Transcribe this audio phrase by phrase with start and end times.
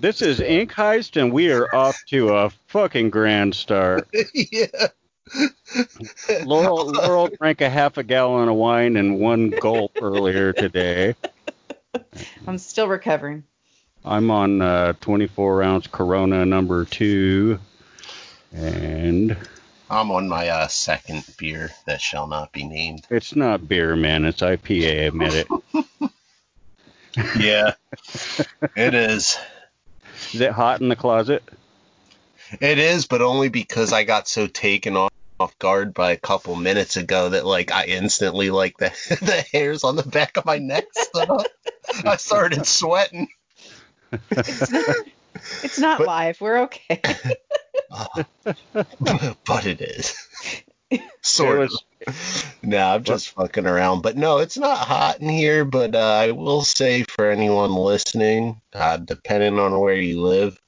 [0.00, 4.08] So this is Ink Heist, and we are off to a fucking grand start.
[4.34, 4.88] yeah.
[6.44, 11.16] Laurel, Laurel drank a half a gallon of wine and one gulp earlier today.
[12.46, 13.44] I'm still recovering.
[14.02, 17.58] I'm on uh, 24 ounce Corona number two,
[18.54, 19.36] and
[19.90, 23.06] I'm on my uh, second beer that shall not be named.
[23.10, 24.24] it's not beer, man.
[24.24, 24.88] It's IPA.
[24.88, 25.48] I Admit it.
[27.36, 27.72] Yeah,
[28.76, 29.36] it is.
[30.32, 31.42] Is it hot in the closet?
[32.60, 36.56] It is, but only because I got so taken off, off guard by a couple
[36.56, 38.88] minutes ago that like I instantly like the
[39.22, 41.46] the hairs on the back of my neck stood up.
[42.04, 43.28] I started sweating.
[44.30, 44.96] It's not,
[45.62, 46.40] it's not But- live.
[46.40, 47.00] We're okay.
[47.90, 48.24] Uh,
[49.46, 50.16] but it is.
[51.22, 51.70] Sort It of.
[52.06, 54.02] was- No, I'm just fucking around.
[54.02, 55.64] But no, it's not hot in here.
[55.64, 60.58] But uh, I will say for anyone listening, uh, depending on where you live,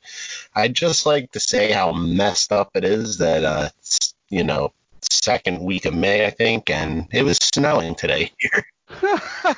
[0.55, 4.73] I'd just like to say how messed up it is that, uh, it's, you know,
[5.11, 8.67] second week of May, I think, and it was snowing today here.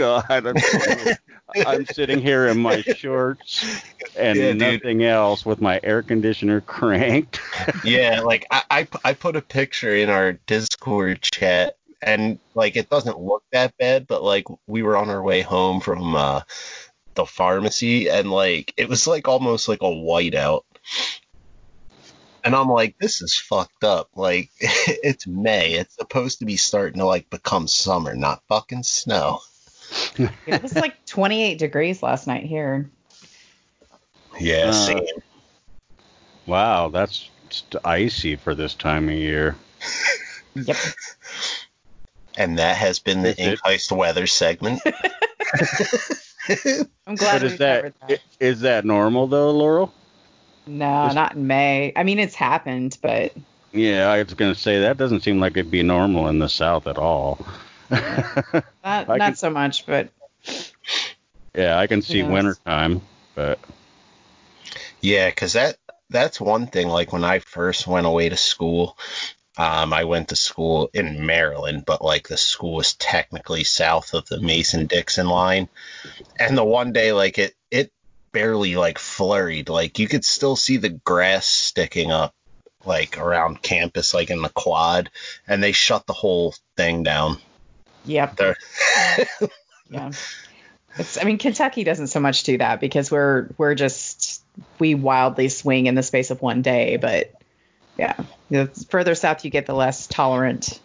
[0.00, 0.56] God, I'm,
[1.66, 3.82] I'm sitting here in my shorts
[4.16, 4.58] and Yeah, dude.
[4.58, 7.38] nothing else with my air conditioner cranked.
[7.84, 12.88] yeah, like I, I, I put a picture in our Discord chat, and like it
[12.88, 16.40] doesn't look that bad, but like we were on our way home from uh,
[17.14, 20.62] the pharmacy, and like it was like almost like a whiteout.
[22.42, 24.08] And I'm like, this is fucked up.
[24.16, 25.74] Like, it's May.
[25.74, 29.40] It's supposed to be starting to like become summer, not fucking snow.
[30.46, 32.90] It was like 28 degrees last night here.
[34.38, 35.04] Yeah, Uh, same.
[36.46, 37.28] Wow, that's
[37.84, 39.56] icy for this time of year.
[40.54, 40.76] Yep.
[42.36, 43.48] And that has been the Is it?
[43.50, 44.82] Ink Heist weather segment.
[47.06, 48.20] I'm glad But we is that covered that.
[48.40, 49.92] i- that normal though, Laurel?
[50.66, 51.92] No, Just- not in May.
[51.94, 53.32] I mean, it's happened, but
[53.72, 56.88] Yeah, I was gonna say that doesn't seem like it'd be normal in the South
[56.88, 57.38] at all.
[57.90, 59.86] Not, not can- so much.
[59.86, 60.10] But
[61.54, 62.30] yeah, I can see Yes.
[62.30, 63.02] wintertime,
[63.34, 63.58] but
[65.00, 65.76] yeah, because that
[66.08, 66.88] that's one thing.
[66.88, 68.96] Like when I first went away to school,
[69.56, 74.26] um, I went to school in Maryland, but like the school was technically south of
[74.26, 75.68] the Mason Dixon line.
[76.38, 77.92] And the one day, like it it
[78.32, 79.68] barely like flurried.
[79.68, 82.34] Like you could still see the grass sticking up,
[82.84, 85.10] like around campus, like in the quad,
[85.46, 87.38] and they shut the whole thing down.
[88.04, 88.56] Yep, There.
[89.90, 90.12] yeah.
[90.96, 91.18] It's.
[91.18, 94.42] I mean, Kentucky doesn't so much do that because we're we're just
[94.78, 96.96] we wildly swing in the space of one day.
[96.96, 97.32] But
[97.96, 98.16] yeah,
[98.50, 100.80] the further south you get, the less tolerant.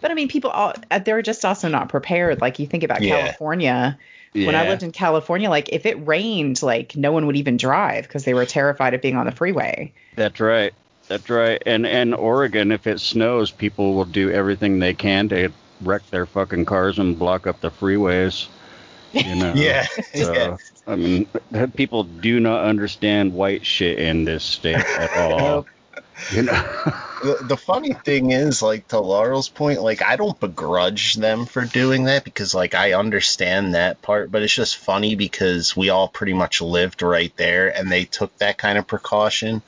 [0.00, 2.40] But I mean, people all uh, they're just also not prepared.
[2.40, 3.20] Like you think about Yeah.
[3.20, 3.98] California.
[4.32, 8.04] When I lived in California, like if it rained, like no one would even drive
[8.04, 9.92] because they were terrified of being on the freeway.
[10.14, 10.72] That's right.
[11.08, 11.60] That's right.
[11.66, 16.26] And and Oregon, if it snows, people will do everything they can to wreck their
[16.26, 18.48] fucking cars and block up the freeways.
[19.12, 19.52] You know.
[19.54, 19.86] Yeah.
[20.14, 20.56] So, yeah.
[20.86, 21.26] I mean,
[21.76, 25.66] people do not understand white shit in this state at all.
[26.32, 26.52] You know.
[27.22, 31.64] the, the funny thing is, like to Laurel's point, like I don't begrudge them for
[31.64, 36.08] doing that because like I understand that part, but it's just funny because we all
[36.08, 39.62] pretty much lived right there and they took that kind of precaution.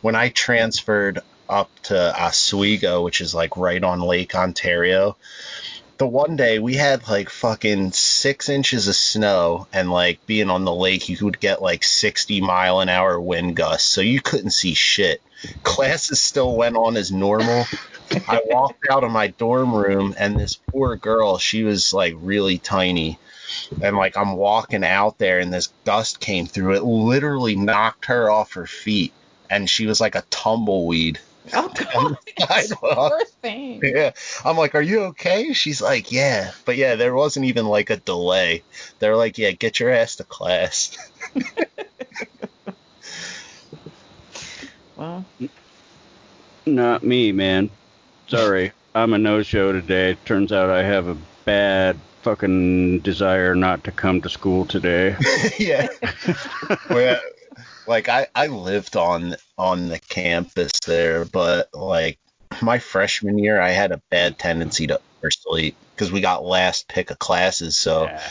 [0.00, 5.16] When I transferred up to Oswego, which is like right on Lake Ontario,
[5.98, 10.64] the one day we had like fucking six inches of snow and like being on
[10.64, 14.50] the lake you would get like 60 mile an hour wind gusts so you couldn't
[14.50, 15.20] see shit.
[15.64, 17.66] Classes still went on as normal.
[18.28, 22.58] I walked out of my dorm room and this poor girl she was like really
[22.58, 23.18] tiny.
[23.82, 26.74] And like i'm walking out there and this gust came through.
[26.74, 29.12] It literally knocked her off her feet.
[29.50, 31.18] And she was like a tumbleweed
[31.54, 32.16] Oh god,
[32.48, 33.10] sidewalk.
[33.10, 33.80] poor thing.
[33.82, 34.12] yeah.
[34.44, 35.52] I'm like, are you okay?
[35.52, 36.52] She's like, yeah.
[36.64, 38.62] But yeah, there wasn't even like a delay.
[38.98, 40.96] They're like, yeah, get your ass to class.
[44.98, 45.24] Well,
[46.66, 47.70] Not me, man.
[48.26, 48.72] Sorry.
[48.96, 50.16] I'm a no show today.
[50.24, 55.16] Turns out I have a bad fucking desire not to come to school today.
[55.58, 55.86] yeah.
[56.90, 57.20] Well,
[57.88, 62.18] like I, I lived on on the campus there, but like
[62.62, 67.10] my freshman year, I had a bad tendency to oversleep because we got last pick
[67.10, 67.76] of classes.
[67.76, 68.28] So Yeah.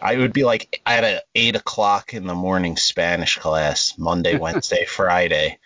[0.00, 4.36] I would be like, I had a eight o'clock in the morning Spanish class, Monday,
[4.38, 5.58] Wednesday, Friday,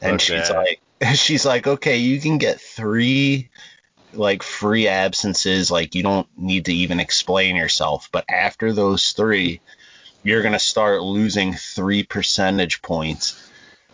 [0.00, 0.80] and Fuck she's like,
[1.14, 3.50] she's like, okay, you can get three
[4.12, 9.60] like free absences, like you don't need to even explain yourself, but after those three,
[10.22, 13.46] you're gonna start losing three percentage points.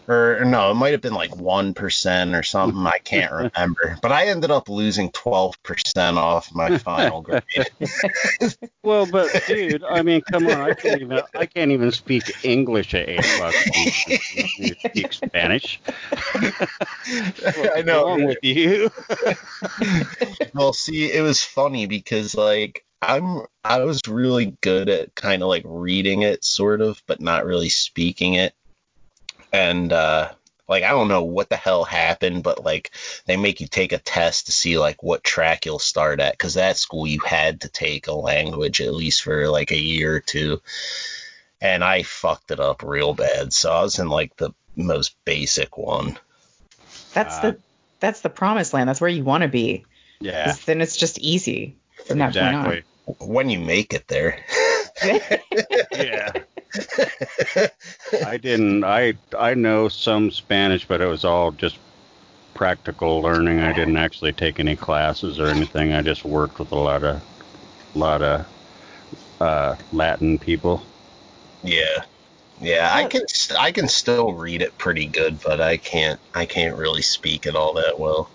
[0.09, 2.87] Or, or no, it might have been like one percent or something.
[2.87, 3.99] I can't remember.
[4.01, 7.43] But I ended up losing twelve percent off my final grade.
[8.83, 12.95] Well, but dude, I mean, come on, I can't even I can't even speak English
[12.95, 14.07] at eight bucks.
[14.59, 15.81] You, speak Spanish.
[16.15, 18.07] I know.
[18.07, 18.91] What's wrong with you?
[20.55, 25.49] well, see, it was funny because like I'm I was really good at kind of
[25.49, 28.55] like reading it sort of, but not really speaking it.
[29.53, 30.31] And uh
[30.69, 32.91] like I don't know what the hell happened, but like
[33.27, 36.55] they make you take a test to see like what track you'll start at cuz
[36.55, 40.21] that school you had to take a language at least for like a year or
[40.21, 40.61] two.
[41.61, 43.53] And I fucked it up real bad.
[43.53, 46.19] So I was in like the most basic one.
[47.13, 47.41] That's Ah.
[47.43, 47.59] the
[48.01, 48.89] that's the promised land.
[48.89, 49.85] That's where you want to be.
[50.21, 50.55] Yeah.
[50.67, 52.83] Then it's just easy from that exactly.
[53.21, 54.39] When you make it there.
[55.93, 56.33] Yeah.
[58.25, 58.85] I didn't.
[58.85, 61.79] I I know some Spanish, but it was all just
[62.55, 63.61] practical learning.
[63.61, 65.93] I didn't actually take any classes or anything.
[65.93, 67.23] I just worked with a lot of
[67.95, 68.47] lot of
[69.41, 70.83] uh, Latin people.
[71.63, 72.05] Yeah.
[72.61, 76.47] Yeah, I can st- I can still read it pretty good, but I can't I
[76.47, 78.33] can't really speak it all that well.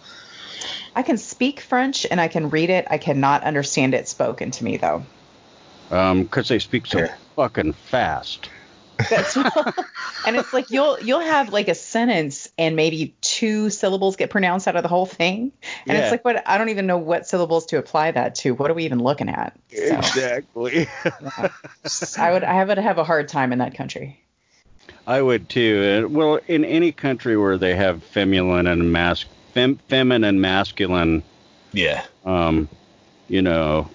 [0.95, 2.85] I can speak French and I can read it.
[2.89, 5.05] I cannot understand it spoken to me though.
[5.89, 8.49] Um, 'cause they speak so fucking fast.
[9.09, 9.35] That's
[10.27, 14.67] and it's like you'll you'll have like a sentence and maybe two syllables get pronounced
[14.67, 15.51] out of the whole thing.
[15.87, 16.03] And Yeah.
[16.03, 18.53] it's like what I don't even know what syllables to apply that to.
[18.53, 19.57] What are we even looking at?
[19.75, 20.87] So Exactly.
[22.17, 24.19] I would I would have a hard time in that country.
[25.07, 26.05] I would too.
[26.05, 31.23] Uh, well, in any country where they have feminine and mas- fem- feminine, masculine,
[31.73, 32.03] Yeah.
[32.25, 32.67] um,
[33.27, 33.89] you know,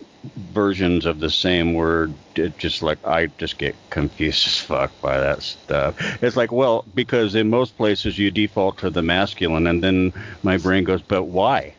[0.53, 5.21] versions of the same word, it just like I just get confused as fuck by
[5.21, 5.95] that stuff.
[6.23, 10.13] It's like, well, because in most places you default to the masculine, and then
[10.43, 11.75] my brain goes, but why?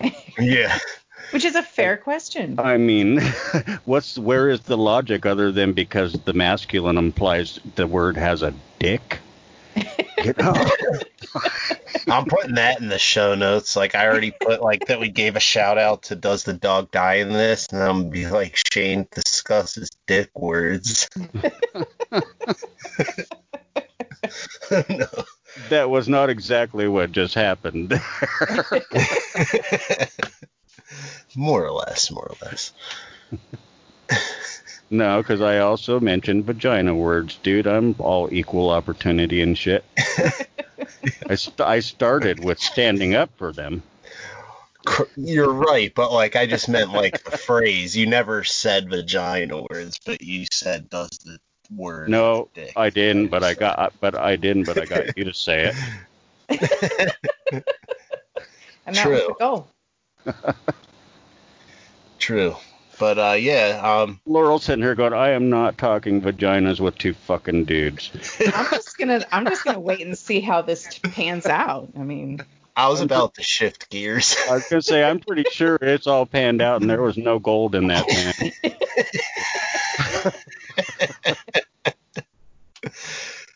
[0.38, 0.76] Yeah.
[1.30, 2.56] Which is a fair question.
[2.58, 3.20] I mean,
[3.84, 8.52] what's where is the logic other than because the masculine implies the word has a
[8.78, 9.18] dick?
[10.26, 10.54] You know?
[12.08, 13.76] I'm putting that in the show notes.
[13.76, 16.90] Like I already put like that we gave a shout out to Does the Dog
[16.90, 17.68] Die in this?
[17.68, 21.08] And I'm gonna be like Shane discusses dick words.
[24.72, 25.06] no.
[25.68, 27.92] that was not exactly what just happened.
[31.36, 32.72] More or less, more or less.
[34.90, 37.66] No, because I also mentioned vagina words, dude.
[37.66, 39.84] I'm all equal opportunity and shit.
[41.28, 43.82] I, st- I started with standing up for them.
[45.16, 47.96] You're right, but like I just meant like the phrase.
[47.96, 51.38] You never said vagina words, but you said does the
[51.74, 52.08] word.
[52.08, 52.72] No, dick.
[52.76, 55.72] I didn't, but I got, but I didn't, but I got you to say
[56.48, 57.16] it.
[58.86, 59.28] And that was True.
[59.28, 59.68] the goal.
[62.18, 62.56] True.
[62.98, 67.14] But uh yeah, um Laurel's sitting here going, I am not talking vaginas with two
[67.14, 68.10] fucking dudes.
[68.54, 71.90] I'm just gonna I'm just gonna wait and see how this pans out.
[71.98, 72.40] I mean,
[72.74, 74.36] I was about to shift gears.
[74.48, 77.38] I was gonna say I'm pretty sure it's all panned out and there was no
[77.38, 78.52] gold in that pan.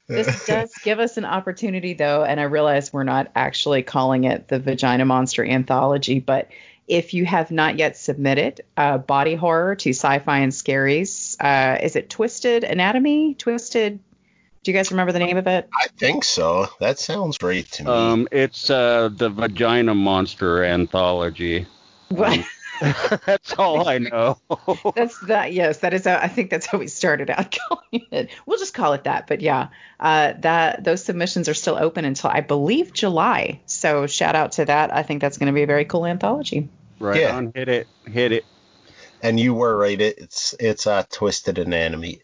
[0.06, 4.48] this does give us an opportunity though, and I realize we're not actually calling it
[4.48, 6.48] the Vagina Monster Anthology, but
[6.90, 11.94] if you have not yet submitted uh, body horror to sci-fi and scaries, uh, is
[11.94, 13.34] it Twisted Anatomy?
[13.34, 14.00] Twisted?
[14.64, 15.68] Do you guys remember the name of it?
[15.72, 16.66] I think so.
[16.80, 17.90] That sounds right to me.
[17.90, 21.66] Um, it's uh, the Vagina Monster Anthology.
[22.08, 22.44] What?
[22.80, 24.38] That's all I know.
[24.96, 25.52] That's that.
[25.52, 26.06] Yes, that is.
[26.06, 28.30] How, I think that's how we started out calling it.
[28.46, 29.26] We'll just call it that.
[29.26, 29.68] But yeah,
[30.00, 33.60] uh, that those submissions are still open until I believe July.
[33.66, 34.94] So shout out to that.
[34.94, 36.70] I think that's going to be a very cool anthology.
[37.00, 37.36] Right Yeah.
[37.36, 38.44] on, hit it, hit it.
[39.22, 40.00] and you were right.
[40.00, 42.20] It, it's it's uh, twisted anatomy.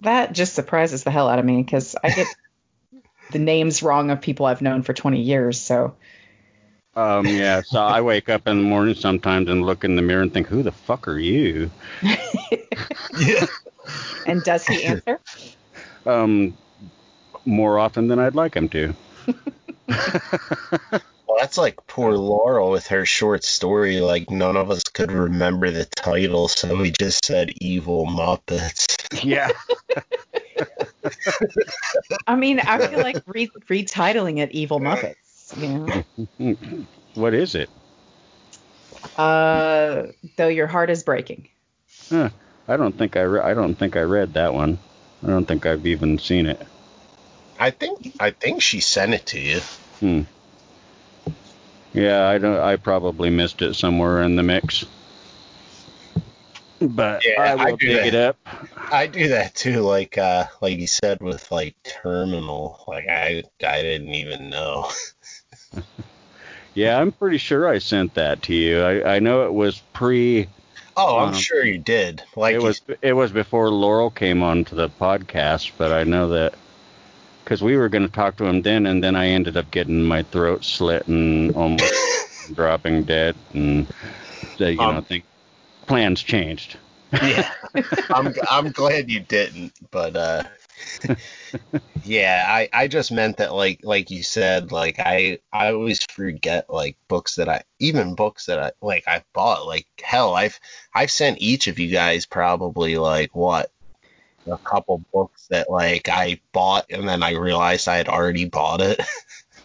[0.00, 2.26] That just surprises the hell out of me because I get
[3.32, 5.60] the names wrong of people I've known for 20 years.
[5.60, 5.94] So
[6.96, 10.22] Um, yeah, so I wake up in the morning sometimes and look in the mirror
[10.22, 11.70] and think, who the fuck are you?
[13.16, 13.46] Yeah.
[14.26, 15.18] and does he answer?
[16.06, 16.56] Um,
[17.44, 18.94] more often than I'd like him to.
[21.40, 24.00] Well, that's like poor Laurel with her short story.
[24.00, 29.50] Like none of us could remember the title, so we just said "Evil Muppets." Yeah.
[32.26, 36.04] I mean, I feel like re- retitling it "Evil Muppets." You
[36.46, 36.56] know,
[37.14, 37.70] what is it?
[39.16, 41.48] uh, though your heart is breaking.
[42.10, 42.28] Huh.
[42.68, 44.78] I don't think I re- I don't think I read that one.
[45.24, 46.60] I don't think I've even seen it.
[47.58, 49.60] I think I think she sent it to you.
[50.00, 50.22] Hmm.
[51.92, 52.58] Yeah, I don't.
[52.58, 54.84] I probably missed it somewhere in the mix.
[56.80, 58.06] But Yeah, I I will do dig that.
[58.06, 58.36] it up.
[58.92, 62.82] I do that too, like uh like you said with like terminal.
[62.88, 64.90] Like I I didn't even know.
[66.74, 68.80] Yeah, I'm pretty sure I sent that to you.
[68.82, 70.46] I, I know it was pre.
[70.96, 72.22] Oh, I'm Um, sure you did.
[72.36, 76.54] Like it was it was before Laurel came onto the podcast, but I know that
[77.50, 80.04] because we were going to talk to him then, and then I ended up getting
[80.04, 81.92] my throat slit and almost
[82.54, 83.92] dropping dead, and
[84.60, 85.24] you know, Um, think
[85.88, 86.76] plans changed.
[87.10, 87.50] yeah.
[88.10, 90.44] I'm I'm glad you didn't, but uh
[92.04, 96.70] yeah, I I just meant that like like you said, like I I always forget
[96.70, 100.60] like books that I even books that I like I bought like hell, I've
[100.94, 103.72] I've sent each of you guys probably like what
[104.46, 108.80] a couple books that like I bought and then I realized I had already bought
[108.80, 109.00] it.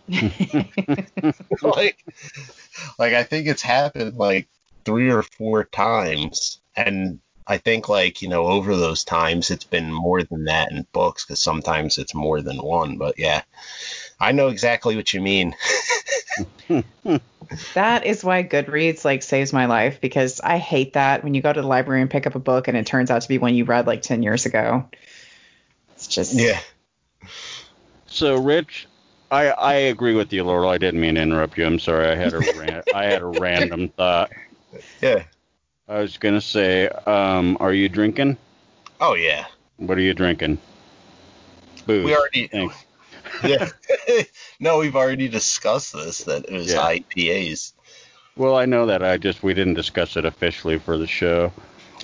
[1.61, 2.05] like
[2.99, 4.47] like I think it's happened like
[4.83, 9.91] three or four times and I think like you know over those times it's been
[9.91, 13.41] more than that in books because sometimes it's more than one but yeah
[14.19, 15.55] I know exactly what you mean
[17.73, 21.53] that is why Goodreads like saves my life because I hate that when you go
[21.53, 23.55] to the library and pick up a book and it turns out to be one
[23.55, 24.89] you read like 10 years ago.
[25.95, 26.59] It's just yeah
[28.07, 28.87] So, Rich,
[29.31, 30.69] I I agree with you, Laurel.
[30.69, 31.65] I didn't mean to interrupt you.
[31.65, 32.07] I'm sorry.
[32.07, 34.31] I had a ran- I had a random thought.
[35.01, 35.23] yeah
[35.87, 38.37] I was gonna say, um, are you drinking?
[39.01, 39.45] oh yeah
[39.77, 40.57] What are you drinking?
[41.85, 42.05] Booze.
[42.05, 42.85] we already Thanks.
[43.43, 43.69] Yeah
[44.59, 46.81] no we've already discussed this that it was Yeah.
[46.95, 47.73] IPAs
[48.37, 49.01] Well, I know that.
[49.03, 51.51] I just we didn't discuss it officially for the show.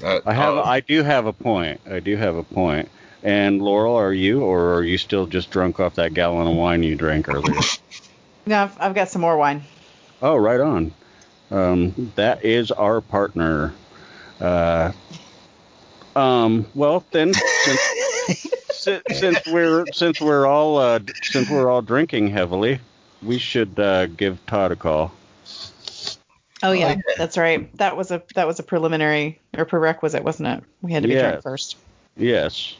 [0.03, 0.53] uh, I have.
[0.53, 1.81] oh, I do have a point.
[1.89, 2.88] I do have a point.
[3.23, 6.83] And Laurel, are you, or are you still just drunk off that gallon of wine
[6.83, 7.59] you drank earlier?
[8.47, 9.61] No, I've, I've got some more wine.
[10.23, 10.91] oh, right on.
[11.51, 13.71] Um, that is our partner.
[14.39, 14.91] Uh,
[16.15, 22.29] um, well, then, since, si- since we're since we're all uh, since we're all drinking
[22.29, 22.79] heavily,
[23.21, 25.11] we should uh, give Todd a call.
[26.63, 27.01] Oh yeah, yeah.
[27.17, 27.75] that's right.
[27.77, 30.63] That was a that was a preliminary or prerequisite, wasn't it?
[30.81, 31.29] We had to be Yeah.
[31.31, 31.77] drunk first.
[32.17, 32.75] Yes,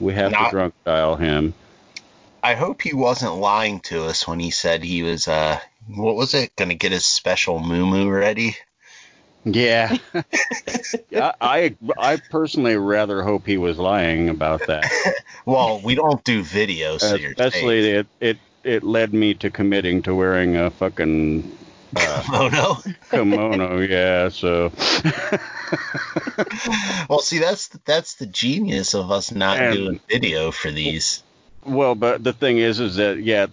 [0.00, 1.54] we have Not- to drunk dial him.
[2.42, 5.58] I hope he wasn't lying to us when he said he was uh
[5.94, 8.56] what was it gonna get his special moo moo ready
[9.44, 9.96] Yeah.
[11.14, 14.90] I, I I personally rather hope he was lying about that.
[15.46, 20.02] well we don't do videos so you're Especially it, it it led me to committing
[20.02, 21.56] to wearing a fucking
[21.96, 23.78] uh, oh no kimono.
[23.80, 24.28] Yeah.
[24.28, 24.70] So.
[27.08, 31.22] well see that's that's the genius of us not And- doing video for these
[31.64, 33.46] Well, but the thing is, is that yeah,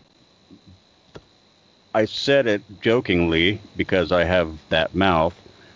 [1.93, 5.33] I said it jokingly because I have that mouth,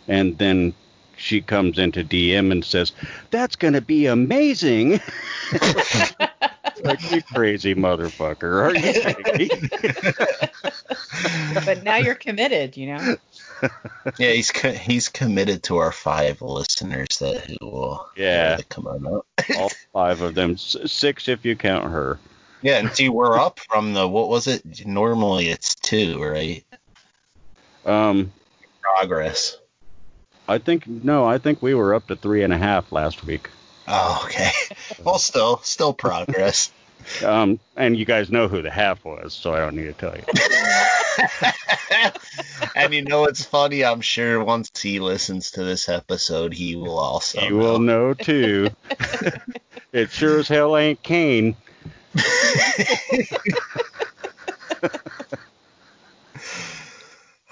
[0.10, 0.74] and then
[1.16, 2.92] she comes into DM and says,
[3.32, 5.00] "That's gonna be amazing."
[6.84, 9.50] like you crazy motherfucker, are you kidding me?
[11.66, 13.16] But now you're committed, you know.
[14.18, 18.50] yeah he's co- he's committed to our five listeners that who will Yeah.
[18.50, 19.26] wear the kimono
[19.58, 22.18] All five of them, S- six if you count her.
[22.62, 26.64] yeah and see we're up from the what was it normally it's two right
[27.86, 28.32] Um,
[28.82, 29.58] progress
[30.50, 33.50] I think no, I think we were up to three and a half last week.
[33.88, 34.52] oh okay
[35.04, 36.72] well still still progress
[37.24, 40.16] Um, and you guys know who the half was, so I don't need to tell
[40.16, 40.24] you.
[42.76, 43.84] and you know it's funny?
[43.84, 47.42] I'm sure once he listens to this episode, he will also.
[47.42, 48.70] You will know too.
[49.92, 51.56] it sure as hell ain't Kane.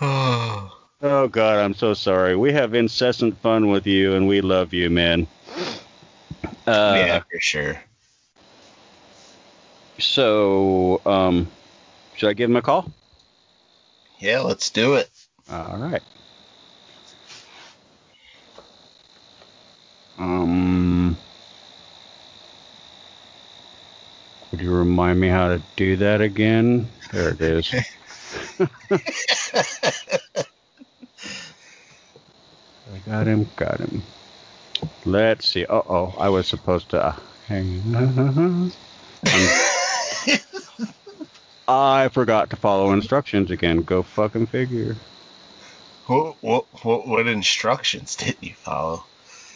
[0.01, 0.70] know.
[1.01, 2.36] Oh God, I'm so sorry.
[2.36, 5.27] We have incessant fun with you, and we love you, man.
[6.66, 7.84] Uh, yeah, for sure.
[10.00, 11.48] So, um,
[12.16, 12.92] should I give him a call?
[14.20, 15.10] Yeah, let's do it.
[15.51, 16.01] All right.
[20.18, 21.16] Um,
[24.51, 26.88] would you remind me how to do that again?
[27.12, 27.72] There it is.
[32.94, 34.01] I got him, got him.
[35.06, 35.65] Let's see.
[35.65, 37.15] Uh oh, I was supposed to
[37.48, 37.82] hang.
[37.96, 38.72] Um,
[41.67, 43.82] I forgot to follow instructions again.
[43.82, 44.96] Go fucking figure.
[46.06, 49.03] what, what what what instructions did you follow?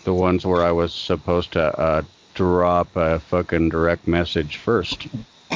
[0.03, 2.01] The ones where I was supposed to uh,
[2.33, 5.07] drop a fucking direct message first.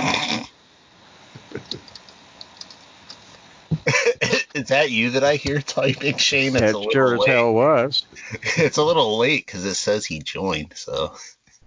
[4.66, 6.56] Is that you that I hear typing, Shane?
[6.56, 8.04] It's It a little sure as hell was.
[8.58, 10.74] It's a little late because it says he joined.
[10.76, 11.14] So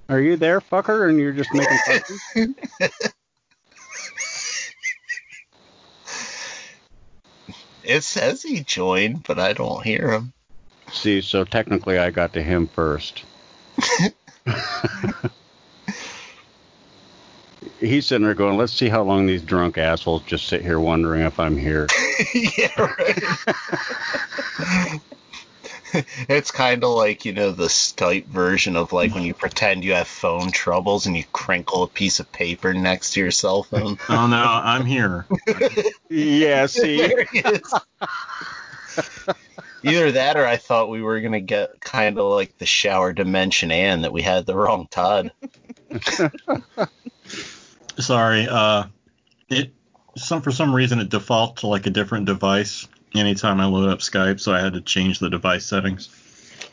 [0.08, 1.08] Are you there, fucker?
[1.08, 1.78] And you're just making
[2.34, 2.56] fun
[7.84, 10.32] it says he joined, but I don't hear him.
[10.90, 13.22] See, so technically I got to him first.
[17.80, 21.22] He's sitting there going, let's see how long these drunk assholes just sit here wondering
[21.22, 21.86] if I'm here.
[22.34, 23.22] yeah, right.
[26.28, 29.94] it's kind of like you know the Skype version of like when you pretend you
[29.94, 33.98] have phone troubles and you crinkle a piece of paper next to your cell phone.
[34.08, 35.26] Oh no, I'm here.
[36.08, 36.98] yeah, see?
[37.08, 37.74] There he is.
[39.84, 43.70] Either that or I thought we were gonna get kind of like the shower dimension
[43.70, 45.30] and that we had the wrong Todd.
[47.98, 48.46] Sorry.
[48.48, 48.84] Uh,
[49.48, 49.72] it
[50.16, 54.00] some for some reason it defaults to like a different device anytime I load up
[54.00, 56.08] Skype, so I had to change the device settings.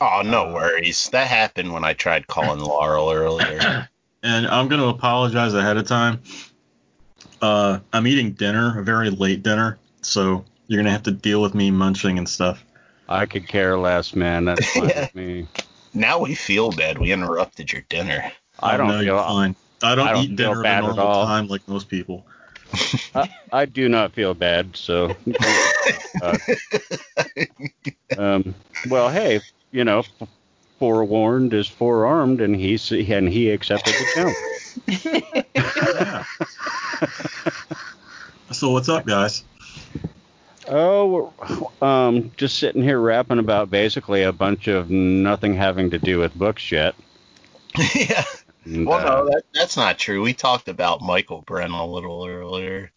[0.00, 1.08] Oh, no worries.
[1.10, 3.88] That happened when I tried calling Laurel earlier.
[4.22, 6.20] And I'm going to apologize ahead of time.
[7.40, 11.40] Uh, I'm eating dinner, a very late dinner, so you're going to have to deal
[11.40, 12.64] with me munching and stuff.
[13.08, 14.46] I could care less, man.
[14.46, 15.00] That's fine Yeah.
[15.02, 15.46] with me.
[15.94, 16.98] Now we feel bad.
[16.98, 18.32] We interrupted your dinner.
[18.58, 19.54] I don't know feel you're fine.
[19.82, 21.26] I don't, I don't eat feel dinner bad at at normal all.
[21.26, 22.24] time like most people.
[23.14, 25.14] I, I do not feel bad, so.
[26.22, 26.38] uh,
[28.18, 28.54] um,
[28.88, 30.04] well, hey, you know,
[30.78, 34.36] forewarned is forearmed, and he and he accepted the challenge.
[34.86, 36.24] Yeah.
[38.52, 39.44] so what's up, guys?
[40.68, 41.32] Oh,
[41.80, 46.34] um, just sitting here rapping about basically a bunch of nothing having to do with
[46.34, 46.94] books yet.
[47.94, 48.24] yeah.
[48.66, 50.22] And, Well, uh, no, that, that's not true.
[50.22, 52.90] We talked about Michael Brennan a little earlier.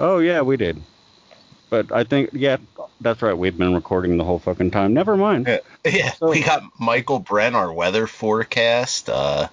[0.00, 0.80] Oh yeah, we did.
[1.70, 2.58] But I think yeah,
[3.00, 3.36] that's right.
[3.36, 4.94] We've been recording the whole fucking time.
[4.94, 5.46] Never mind.
[5.46, 6.12] Yeah, yeah.
[6.12, 9.48] So- we got Michael Brennan, our weather forecast, uh,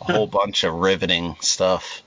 [0.00, 2.02] a whole bunch of riveting stuff.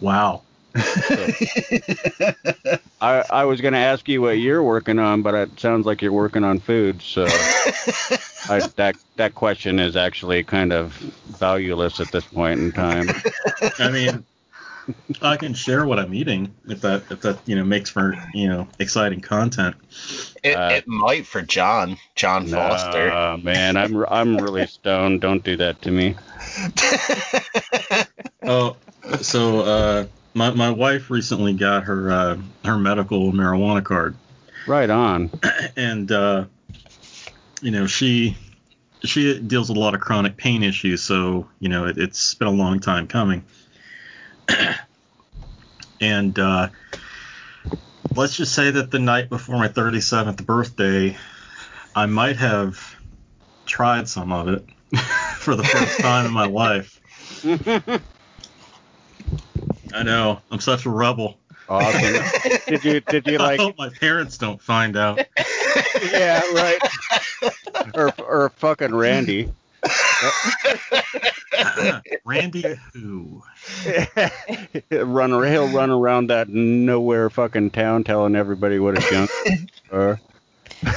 [0.00, 0.42] Wow.
[3.00, 6.12] I I was gonna ask you what you're working on, but it sounds like you're
[6.12, 7.02] working on food.
[7.02, 7.24] So
[8.48, 13.08] I, that that question is actually kind of valueless at this point in time.
[13.78, 14.24] I mean,
[15.22, 18.48] I can share what I'm eating if that if that you know makes for you
[18.48, 19.76] know exciting content.
[20.42, 23.08] It, Uh, it might for John, John Foster.
[23.08, 25.20] Nah, man, I'm I'm really stoned.
[25.20, 26.16] Don't do that to me.
[28.44, 28.76] Oh,
[29.20, 34.16] so uh, my my wife recently got her uh, her medical marijuana card,
[34.66, 35.30] Right on.
[35.76, 36.44] and uh,
[37.62, 38.36] you know she
[39.04, 42.48] she deals with a lot of chronic pain issues, so you know it, it's been
[42.48, 43.44] a long time coming.
[46.00, 46.68] and uh,
[48.14, 51.16] let's just say that the night before my 37th birthday,
[51.94, 52.96] I might have
[53.66, 54.66] tried some of it
[55.38, 57.00] for the first time in my life.
[59.94, 60.40] I know.
[60.50, 61.38] I'm such a rebel.
[61.68, 62.24] Awesome.
[62.66, 63.60] Did you did you I like?
[63.60, 65.18] hope my parents don't find out.
[66.12, 66.78] yeah, right.
[67.94, 69.52] Or or fucking Randy.
[72.24, 73.42] Randy who?
[74.90, 79.30] run he'll run around that nowhere fucking town telling everybody what a junk.
[79.92, 80.18] are.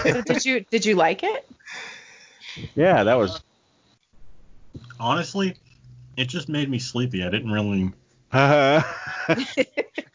[0.03, 1.49] So did you did you like it?
[2.75, 3.41] yeah, that was.
[4.99, 5.57] Honestly,
[6.15, 7.25] it just made me sleepy.
[7.25, 7.91] I didn't really.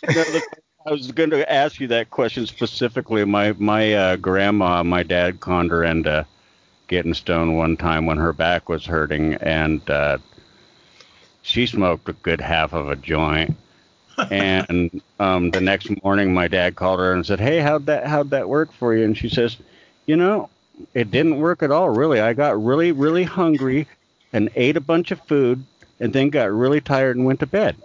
[0.09, 0.41] No,
[0.87, 3.25] I was going to ask you that question specifically.
[3.25, 6.27] My my uh, grandma, my dad conned her into
[6.89, 10.19] getting stoned one time when her back was hurting, and uh,
[11.43, 13.57] she smoked a good half of a joint.
[14.31, 18.31] and um, the next morning, my dad called her and said, "Hey, how'd that how'd
[18.31, 19.57] that work for you?" And she says,
[20.07, 20.51] "You know,
[20.95, 21.91] it didn't work at all.
[21.91, 23.89] Really, I got really really hungry
[24.33, 25.65] and ate a bunch of food,
[26.01, 27.77] and then got really tired and went to bed."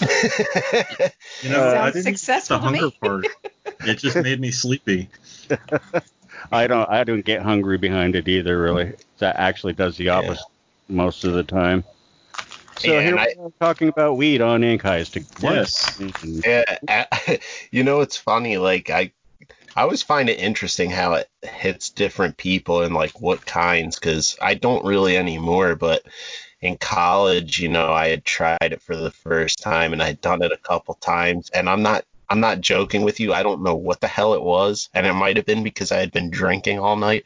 [1.42, 3.26] You know, I Sounds didn't get successful the hunger part.
[3.86, 5.08] It just made me sleepy.
[6.52, 8.92] I don't I don't get hungry behind it either really.
[9.18, 10.44] That actually does the opposite
[10.88, 11.84] most of the time.
[12.76, 15.24] So Yeah, here and we're talking about weed on Ink Heist.
[15.42, 15.98] Yes.
[15.98, 16.40] Mm-hmm.
[16.44, 18.58] Yeah, I- you know it's funny.
[18.58, 19.12] Like I,
[19.76, 23.98] I always find it interesting how it hits different people and like what kinds.
[23.98, 25.74] Because I don't really anymore.
[25.76, 26.02] But
[26.60, 30.20] in college, you know, I had tried it for the first time and I had
[30.20, 31.50] done it a couple times.
[31.50, 33.32] And I'm not, I'm not joking with you.
[33.32, 35.98] I don't know what the hell it was, and it might have been because I
[35.98, 37.24] had been drinking all night.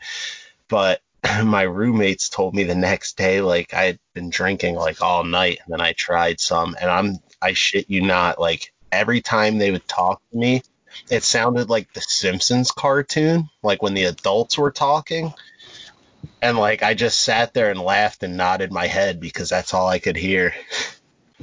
[0.68, 1.02] But
[1.44, 5.58] my roommates told me the next day like I had been drinking like all night
[5.64, 9.70] and then I tried some and I'm I shit you not like every time they
[9.70, 10.62] would talk to me
[11.10, 15.32] it sounded like the Simpsons cartoon like when the adults were talking
[16.42, 19.86] and like I just sat there and laughed and nodded my head because that's all
[19.88, 20.54] I could hear.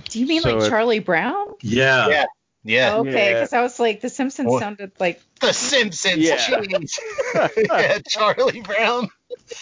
[0.09, 1.47] Do you mean So like it- Charlie Brown?
[1.61, 2.07] Yeah.
[2.07, 2.25] Yeah.
[2.63, 2.95] Yeah.
[2.97, 3.33] Okay, Yeah.
[3.39, 5.21] because I was like, The Simpsons Well- sounded like.
[5.39, 6.17] The Simpsons.
[6.17, 6.35] Yeah.
[7.57, 9.09] yeah, Charlie Brown.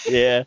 [0.07, 0.43] Yeah,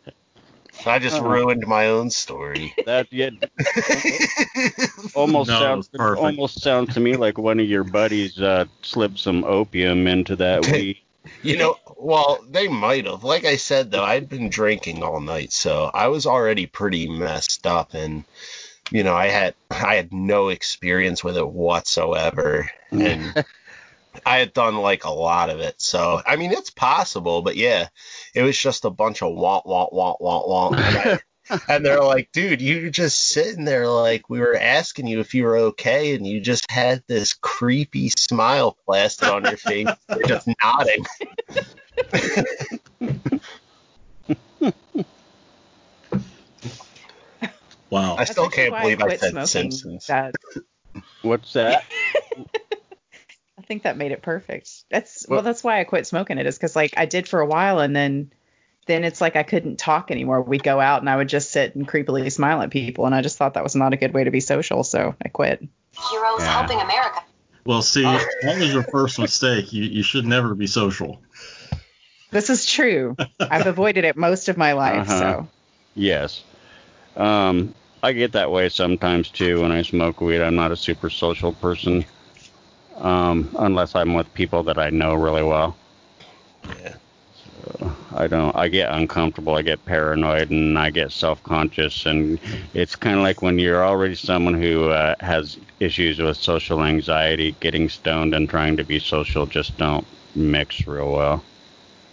[0.85, 1.27] I just Uh-huh.
[1.27, 2.73] ruined my own story.
[2.85, 3.29] that yeah,
[5.15, 9.43] almost No, sounds almost sounds to me like one of your buddies uh, slipped some
[9.43, 10.99] opium into that weed.
[11.41, 13.23] You know, well, they might have.
[13.23, 17.67] Like I said, though, I'd been drinking all night, so I was already pretty messed
[17.67, 18.23] up, and
[18.91, 23.45] you know, I had I had no experience with it whatsoever, and
[24.25, 25.81] I had done like a lot of it.
[25.81, 27.89] So I mean, it's possible, but yeah,
[28.33, 31.17] it was just a bunch of wah wah wah wah wah.
[31.67, 35.43] And, they're like, dude, you're just sitting there like we were asking you if you
[35.43, 39.87] were okay, and you just had this creepy smile plastered on your face.
[40.09, 41.05] You're just nodding.
[47.89, 48.15] Wow.
[48.17, 49.47] I still can't why believe I quit said smoking.
[49.47, 50.07] Simpsons.
[50.07, 50.33] That,
[51.21, 51.83] What's that?
[53.57, 54.83] I think that made it perfect.
[54.89, 57.39] That's well, Well- that's why I quit smoking it is because like I did for
[57.39, 58.33] a while and then
[58.85, 60.41] then it's like I couldn't talk anymore.
[60.41, 63.21] We'd go out and I would just sit and creepily smile at people and I
[63.21, 65.61] just thought that was not a good way to be social, so I quit.
[65.61, 66.51] Heroes Yeah.
[66.51, 67.19] helping America.
[67.65, 69.71] Well, see, that was your first mistake.
[69.71, 71.21] You you should never be social.
[72.31, 73.15] This is true.
[73.39, 75.19] I've avoided it most of my life, Uh-huh.
[75.19, 75.47] so
[75.95, 76.43] Yes.
[77.15, 80.41] Um, I get that way sometimes too when I smoke weed.
[80.41, 82.03] I'm not a super social person,
[82.97, 85.77] um, unless I'm with people that I know really well.
[86.67, 86.95] Yeah.
[88.15, 88.55] I don't.
[88.55, 89.55] I get uncomfortable.
[89.55, 92.05] I get paranoid, and I get self-conscious.
[92.05, 92.39] And
[92.73, 97.55] it's kind of like when you're already someone who uh, has issues with social anxiety.
[97.59, 101.43] Getting stoned and trying to be social just don't mix real well.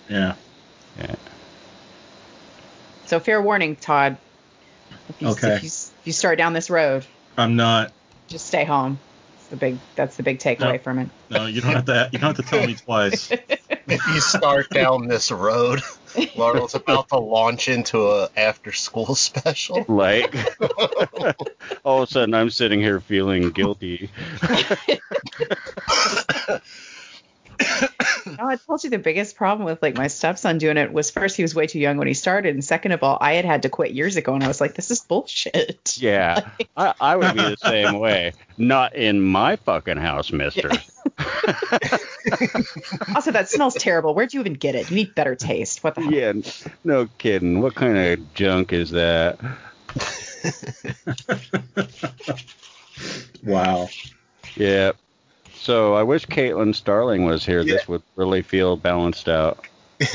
[0.08, 0.34] Yeah.
[0.98, 1.14] Yeah.
[3.06, 4.16] so fair warning, Todd.
[5.08, 5.54] If you, Okay.
[5.56, 7.04] If you, if you start down this road,
[7.36, 7.92] I'm not.
[8.28, 8.98] just stay home.
[9.36, 9.78] It's the big.
[9.96, 10.78] That's the big takeaway No.
[10.78, 11.08] from it.
[11.28, 12.08] No, you don't have to.
[12.12, 13.30] You don't have to tell me twice.
[13.90, 15.82] If you start down this road,
[16.36, 19.84] Laurel's about to launch into a after school special.
[19.88, 20.34] Like,
[21.84, 24.10] all of a sudden, I'm sitting here feeling guilty.
[28.40, 31.36] No, I told you the biggest problem with like my stepson doing it was first
[31.36, 33.62] he was way too young when he started, and second of all, I had had
[33.64, 35.76] to quit years ago, and I was like, this is bullshit.
[36.00, 38.32] Yeah, I, I would be the same way.
[38.56, 40.70] Not in my fucking house, Mister.
[43.14, 44.14] Also, that smells terrible.
[44.14, 44.88] Where'd you even get it?
[44.90, 45.82] You need better taste.
[45.82, 46.12] What the hell?
[46.12, 46.32] Yeah,
[46.84, 47.60] no kidding.
[47.60, 49.38] What kind of junk is that?
[53.42, 53.88] wow.
[54.56, 54.92] Yeah.
[55.60, 57.60] So I wish Caitlin Starling was here.
[57.60, 57.74] Yeah.
[57.74, 59.66] This would really feel balanced out.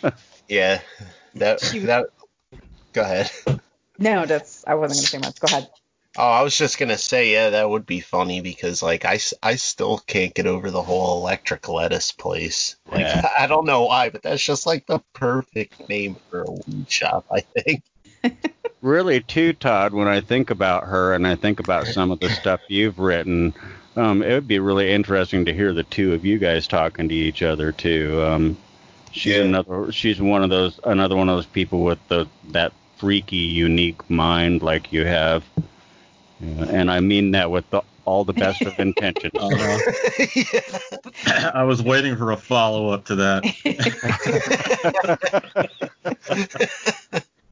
[0.50, 0.80] Yeah,
[1.34, 2.06] that that.
[2.92, 3.30] Go ahead.
[3.98, 5.40] No, that's I wasn't gonna say much.
[5.40, 5.70] Go ahead.
[6.18, 9.54] Oh, I was just gonna say, yeah, that would be funny because like I, I
[9.54, 12.74] still can't get over the whole electric lettuce place.
[12.90, 13.28] Like Yeah.
[13.38, 17.26] I don't know why, but that's just like the perfect name for a weed shop.
[17.30, 17.84] I think.
[18.82, 19.92] Really, too, Todd.
[19.92, 23.54] When I think about her and I think about some of the stuff you've written,
[23.96, 27.14] um, it would be really interesting to hear the two of you guys talking to
[27.14, 28.22] each other too.
[28.22, 28.56] Um,
[29.12, 29.42] she's Yeah.
[29.42, 29.90] another.
[29.92, 30.78] She's one of those.
[30.84, 35.44] Another one of those people with the that freaky, unique mind like you have.
[36.40, 39.34] Yeah, and I mean that with the, all the best of intentions.
[39.42, 39.78] Uh,
[41.54, 43.44] I was waiting for a follow up to that.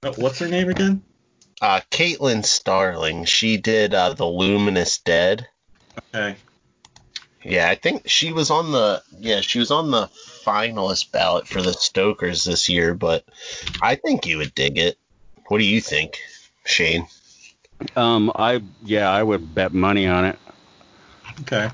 [0.02, 1.02] Uh, What's her name again?
[1.60, 3.24] uh, Caitlin Starling.
[3.24, 5.46] She did uh, the Luminous Dead.
[6.14, 6.36] Okay.
[7.44, 10.08] Yeah, I think she was on the yeah she was on the
[10.44, 13.24] finalist ballot for the Stokers this year, but
[13.80, 14.98] I think you would dig it.
[15.46, 16.18] What do you think,
[16.64, 17.06] Shane?
[17.96, 20.38] Um, I yeah, I would bet money on it.
[21.42, 21.70] Okay.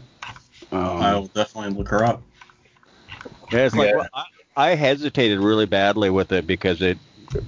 [0.70, 2.22] Um, I'll definitely look her up.
[3.50, 3.96] Yeah, it's like Yeah.
[3.96, 4.24] well, I,
[4.56, 6.98] I hesitated really badly with it because it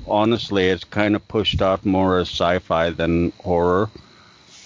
[0.07, 3.91] honestly it's kind of pushed off more as sci-fi than horror.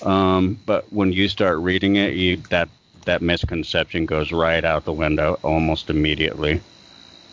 [0.02, 2.68] Um, but when you start reading it, you that
[3.06, 6.60] that misconception goes right out the window almost immediately.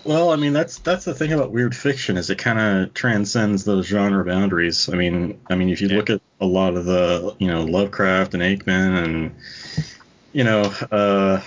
[0.06, 3.66] Well, I mean that's that's the thing about weird fiction is it kind of transcends
[3.66, 4.90] those genre boundaries.
[4.90, 5.98] I mean, I mean if you Yeah.
[5.98, 9.36] look at a lot of the you know Lovecraft and Aickman and
[10.34, 11.42] you know uh,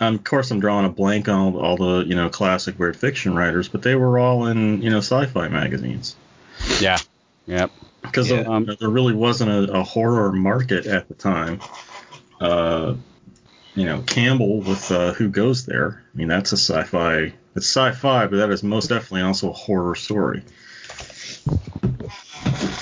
[0.00, 2.96] um, of course, I'm drawing a blank on all, all the you know classic weird
[2.96, 6.16] fiction writers, but they were all in you know sci-fi magazines
[6.80, 6.98] Yeah.
[7.46, 7.70] Yep.
[8.02, 8.42] Because Yeah.
[8.42, 11.60] there, there really wasn't a, a horror market at the time.
[12.40, 12.94] Uh,
[13.74, 16.02] you know, Campbell with uh, Who Goes There.
[16.12, 17.32] I mean, that's a sci-fi.
[17.54, 20.42] It's sci-fi, but that is most definitely also a horror story.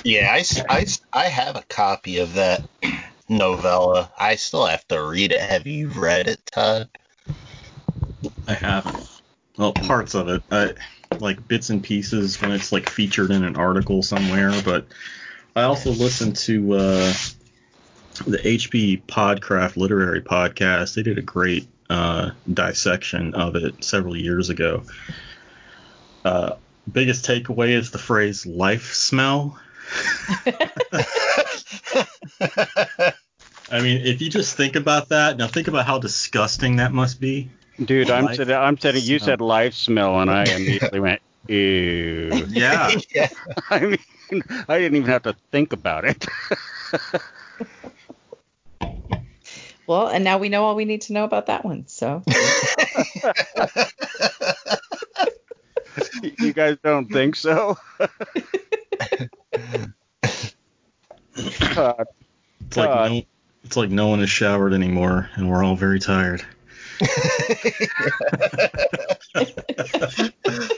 [0.05, 2.65] Yeah, I I have a copy of that
[3.29, 4.11] novella.
[4.19, 5.41] I still have to read it.
[5.41, 6.89] Have you read it, Todd?
[8.47, 9.09] I haven't.
[9.57, 10.73] Well, parts of it, I,
[11.21, 14.53] like bits and pieces when it's like featured in an article somewhere.
[14.65, 14.87] But
[15.55, 17.13] I also listened to uh,
[18.27, 20.95] the HP Podcraft Literary Podcast.
[20.95, 24.85] They did a great uh, dissection of it several years ago.
[26.25, 26.57] Uh,
[26.91, 29.59] biggest takeaway is the phrase "life smell."
[33.71, 37.21] I mean, if you just think about that, now think about how disgusting that must
[37.21, 37.51] be.
[37.85, 38.55] Dude, I'm Life sitting.
[38.57, 39.03] I'm sitting.
[39.05, 42.47] You said life smell, and I immediately went, ew.
[42.49, 42.91] Yeah.
[43.15, 43.29] yeah.
[43.71, 43.99] I mean,
[44.69, 46.27] I didn't even have to think about it.
[49.87, 51.87] Well, and now we know all we need to know about that one.
[51.87, 52.23] So
[56.39, 57.79] you guys don't think so?
[61.75, 62.07] God.
[62.67, 63.11] It's like God.
[63.11, 63.23] no,
[63.65, 66.45] it's like no one has showered anymore, and we're all very tired.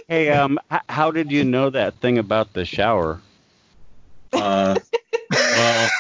[0.08, 3.20] Hey, um, h- how did you know that thing about the shower?
[4.32, 4.76] Uh,
[5.30, 5.90] well,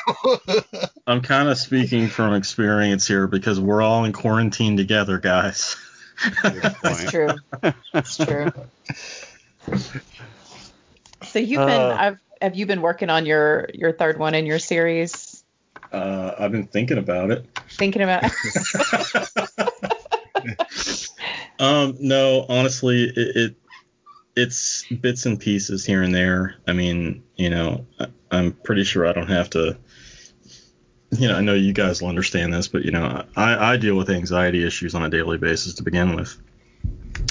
[1.06, 5.76] I'm kind of speaking from experience here because we're all in quarantine together, guys.
[6.44, 7.28] it's true.
[7.94, 8.52] It's true.
[11.22, 11.96] So you've been, Uh.
[11.98, 15.44] I've, have you been working on your your third one in your series?
[15.92, 17.46] Uh, I've been thinking about it.
[17.70, 18.24] Thinking about.
[21.58, 23.54] Um, no, honestly, it, it
[24.34, 26.54] it's bits and pieces here and there.
[26.66, 29.76] I mean, you know, I, I'm pretty sure I don't have to.
[31.10, 33.94] You know, I know you guys will understand this, but you know, I, I deal
[33.94, 36.34] with anxiety issues on a daily basis to begin with.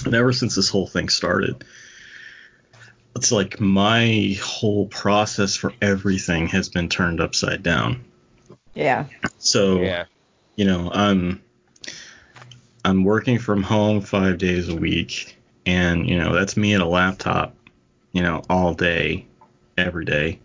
[0.05, 1.63] And ever since this whole thing started,
[3.15, 8.03] it's like my whole process for everything has been turned upside down.
[8.75, 9.05] yeah.
[9.39, 10.05] So Yeah.
[10.55, 11.41] you know, I'm
[12.89, 16.87] I'm working from home five days a week, and you know that's me at a
[16.87, 17.55] laptop,
[18.13, 19.27] you know, all day,
[19.77, 20.39] every day,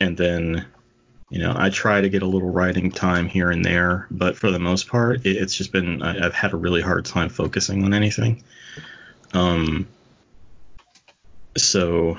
[0.00, 0.64] and then,
[1.28, 4.50] you know, I try to get a little writing time here and there, but for
[4.50, 7.84] the most part, it, it's just been I, I've had a really hard time focusing
[7.84, 8.42] on anything.
[9.34, 9.86] Um.
[11.58, 12.16] So,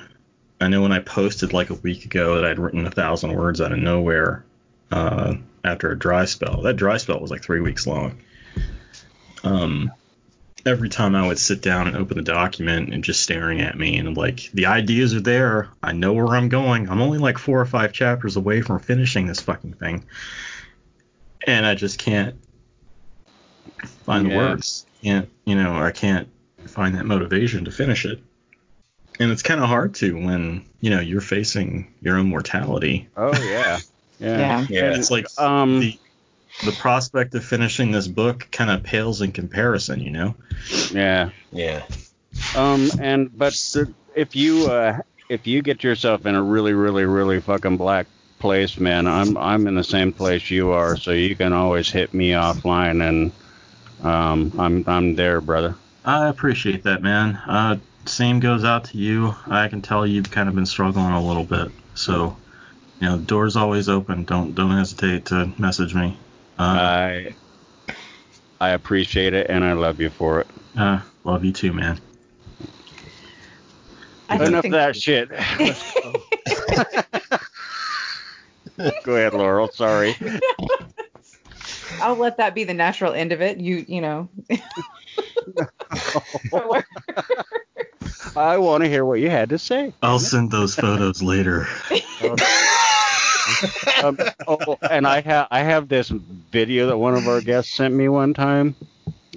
[0.60, 3.60] I know when I posted like a week ago that I'd written a thousand words
[3.60, 4.44] out of nowhere,
[4.92, 6.62] uh, after a dry spell.
[6.62, 8.20] That dry spell was like three weeks long.
[9.44, 9.92] Um,
[10.66, 13.98] every time I would sit down and open the document and just staring at me
[13.98, 15.70] and like the ideas are there.
[15.82, 16.90] I know where I'm going.
[16.90, 20.06] I'm only like four or five chapters away from finishing this fucking thing,
[21.48, 22.36] and I just can't
[24.06, 24.38] find the Yeah.
[24.38, 24.86] words.
[25.04, 25.76] Can't you know?
[25.76, 26.28] I can't
[26.68, 28.22] find that motivation to finish it.
[29.20, 33.08] And it's kind of hard to when you know you're facing your own mortality.
[33.18, 33.80] Oh yeah.
[34.20, 34.38] Yeah.
[34.38, 34.66] Yeah.
[34.70, 34.84] Yeah.
[34.92, 35.80] And, It's like um.
[35.80, 35.98] the
[36.64, 40.36] the prospect of finishing this book kind of pales in comparison, you know.
[40.92, 41.30] yeah.
[41.52, 41.84] yeah.
[42.56, 42.90] Um.
[43.00, 43.54] And but
[44.16, 48.08] if you uh if you get yourself in a really really really fucking black
[48.40, 52.14] place, man, I'm I'm in the same place you are, so you can always hit
[52.14, 53.32] me offline and
[54.06, 55.76] um I'm I'm there, brother.
[56.04, 57.36] I appreciate that, man.
[57.48, 59.36] Uh, same goes out to you.
[59.48, 62.36] I can tell you've kind of been struggling a little bit, so
[63.00, 64.26] you know, door's always open.
[64.26, 66.18] Don't don't hesitate to message me.
[66.62, 67.36] I
[68.60, 70.48] I appreciate it and I love you for it.
[70.78, 72.00] uh, love you too, man.
[74.30, 75.30] I Enough of that shit.
[79.04, 79.68] Go ahead, Laurel.
[79.70, 80.16] Sorry.
[82.02, 83.60] I'll let that be the natural end of it.
[83.60, 84.30] You, you know.
[88.36, 89.94] I want to hear what you had to say.
[90.02, 91.68] I'll send those photos later.
[94.04, 96.14] um, oh, and I have I have this
[96.52, 98.76] video that one of our guests sent me one time.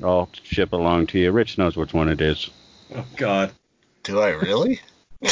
[0.03, 1.31] I'll ship along to you.
[1.31, 2.51] Rich knows which one it is.
[2.95, 3.53] Oh God.
[4.03, 4.81] Do I really?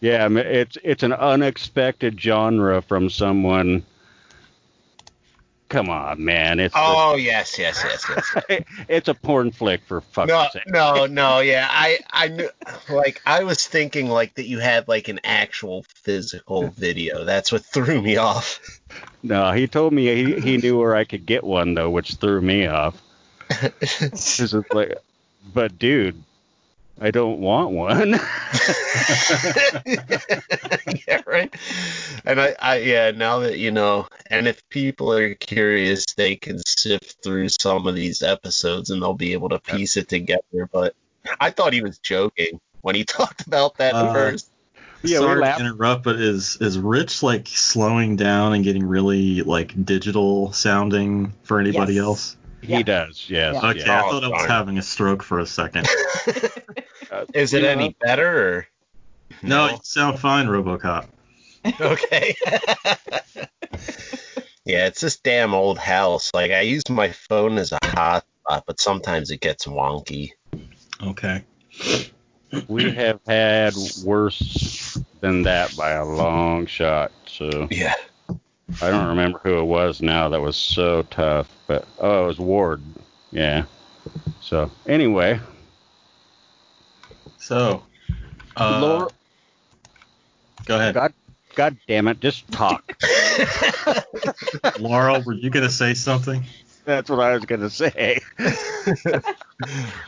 [0.00, 3.84] Yeah, it's it's an unexpected genre from someone.
[5.68, 6.60] Come on, man!
[6.60, 8.62] It's Oh yes, yes, yes, yes.
[8.88, 10.66] it's a porn flick for fuck's No, sake.
[10.66, 11.40] no, no.
[11.40, 12.48] Yeah, I, I knew.
[12.88, 17.24] Like, I was thinking like that you had like an actual physical video.
[17.24, 18.60] That's what threw me off.
[19.22, 22.40] No, he told me he, he knew where I could get one though, which threw
[22.40, 23.00] me off.
[24.72, 24.96] Like,
[25.52, 26.22] but dude,
[27.00, 28.10] I don't want one.
[31.06, 31.54] yeah, right.
[32.24, 36.58] And I, I, yeah, now that you know, and if people are curious, they can
[36.66, 40.68] sift through some of these episodes and they'll be able to piece it together.
[40.72, 40.94] But
[41.40, 44.50] I thought he was joking when he talked about that Uh, first.
[45.04, 49.42] Yeah, we Sorry to interrupt, but is is Rich like slowing down and getting really
[49.42, 52.02] like digital sounding for anybody Yes.
[52.02, 52.36] else?
[52.60, 52.82] He Yeah.
[52.82, 53.26] does.
[53.28, 53.54] Yes.
[53.54, 53.70] Yeah.
[53.70, 53.88] Okay, yes.
[53.88, 55.86] I thought I was having a stroke for a second.
[57.10, 58.66] Uh, Is it any know, better or?
[59.42, 61.06] No, you sound fine, RoboCop.
[61.80, 62.34] Okay.
[64.66, 66.30] yeah, it's this damn old house.
[66.34, 70.32] Like I use my phone as a hotspot, but sometimes it gets wonky.
[71.02, 71.44] Okay.
[72.68, 77.10] We have had worse than that by a long shot.
[77.26, 77.94] So Yeah.
[78.80, 82.38] I don't remember who it was now that was so tough, but oh, it was
[82.38, 82.82] Ward.
[83.32, 83.64] Yeah.
[84.40, 85.40] So anyway,
[87.38, 87.82] So,
[88.56, 89.08] uh, Laura,
[90.66, 90.94] go ahead.
[90.94, 91.12] God,
[91.54, 92.96] God damn it, just talk.
[94.78, 96.44] Laura, were you gonna say something?
[96.84, 98.20] That's what I was gonna say.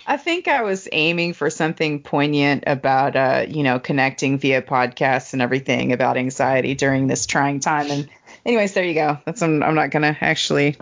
[0.06, 5.32] I think I was aiming for something poignant about, uh, you know, connecting via podcasts
[5.32, 7.90] and everything about anxiety during this trying time.
[7.90, 8.08] And,
[8.46, 9.18] anyways, there you go.
[9.24, 10.76] That's I'm, I'm not gonna actually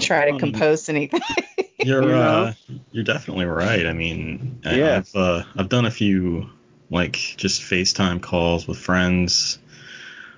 [0.00, 1.20] try to Um, compose anything.
[1.80, 2.16] You're You know?
[2.18, 2.52] uh,
[2.90, 3.86] you're definitely right.
[3.86, 4.96] I mean, I- Yeah.
[4.96, 6.50] I've uh, I've done a few
[6.90, 9.58] like just FaceTime calls with friends.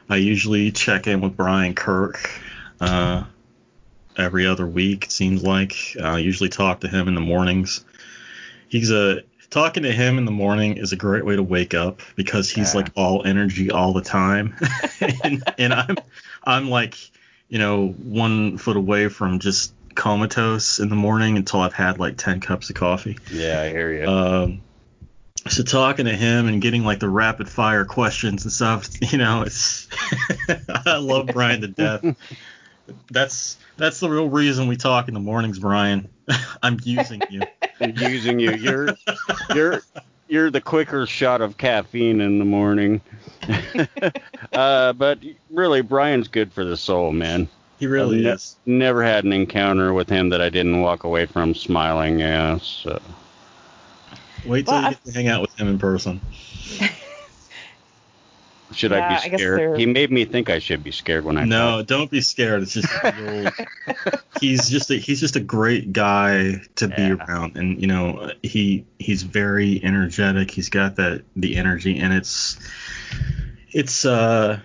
[0.08, 2.28] I usually check in with Brian Kirk
[2.80, 3.24] uh,
[4.16, 5.04] every other week.
[5.04, 7.84] It seems like I usually talk to him in the mornings.
[8.68, 12.02] He's a talking to him in the morning is a great way to wake up
[12.16, 12.80] because he's Yeah.
[12.82, 14.54] like all energy all the time,
[15.24, 15.96] and, and I'm
[16.44, 16.96] I'm like
[17.48, 22.16] you know one foot away from just comatose in the morning until I've had like
[22.16, 23.18] 10 cups of coffee.
[23.30, 24.08] Yeah, I hear you.
[24.08, 24.62] Um,
[25.48, 29.42] so talking to him and getting like the rapid fire questions and stuff, you know,
[29.42, 29.88] it's
[30.86, 32.04] I love Brian to death.
[33.10, 36.08] That's that's the real reason we talk in the mornings, Brian.
[36.60, 37.42] I'm using you.
[37.78, 38.50] using you.
[38.50, 38.96] You're
[39.54, 39.82] you're
[40.30, 43.00] you're the quicker shot of caffeine in the morning.
[44.52, 45.18] uh, but
[45.50, 47.48] really, Brian's good for the soul, man.
[47.78, 48.56] He really I've ne- is.
[48.66, 52.20] Never had an encounter with him that I didn't walk away from smiling.
[52.20, 53.00] Yeah, so
[54.46, 56.20] Wait till Well, you I- get to hang out with him in person.
[58.72, 59.58] should Yeah, I I be scared?
[59.60, 61.86] they're- He made me think I should be scared when I No, talk.
[61.86, 62.62] don't be scared.
[62.62, 63.50] It's just real,
[64.40, 68.84] he's just a, he's just a great guy to be around, and you know he
[68.98, 70.50] he's very energetic.
[70.50, 72.58] He's got that the energy, and it's
[73.72, 74.60] it's uh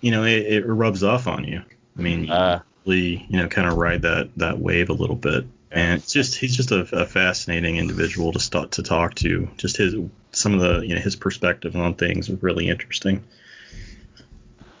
[0.00, 1.62] you know it, it rubs off on you.
[1.96, 5.16] I mean, you Uh, really you know kind of ride that that wave a little
[5.16, 9.48] bit, and it's just he's just a, a fascinating individual to start to talk to.
[9.56, 9.94] Just his
[10.32, 13.24] some of the you know his perspective on things was really interesting.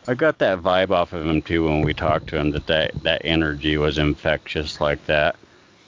[0.06, 3.02] I got that vibe off of him too when we talked to him that that,
[3.02, 5.36] that energy was infectious like that.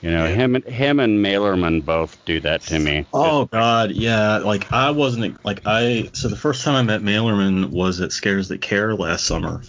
[0.03, 0.35] You know, Yeah.
[0.35, 3.07] him and him and Malerman both do that to me.
[3.15, 4.39] Oh God, yeah.
[4.39, 6.11] Like I wasn't like I.
[6.13, 9.63] So the first time I met Malerman was at Scares That Care last summer,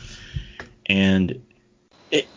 [0.86, 1.42] and
[2.12, 2.28] it.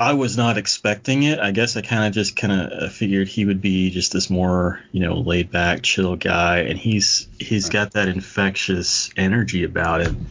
[0.00, 1.38] I was not expecting it.
[1.40, 4.80] I guess I kind of just kind of figured he would be just this more,
[4.92, 10.28] you know, laid back, chill guy, and he's he's got that infectious energy about him,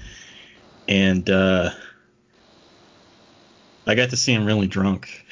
[0.87, 1.69] and uh,
[3.85, 5.23] I got to see him really drunk.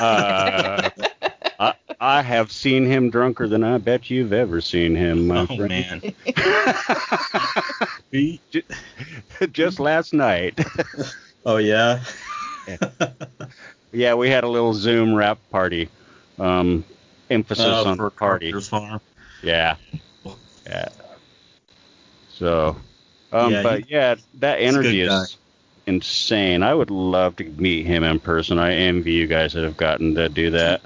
[0.00, 0.88] Uh,
[1.60, 5.46] I, I have seen him drunker than I bet you've ever seen him, my oh
[5.46, 5.68] friend.
[5.68, 6.14] man,
[8.10, 8.40] we,
[9.52, 10.58] Just last night.
[11.44, 12.00] oh yeah.
[13.92, 15.88] yeah, we had a little Zoom wrap party.
[16.38, 16.84] Um,
[17.30, 18.52] emphasis Uh, on for party.
[18.52, 19.00] Farm.
[19.42, 19.76] Yeah.
[20.66, 20.88] Yeah.
[22.30, 22.76] So,
[23.32, 25.22] um, Yeah, but yeah, that energy good guy.
[25.22, 25.36] is
[25.86, 26.62] insane.
[26.62, 28.58] I would love to meet him in person.
[28.58, 30.82] I envy you guys that have gotten to do that.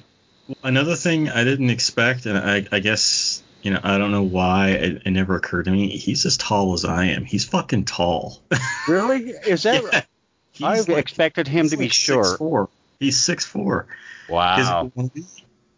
[0.63, 4.71] Another thing I didn't expect, and I, I guess you know I don't know why
[4.71, 5.97] it, it never occurred to me.
[5.97, 7.25] He's as tall as I am.
[7.25, 8.41] He's fucking tall.
[8.89, 9.31] Really?
[9.47, 9.83] Is that?
[9.93, 10.03] Yeah.
[10.53, 12.39] He's I've like- expected him to be like short.
[12.39, 12.69] 6'4".
[13.01, 13.87] He's six four.
[14.29, 14.93] Wow.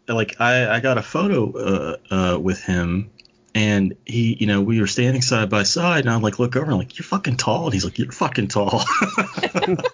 [0.07, 3.09] like I, I got a photo uh, uh, with him,
[3.55, 6.67] and he, you know, we were standing side by side, and I'm like look over
[6.69, 8.83] and like, you're fucking tall, and he's like, you're fucking tall.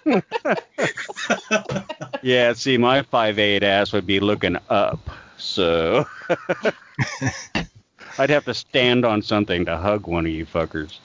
[2.22, 2.52] Yeah.
[2.52, 6.06] See, my five eight ass would be looking up, so
[8.18, 10.98] I'd have to stand on something to hug one of you fuckers.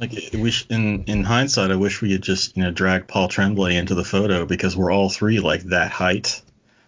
[0.00, 3.28] Like we sh- in in hindsight, I wish we had just you know dragged Paul
[3.28, 6.40] Tremblay into the photo because we're all three like that height.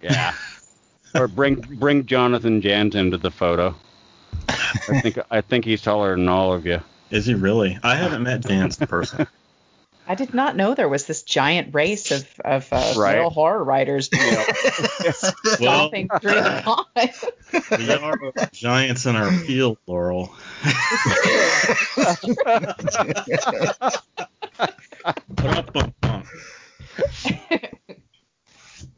[0.02, 0.34] Yeah.
[1.14, 3.74] or bring bring Jonathan Janz into the photo.
[4.48, 6.80] I think I think he's taller than all of you.
[7.10, 7.78] Is he really?
[7.82, 9.26] I haven't met Janz in person.
[10.10, 13.14] I did not know there was this giant race of of uh, Right.
[13.14, 14.44] little horror writers you know,
[15.44, 17.78] stomping through the pond.
[17.78, 20.34] We are giants in our field, Laurel.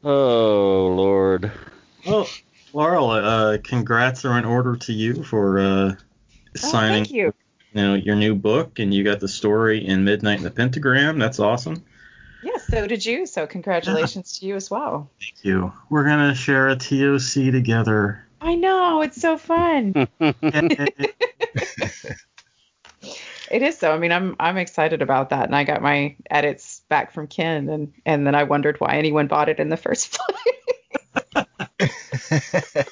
[0.04, 1.52] Oh Lord.
[2.06, 2.28] Well,
[2.72, 5.96] Laurel, uh, congrats are in order to you for uh, Oh,
[6.56, 7.12] signing thank
[7.75, 7.81] you.
[7.81, 11.18] you know, your new book, and you got the story in Midnight in the Pentagram.
[11.18, 11.85] That's awesome.
[12.43, 13.27] Yeah, so did you.
[13.27, 15.11] So congratulations to you as well.
[15.20, 15.73] Thank you.
[15.91, 18.25] We're gonna share a TOC together.
[18.41, 20.09] I know it's so fun.
[23.51, 23.93] It is so.
[23.93, 27.68] I mean, I'm I'm excited about that, and I got my edits back from Ken,
[27.68, 30.18] and and then I wondered why anyone bought it in the first
[31.35, 31.45] place.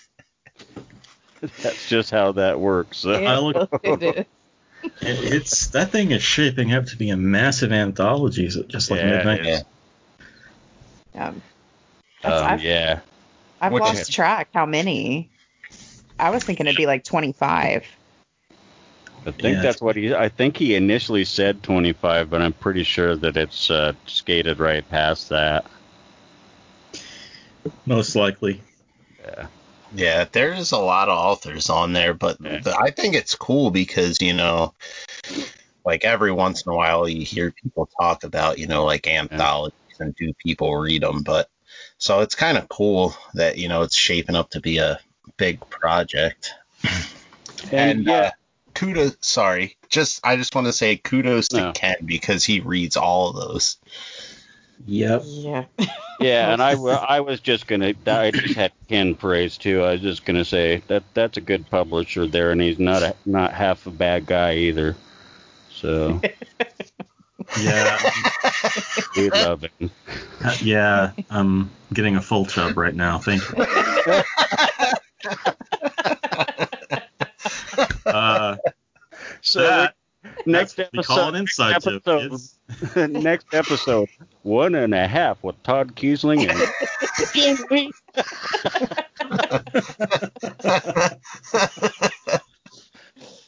[1.63, 2.99] That's just how that works.
[2.99, 3.13] So.
[3.13, 4.25] I look- It is.
[4.83, 9.01] It- it's that thing is shaping up to be a massive anthology, so- just like
[9.01, 9.41] Yeah, Midnight.
[9.41, 9.65] it is.
[11.15, 11.43] Um,
[12.23, 13.01] Um, I've, yeah.
[13.61, 15.31] I've Which lost track how many.
[16.19, 17.87] I was thinking it'd be like 25.
[19.27, 20.15] I think Yeah, that's what he.
[20.15, 24.87] I think he initially said 25, but I'm pretty sure that it's uh, skated right
[24.89, 25.65] past that.
[27.87, 28.63] Most likely.
[29.25, 29.47] Yeah.
[29.95, 32.61] Yeah, there's a lot of authors on there, but Yeah.
[32.63, 34.75] but I think it's cool because you know,
[35.85, 39.75] like every once in a while you hear people talk about you know like anthologies
[39.99, 41.49] and do people read them, but
[41.99, 45.01] so it's kind of cool that you know it's shaping up to be a
[45.37, 46.53] big project.
[46.85, 48.31] And, And, yeah, uh,
[48.75, 53.31] kudos, sorry, just I just want to say kudos to Ken because he reads all
[53.31, 53.77] of those.
[54.87, 55.23] Yep.
[55.25, 55.65] Yeah.
[56.21, 56.73] yeah, and I,
[57.09, 57.95] I was just gonna.
[58.07, 59.83] I just had Ken praise too.
[59.83, 63.15] I was just gonna say that that's a good publisher there, and he's not a,
[63.27, 64.97] not half a bad guy either.
[65.71, 66.21] So
[67.61, 67.99] Yeah.
[69.17, 69.91] we love him.
[70.45, 71.13] Uh, yeah.
[71.31, 73.19] I'm getting a full chub right now.
[73.19, 73.65] Thank you.
[78.07, 78.57] Uh,
[79.43, 79.95] So that,
[80.47, 82.59] next that's we call an episode, inside next episode, kids.
[83.23, 84.09] next episode,
[84.43, 86.59] one and a half with Todd Keisling and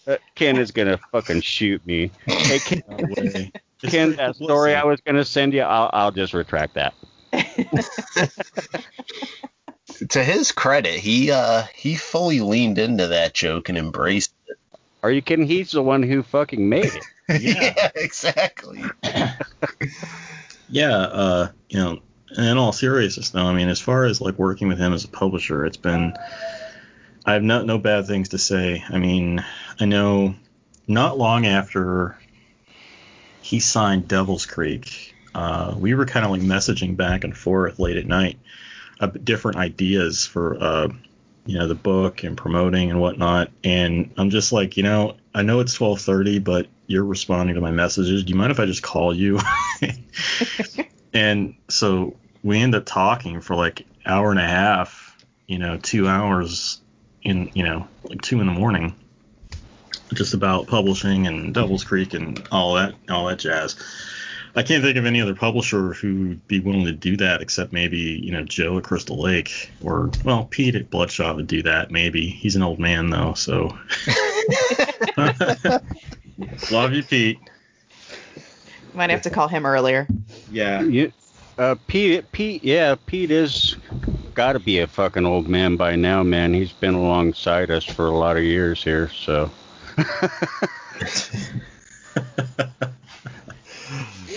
[0.06, 2.10] Uh, Ken is gonna fucking shoot me.
[2.26, 3.52] Hey, Ken, No way.
[3.82, 4.74] Ken free that story.
[4.74, 6.94] I was gonna send you, I'll, I'll just retract that.
[10.08, 14.56] to his credit, he uh he fully leaned into that joke and embraced it.
[15.02, 15.46] Are you kidding?
[15.46, 17.04] He's the one who fucking made it.
[17.40, 17.90] Yeah.
[17.94, 18.82] exactly.
[20.68, 22.00] Yeah, uh, you know,
[22.36, 25.08] in all seriousness, though, I mean, as far as like working with him as a
[25.08, 26.14] publisher, it's been,
[27.24, 28.82] I have no no bad things to say.
[28.88, 29.44] I mean,
[29.78, 30.34] I know
[30.88, 32.16] not long after
[33.42, 37.96] he signed Devil's Creek, uh, we were kind of like messaging back and forth late
[37.96, 38.38] at night,
[39.00, 40.88] uh, different ideas for, uh,
[41.46, 43.50] you know, the book and promoting and whatnot.
[43.64, 47.70] And I'm just like, you know, I know it's 12:30, but you're responding to my
[47.70, 48.24] messages.
[48.24, 49.40] Do you mind if I just call you?
[51.12, 55.16] and so we end up talking for like hour and a half,
[55.46, 56.80] you know, two hours
[57.22, 58.94] in, you know, like two in the morning,
[60.14, 63.76] just about publishing and Devil's Creek and all that, all that jazz.
[64.54, 67.98] I can't think of any other publisher who'd be willing to do that except maybe,
[67.98, 72.28] you know, Joe at Crystal Lake or, well, Pete at Bloodshot would do that maybe.
[72.28, 73.76] He's an old man though, so.
[76.70, 77.38] Love you, Pete.
[78.92, 80.06] Might have to call him earlier.
[80.50, 80.82] Yeah.
[80.82, 81.12] You,
[81.56, 83.76] uh, Pete, Pete, yeah, Pete is
[84.34, 86.52] got to be a fucking old man by now, man.
[86.52, 89.50] He's been alongside us for a lot of years here, so.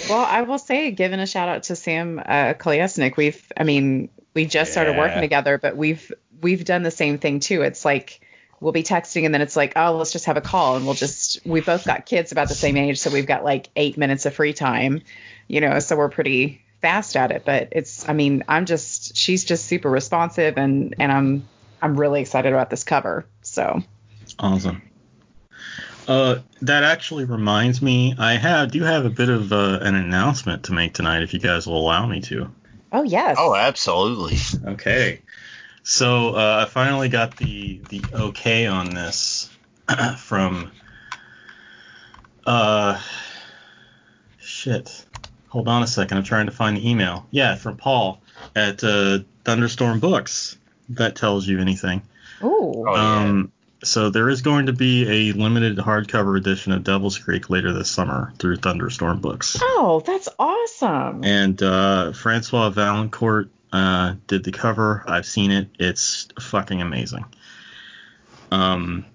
[0.09, 4.09] Well, I will say, giving a shout out to Sam uh, Kolesnik, we've, I mean,
[4.35, 7.61] we just started working together, but we've we've done the same thing too.
[7.61, 8.21] It's like
[8.59, 10.93] we'll be texting and then it's like, oh, let's just have a call, and we'll
[10.93, 14.25] just we both got kids about the same age, so we've got like eight minutes
[14.25, 15.01] of free time,
[15.47, 17.43] you know, so we're pretty fast at it.
[17.45, 21.47] But it's, I mean, I'm just she's just super responsive, and and I'm
[21.81, 23.25] I'm really excited about this cover.
[23.41, 23.81] So
[24.37, 24.81] Awesome.
[26.07, 30.65] Uh, that actually reminds me, I have do have a bit of uh, an announcement
[30.65, 32.51] to make tonight, if you guys will allow me to.
[32.91, 34.37] oh yes, Oh, absolutely.
[34.73, 35.21] Okay.
[35.83, 39.49] So uh, I finally got the the okay on this
[40.17, 40.71] from
[42.45, 42.99] uh
[44.39, 45.05] shit.
[45.49, 46.17] Hold on a second.
[46.17, 47.27] I'm trying to find the email.
[47.31, 48.21] Yeah, from Paul
[48.55, 50.57] at uh, Thunderstorm Books.
[50.89, 52.01] if That tells you anything.
[52.43, 52.83] Ooh.
[52.87, 53.21] Oh, yeah.
[53.23, 53.51] Um,
[53.83, 57.89] so there is going to be a limited hardcover edition of Devil's Creek later this
[57.89, 59.57] summer through Thunderstorm Books.
[59.61, 61.23] Oh, that's awesome.
[61.23, 65.03] And uh, Francois Vaillancourt uh, did the cover.
[65.07, 65.67] I've seen it.
[65.79, 67.25] It's fucking amazing.
[68.51, 69.05] Um,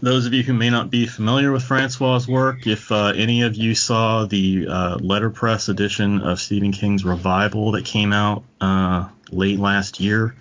[0.00, 3.56] those of you who may not be familiar with Francois's work, if uh, any of
[3.56, 9.58] you saw the uh, letterpress edition of Stephen King's Revival that came out uh, late
[9.58, 10.34] last year,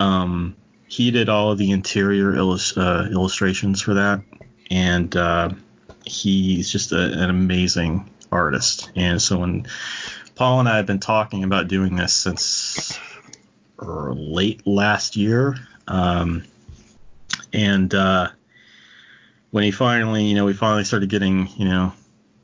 [0.00, 0.56] um,
[0.92, 4.20] he did all of the interior uh, illustrations for that,
[4.70, 5.48] and uh,
[6.04, 8.90] he's just a, an amazing artist.
[8.94, 9.66] And so when
[10.34, 12.98] Paul and I have been talking about doing this since
[13.80, 15.56] er, late last year,
[15.88, 16.44] um,
[17.54, 18.28] and uh,
[19.50, 21.94] when he finally, you know, we finally started getting, you know,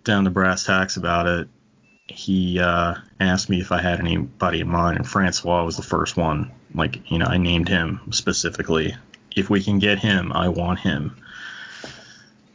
[0.05, 1.49] down to brass tacks about it,
[2.07, 6.17] he uh, asked me if I had anybody in mind, and Francois was the first
[6.17, 6.51] one.
[6.75, 8.95] Like, you know, I named him specifically.
[9.35, 11.17] If we can get him, I want him.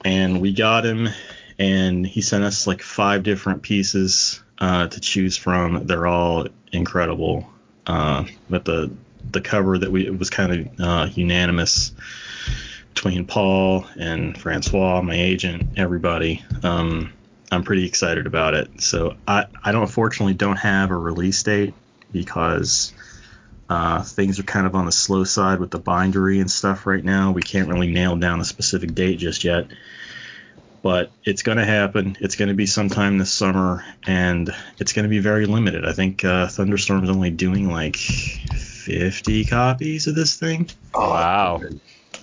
[0.05, 1.09] And we got him,
[1.57, 5.87] and he sent us like five different pieces uh, to choose from.
[5.87, 7.47] They're all incredible.
[7.87, 8.91] Uh, but the
[9.31, 11.91] the cover that we it was kind of uh, unanimous
[12.93, 16.43] between Paul and Francois, my agent, everybody.
[16.61, 17.11] Um,
[17.51, 18.81] I'm pretty excited about it.
[18.81, 21.73] So I, I don't unfortunately don't have a release date
[22.11, 22.93] because
[23.69, 27.03] uh, things are kind of on the slow side with the bindery and stuff right
[27.03, 27.31] now.
[27.31, 29.67] We can't really nail down a specific date just yet.
[30.81, 32.17] But it's going to happen.
[32.19, 35.85] It's going to be sometime this summer, and it's going to be very limited.
[35.85, 40.69] I think uh, Thunderstorm's only doing like 50 copies of this thing.
[40.93, 41.61] Wow.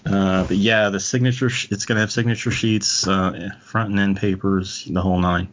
[0.05, 4.16] Uh, but yeah, the signature sh- it's gonna have signature sheets, uh, front and end
[4.16, 5.49] papers, the whole nine.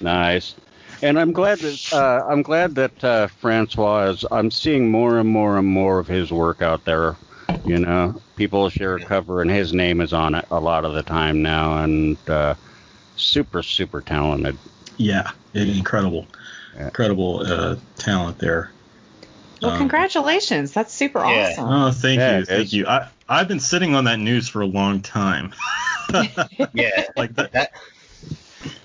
[0.00, 0.54] Nice.
[1.02, 4.24] And I'm glad that uh, I'm glad that uh, Francois is.
[4.30, 7.16] I'm seeing more and more and more of his work out there.
[7.64, 10.94] You know, people share a cover and his name is on it a lot of
[10.94, 12.54] the time now, and uh,
[13.16, 14.58] super super talented.
[14.96, 16.26] Yeah, incredible,
[16.74, 16.86] Yeah.
[16.86, 18.72] incredible uh, talent there.
[19.60, 20.72] well, um, congratulations.
[20.72, 21.52] That's super Yeah.
[21.52, 21.68] awesome.
[21.70, 22.86] Oh, thank Yeah, you, thank you.
[22.86, 25.52] I I've been sitting on that news for a long time.
[26.72, 27.06] Yeah.
[27.16, 27.72] like that, That.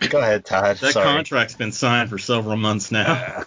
[0.10, 0.78] Go ahead, Todd.
[0.78, 1.06] that Sorry.
[1.06, 3.44] contract's been signed for several months now.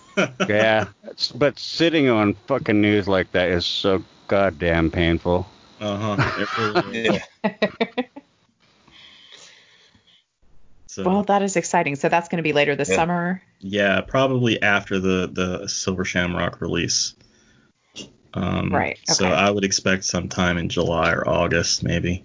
[0.48, 0.86] Yeah,
[1.34, 5.46] but sitting on fucking news like that is so goddamn painful.
[5.80, 6.46] Uh huh.
[6.92, 7.18] Yeah.
[10.86, 11.96] So, Well, that is exciting.
[11.96, 12.96] So that's going to be later this Yeah.
[12.96, 13.42] summer.
[13.60, 17.14] yeah, probably after the the Silver Shamrock release.
[18.32, 19.26] Um, Right, So.
[19.26, 22.24] I would expect sometime in July or August, maybe.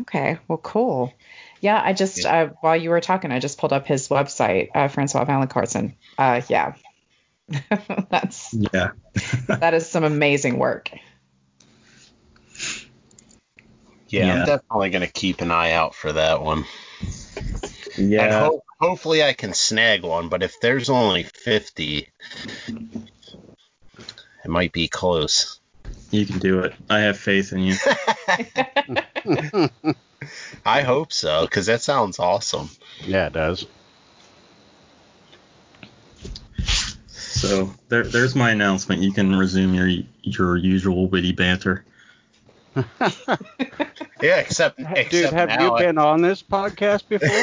[0.00, 0.38] Okay.
[0.48, 1.12] Well, cool.
[1.60, 4.88] Yeah, I just uh, while you were talking, I just pulled up his website, uh,
[4.88, 5.94] Francois Valencarson.
[6.18, 6.74] Uh, yeah,
[8.10, 8.90] that's Yeah.
[9.48, 10.90] that is some amazing work.
[14.08, 14.32] Yeah, Yeah.
[14.32, 16.64] I'm definitely gonna keep an eye out for that one.
[17.96, 18.38] And Yeah.
[18.38, 22.08] ho- hopefully I can snag one, but if there's only 50,
[24.44, 25.60] it might be close.
[26.10, 26.74] You can do it.
[26.88, 27.76] I have faith in you.
[30.64, 32.70] I hope so, because that sounds awesome.
[33.00, 33.66] Yeah, it does.
[37.06, 39.02] So there, there's my announcement.
[39.02, 39.88] You can resume your
[40.22, 41.84] your usual witty banter.
[44.22, 47.30] Yeah, except, except Dude, have now you I- been on this podcast before?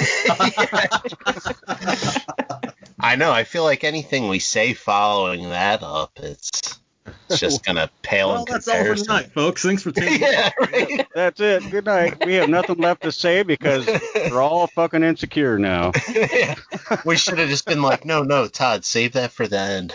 [2.99, 3.31] I know.
[3.31, 6.77] I feel like anything we say following that up, it's,
[7.29, 9.63] it's just gonna pale Well, in that's all for tonight, folks.
[9.63, 10.21] Thanks for tuning in.
[10.21, 11.07] yeah, right.
[11.13, 11.69] That's it.
[11.71, 12.25] Good night.
[12.25, 13.85] We have nothing left to say because
[14.15, 15.91] we're all fucking insecure now.
[16.09, 16.55] Yeah.
[17.05, 19.93] We should have just been like, no, no, Todd, save that for the end.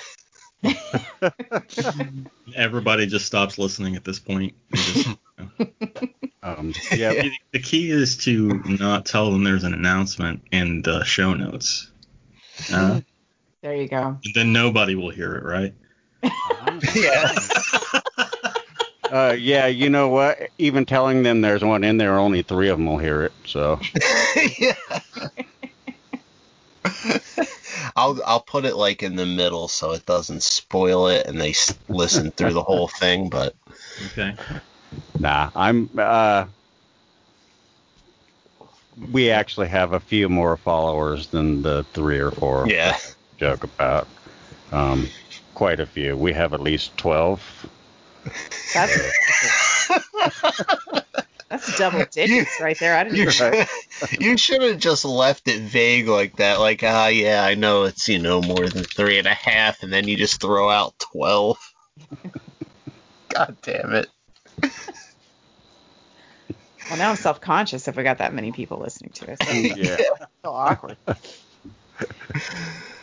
[2.54, 4.54] Everybody just stops listening at this point.
[4.70, 5.08] They just-
[6.44, 11.34] Um, yeah, The key is to not tell them there's an announcement in the show
[11.34, 11.90] notes.
[12.72, 13.00] Uh,
[13.62, 14.18] There you go.
[14.34, 15.74] then nobody will hear it, right?
[16.94, 17.32] Yeah.
[19.10, 19.66] uh, yeah.
[19.66, 20.38] You know what?
[20.58, 23.32] Even telling them there's one in there, only three of them will hear it.
[23.44, 23.78] So
[24.58, 24.74] yeah.
[27.96, 31.50] I'll I'll put it like in the middle so it doesn't spoil it and they
[31.50, 33.28] s- listen through the whole thing.
[33.28, 33.54] But
[34.06, 34.34] Okay.
[35.18, 35.90] nah, I'm.
[35.96, 36.46] Uh,
[39.10, 42.96] we actually have a few more followers than the three or four yeah,
[43.36, 44.08] joke about.
[44.70, 45.08] Um,
[45.54, 46.16] quite a few.
[46.16, 47.42] We have at least twelve.
[48.74, 49.12] That's
[51.48, 52.96] that's double digits right there.
[52.96, 53.16] I didn't.
[53.16, 53.66] you even- should
[54.20, 56.60] you should have just left it vague like that.
[56.60, 59.92] Like ah yeah, I know it's you know more than three and a half, and
[59.92, 61.58] then you just throw out 12.
[63.28, 64.08] God damn it.
[66.88, 69.38] Well, now I'm self conscious if we got that many people listening to us.
[69.76, 69.96] Yeah.
[70.44, 70.96] so awkward.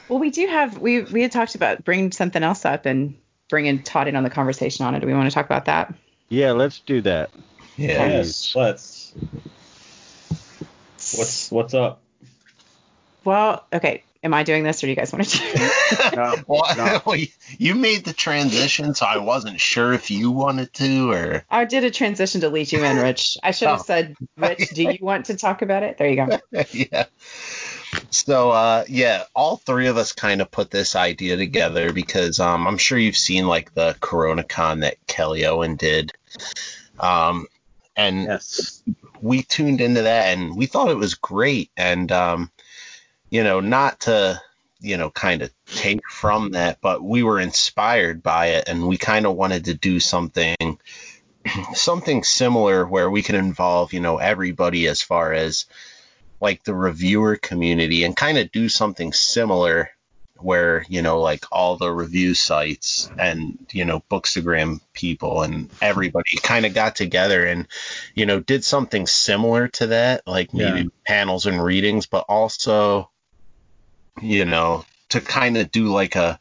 [0.09, 3.15] Well, we do have we we had talked about bringing something else up and
[3.49, 4.99] bringing Todd in on the conversation on it.
[4.99, 5.93] Do we want to talk about that?
[6.29, 7.29] Yeah, let's do that.
[7.77, 8.07] Yeah.
[8.07, 9.13] Yes, let's.
[11.15, 12.01] What's what's up?
[13.23, 14.03] Well, okay.
[14.21, 15.43] Am I doing this, or do you guys want to do?
[15.45, 15.71] it?
[16.15, 17.15] No, Well, no.
[17.57, 21.45] you made the transition, so I wasn't sure if you wanted to or.
[21.49, 23.37] I did a transition to lead you in, Rich.
[23.41, 23.83] I should have Oh.
[23.83, 25.97] said, Rich, do you want to talk about it?
[25.97, 26.39] There you go.
[26.71, 27.05] yeah.
[28.11, 32.67] So uh yeah, all three of us kind of put this idea together because um
[32.67, 36.11] I'm sure you've seen like the CoronaCon that Kelli Owen did.
[36.99, 37.47] Um
[37.95, 38.83] and Yes.
[39.21, 42.51] we tuned into that and we thought it was great and um
[43.29, 44.41] you know not to
[44.79, 48.97] you know kind of take from that but we were inspired by it and we
[48.97, 50.55] kind of wanted to do something
[51.73, 55.65] something similar where we can involve you know everybody as far as
[56.41, 59.89] like the reviewer community and kind of do something similar
[60.37, 66.37] where you know like all the review sites and you know bookstagram people and everybody
[66.41, 67.67] kind of got together and
[68.15, 70.85] you know did something similar to that like maybe Yeah.
[71.05, 73.09] panels and readings but also
[74.21, 76.39] you know to kind of do like a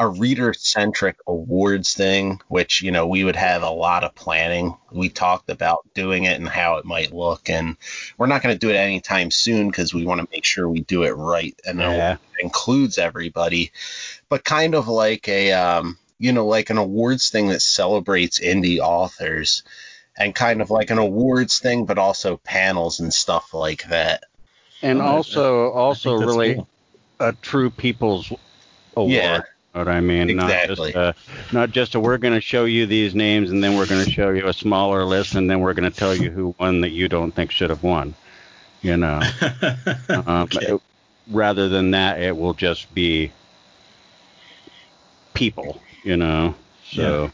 [0.00, 4.74] a reader centric awards thing which you know we would have a lot of planning
[4.92, 7.76] we talked about doing it and how it might look and
[8.16, 10.80] we're not going to do it anytime soon because we want to make sure we
[10.82, 12.12] do it right and Yeah.
[12.12, 13.72] it includes everybody
[14.28, 18.78] but kind of like a um you know like an awards thing that celebrates indie
[18.78, 19.64] authors
[20.16, 24.24] and kind of like an awards thing but also panels and stuff like that
[24.80, 26.68] And Oh, also, also really cool.
[27.18, 28.32] a true people's
[28.96, 29.12] award.
[29.12, 29.40] Yeah.
[29.78, 30.30] You know what I mean?
[30.30, 30.92] Exactly.
[30.92, 31.12] Not just, uh,
[31.52, 34.10] not just a, we're going to show you these names and then we're going to
[34.10, 36.90] show you a smaller list and then we're going to tell you who won that
[36.90, 38.14] you don't think should have won.
[38.82, 39.20] You know,
[40.08, 40.66] um, Okay.
[40.66, 40.80] it-
[41.30, 43.30] rather than that, it will just be
[45.34, 45.80] people.
[46.04, 46.54] You know,
[46.90, 47.30] so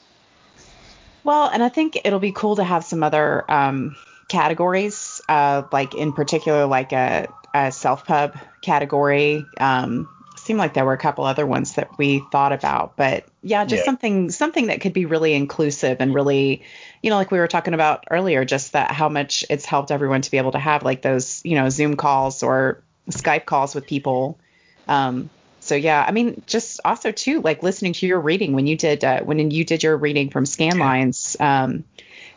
[1.23, 3.97] Well, and I think it'll be cool to have some other um,
[4.29, 9.47] categories, uh, like in particular, like a, a self pub category.
[9.61, 10.09] Um,
[10.45, 13.81] seemed like there were a couple other ones that we thought about, but yeah, just
[13.81, 13.85] Yeah.
[13.85, 16.63] something something that could be really inclusive and really,
[17.03, 20.23] you know, like we were talking about earlier, just that how much it's helped everyone
[20.23, 23.87] to be able to have like those, you know, Zoom calls or Skype calls with
[23.87, 24.39] people.
[24.87, 25.31] Um,
[25.61, 29.03] so yeah, I mean, just also too, like listening to your reading when you did
[29.03, 31.85] uh, when you did your reading from Scanlines, um,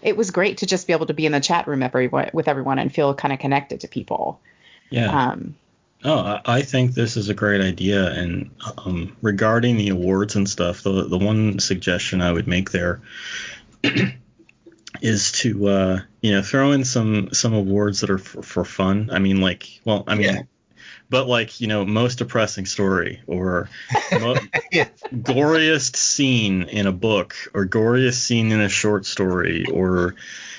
[0.02, 2.48] it was great to just be able to be in the chat room everyone, with
[2.48, 4.40] everyone and feel kind of connected to people.
[4.90, 5.10] yeah.
[5.12, 5.56] Um,
[6.04, 8.12] Oh, I I think this is a great idea.
[8.12, 13.02] And um, regarding the awards and stuff, the the one suggestion I would make there
[15.02, 19.10] is to uh, you know throw in some some awards that are for, for fun.
[19.12, 20.24] I mean, like, well, I mean.
[20.24, 20.42] Yeah.
[21.10, 23.70] But like you know, most depressing story, or
[24.12, 24.36] mo-
[24.74, 24.90] Yeah.
[25.14, 30.16] goriest scene in a book, or goriest scene in a short story, or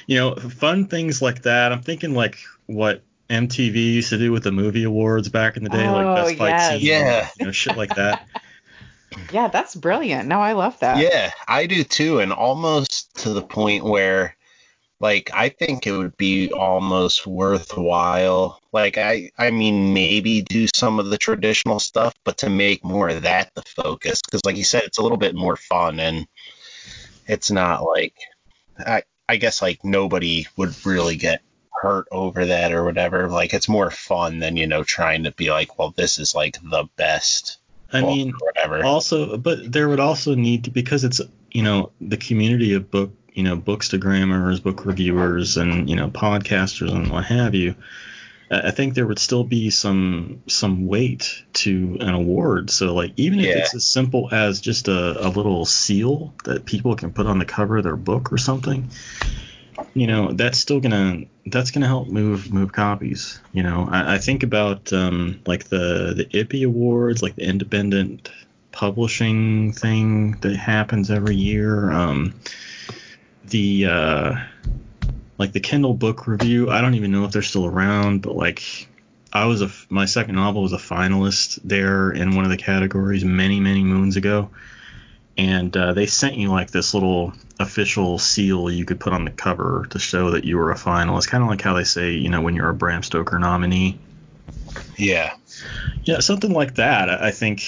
[0.06, 1.70] you know, fun things like that.
[1.70, 5.70] I'm thinking like what MTV used to do with the movie awards back in the
[5.70, 6.68] day, Oh, like best fight yes.
[6.70, 7.28] scene, Yeah.
[7.38, 8.26] you know, shit like that.
[9.32, 10.28] yeah, that's brilliant.
[10.28, 10.98] No, I love that.
[10.98, 14.34] Yeah, I do too, and almost to the point where,
[15.00, 18.60] like, I think it would be almost worthwhile.
[18.72, 23.08] Like, I, I mean, maybe do some of the traditional stuff, but to make more
[23.10, 26.26] of that the focus, because, like you said, it's a little bit more fun, and
[27.26, 28.14] it's not like,
[28.78, 31.42] I, I guess, like nobody would really get
[31.80, 33.28] hurt over that or whatever.
[33.28, 36.58] Like, it's more fun than you know trying to be like, well, this is like
[36.62, 37.58] the best.
[37.92, 38.84] I mean, whatever.
[38.84, 41.20] also, but there would also need to because it's
[41.50, 46.92] you know the community of book you know bookstagrammers, book reviewers, and you know podcasters
[46.92, 47.74] and what have you.
[48.50, 52.70] I think there would still be some some weight to an award.
[52.70, 53.58] So like even if Yeah.
[53.58, 57.44] it's as simple as just a, a little seal that people can put on the
[57.44, 58.90] cover of their book or something,
[59.94, 63.40] you know, that's still gonna that's gonna help move move copies.
[63.52, 68.30] You know, I, I think about um, like the the IPPY awards, like the independent
[68.72, 71.90] publishing thing that happens every year.
[71.90, 72.34] Um,
[73.44, 74.34] the uh,
[75.38, 76.70] like the Kindle book review.
[76.70, 78.88] I don't even know if they're still around, but like
[79.32, 83.24] I was a my second novel was a finalist there in one of the categories
[83.24, 84.50] many many moons ago,
[85.38, 89.30] and uh, they sent you like this little official seal you could put on the
[89.30, 92.28] cover to show that you were a finalist, kind of like how they say you
[92.28, 93.98] know when you're a Bram Stoker nominee.
[94.96, 95.34] yeah.
[96.04, 97.10] Yeah, something like that.
[97.10, 97.62] I think,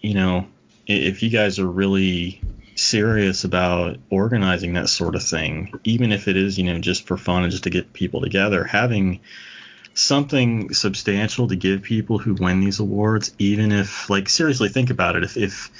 [0.00, 0.46] you know,
[0.86, 2.40] if you guys are really
[2.74, 7.16] serious about organizing that sort of thing, even if it is, you know, just for
[7.16, 9.20] fun and just to get people together, having
[9.94, 15.16] something substantial to give people who win these awards, even if, like, seriously, think about
[15.16, 15.24] it.
[15.24, 15.70] If, if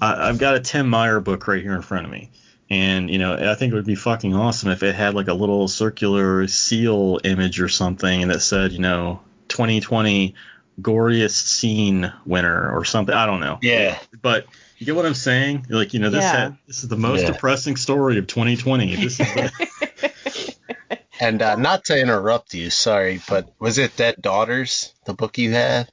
[0.00, 2.30] I, I've got a Tim Meyer book right here in front of me,
[2.70, 5.34] and you know, I think it would be fucking awesome if it had like a
[5.34, 10.34] little circular seal image or something, and that said, you know, 2020
[10.80, 13.14] goriest scene winner or something.
[13.14, 13.58] I don't know.
[13.62, 13.98] Yeah.
[14.22, 14.46] But
[14.78, 15.66] you get what I'm saying?
[15.68, 16.36] Like, you know, this Yeah.
[16.36, 17.32] had, this is the most Yeah.
[17.32, 18.94] depressing story of 2020.
[18.94, 19.50] This is the,
[21.20, 25.50] And uh, not to interrupt you, sorry, but was it Dead Daughters, the book you
[25.50, 25.90] had?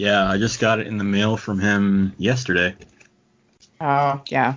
[0.00, 2.74] Yeah, I just got it in the mail from him yesterday.
[3.82, 4.54] Oh, yeah.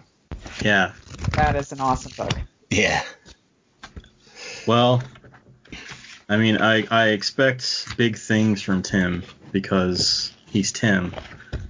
[0.62, 0.94] Yeah.
[1.34, 2.34] That is an awesome book.
[2.70, 3.04] Yeah.
[4.66, 5.04] Well,
[6.30, 11.14] I mean, I, I expect big things from Tim because he's Tim.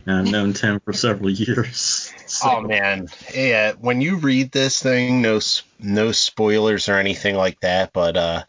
[0.06, 2.14] And I've known Tim for several years.
[2.28, 3.74] So- Oh man, yeah.
[3.80, 5.40] When you read this thing, no
[5.80, 8.44] no spoilers or anything like that, but uh,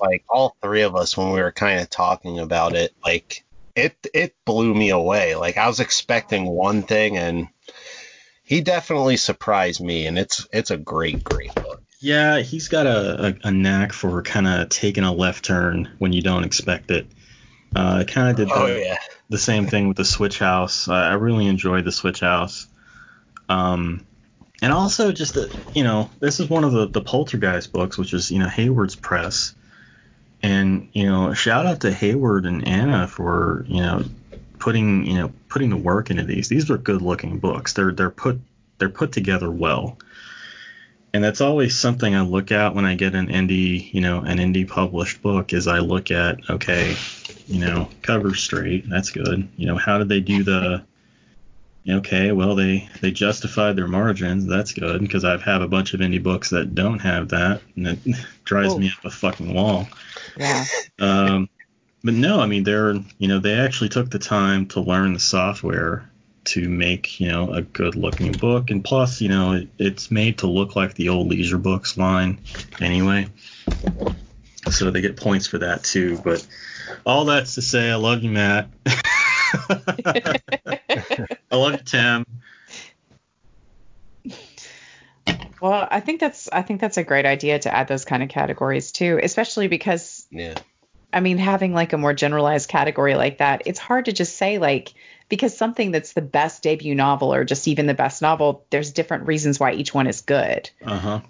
[0.00, 3.44] like all three of us when we were kind of talking about it, like
[3.76, 5.34] it it blew me away.
[5.34, 7.48] Like I was expecting one thing, and
[8.42, 11.82] he definitely surprised me, and it's it's a great great book.
[12.00, 16.12] Yeah, he's got a, a, a knack for kind of taking a left turn when
[16.12, 17.06] you don't expect it.
[17.74, 18.98] Uh, kind of did the, Oh yeah,
[19.30, 20.88] the same thing with the Switch House.
[20.88, 22.66] I, I really enjoyed the Switch House.
[23.48, 24.06] Um,
[24.62, 28.14] and also just the, you know, this is one of the the Poltergeist books, which
[28.14, 29.54] is you know Hayward's press.
[30.44, 34.04] And you know, shout out to Hayward and Anna for you know
[34.58, 36.48] putting you know putting the work into these.
[36.48, 37.72] These are good looking books.
[37.72, 38.40] They're they're put
[38.78, 39.98] they're put together well.
[41.14, 44.38] And that's always something I look at when I get an indie, you know, an
[44.38, 46.96] indie published book is I look at, okay,
[47.46, 49.48] you know, cover straight, that's good.
[49.56, 50.82] You know, how did they do the
[51.88, 56.00] okay, well they they justified their margins, that's good because I've have a bunch of
[56.00, 57.98] indie books that don't have that and it
[58.44, 58.78] drives Oh.
[58.78, 59.88] me up a fucking wall.
[60.36, 60.64] Yeah.
[61.00, 61.48] Um,
[62.02, 65.20] but no, I mean they're you know they actually took the time to learn the
[65.20, 66.10] software
[66.44, 70.38] to make you know a good looking book, and plus you know it, it's made
[70.38, 72.40] to look like the old leisure books line
[72.80, 73.28] anyway,
[74.68, 76.18] so they get points for that too.
[76.18, 76.46] But
[77.06, 78.68] all that's to say, I love you, Matt.
[81.50, 82.24] I love you, Tim.
[85.64, 88.28] Well, I think that's I think that's a great idea to add those kind of
[88.28, 90.56] categories too, especially because yeah,
[91.10, 94.58] I mean having like a more generalized category like that, it's hard to just say
[94.58, 94.92] like
[95.30, 99.26] because something that's the best debut novel or just even the best novel, there's different
[99.26, 100.68] reasons why each one is good.
[100.84, 101.20] Uh huh.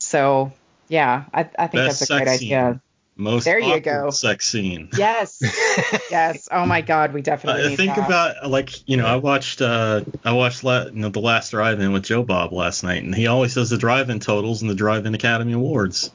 [0.00, 0.52] So
[0.88, 2.70] yeah, I, I think Best that's a great idea.
[2.70, 2.80] scene.
[3.16, 4.10] Most There you go.
[4.10, 4.88] sex scene.
[4.96, 5.38] Yes,
[6.10, 6.48] yes.
[6.50, 8.06] Oh my God, we definitely I need think that.
[8.06, 11.92] about like you know I watched uh I watched la- you know the last drive-in
[11.92, 15.14] with Joe Bob last night and he always does the drive-in totals and the drive-in
[15.14, 16.10] Academy Awards.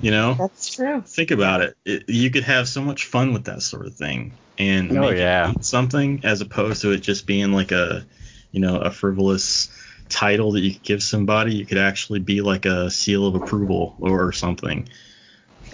[0.00, 1.02] You know, That's true.
[1.06, 1.76] think about it.
[1.84, 2.04] it.
[2.08, 5.46] You could have so much fun with that sort of thing and Oh, make yeah.
[5.48, 8.06] mean something as opposed to it just being like a
[8.52, 9.70] you know a frivolous
[10.08, 11.54] title that you could give somebody.
[11.54, 14.88] You could actually be like a seal of approval or something.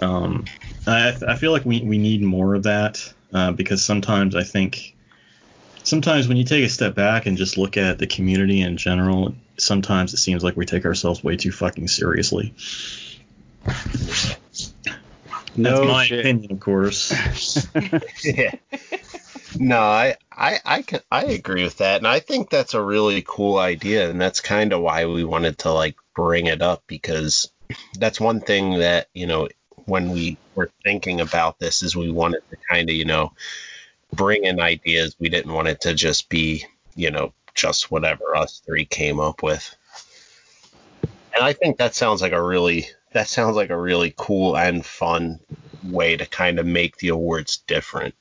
[0.01, 0.45] Um,
[0.87, 4.95] I, I feel like we, we need more of that uh, because sometimes I think
[5.83, 9.35] sometimes when you take a step back and just look at the community in general,
[9.57, 12.53] sometimes it seems like we take ourselves way too fucking seriously.
[15.55, 16.19] No That's my shit.
[16.21, 17.13] opinion, of course.
[18.23, 18.51] yeah.
[19.59, 23.23] No, I, I, I, can, I agree with that, and I think that's a really
[23.27, 27.51] cool idea, and that's kind of why we wanted to like bring it up because
[27.99, 29.49] that's one thing that you know
[29.91, 33.33] when we were thinking about this is we wanted to kind of you know
[34.13, 35.17] bring in ideas.
[35.19, 36.65] We didn't want it to just be
[36.95, 39.75] you know just whatever us three came up with,
[41.35, 44.85] and I think that sounds like a really that sounds like a really cool and
[44.85, 45.41] fun
[45.83, 48.15] way to kind of make the awards different.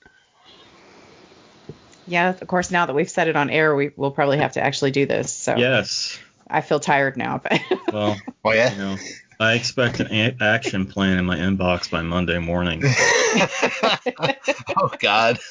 [2.09, 2.73] Yeah, of course.
[2.73, 5.33] Now that we've said it on air, we will probably have to actually do this.
[5.33, 6.19] So yes.
[6.49, 7.61] I feel tired now, but
[7.93, 8.73] Well, Oh yeah.
[8.73, 8.97] you know,
[9.41, 12.83] I expect an a- action plan in my inbox by Monday morning.
[14.77, 15.39] oh God.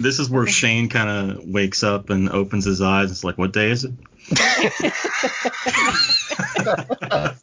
[0.00, 3.10] This is where Shane kind of wakes up and opens his eyes.
[3.10, 3.92] It's like, what day is it?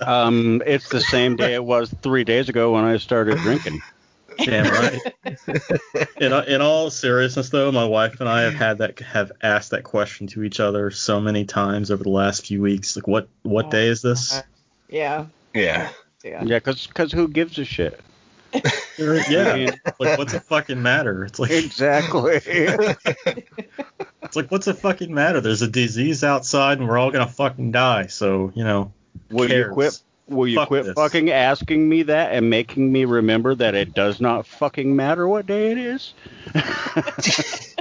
[0.00, 3.80] Um, it's the same day it was three days ago when I started drinking.
[4.44, 5.00] Damn right.
[6.20, 9.84] in, in all seriousness, though, my wife and I have had that have asked that
[9.84, 12.96] question to each other so many times over the last few weeks.
[12.96, 14.42] Like, what what oh day is this?
[14.88, 15.90] yeah, Yeah.
[16.24, 16.42] yeah.
[16.44, 18.00] Yeah, because who gives a shit?
[18.98, 19.70] yeah.
[19.98, 21.24] like what's it fucking matter?
[21.24, 22.40] It's like exactly.
[22.44, 25.40] it's like what's it fucking matter?
[25.40, 28.06] There's a disease outside and we're all gonna fucking die.
[28.06, 28.92] So you know.
[29.30, 29.68] Will cares?
[29.68, 30.00] you quit?
[30.30, 30.94] Will you Fuck quit this.
[30.94, 35.44] fucking asking me that and making me remember that it does not fucking matter what
[35.46, 36.14] day it is?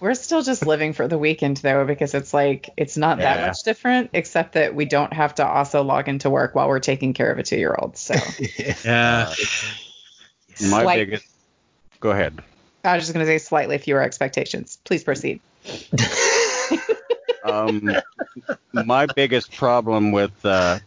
[0.00, 3.62] We're still just living for the weekend though, because it's like it's not that much
[3.64, 7.32] different, except that we don't have to also log into work while we're taking care
[7.32, 7.96] of a two year old.
[7.96, 8.14] So
[8.84, 9.30] Yeah.
[9.30, 9.34] Uh,
[10.70, 11.26] my Slight- biggest.
[11.98, 12.40] Go ahead.
[12.84, 14.78] I was just gonna say slightly fewer expectations.
[14.84, 15.40] Please proceed.
[17.42, 17.96] Um,
[18.72, 20.78] my biggest problem with uh,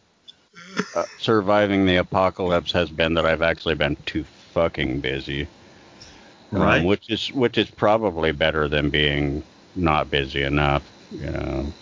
[0.95, 4.23] uh, surviving the apocalypse has been that I've actually been too
[4.53, 5.47] fucking busy.
[6.53, 6.85] Um, Right.
[6.85, 9.41] which is which is probably better than being
[9.75, 10.83] not busy enough.
[11.11, 11.73] You know.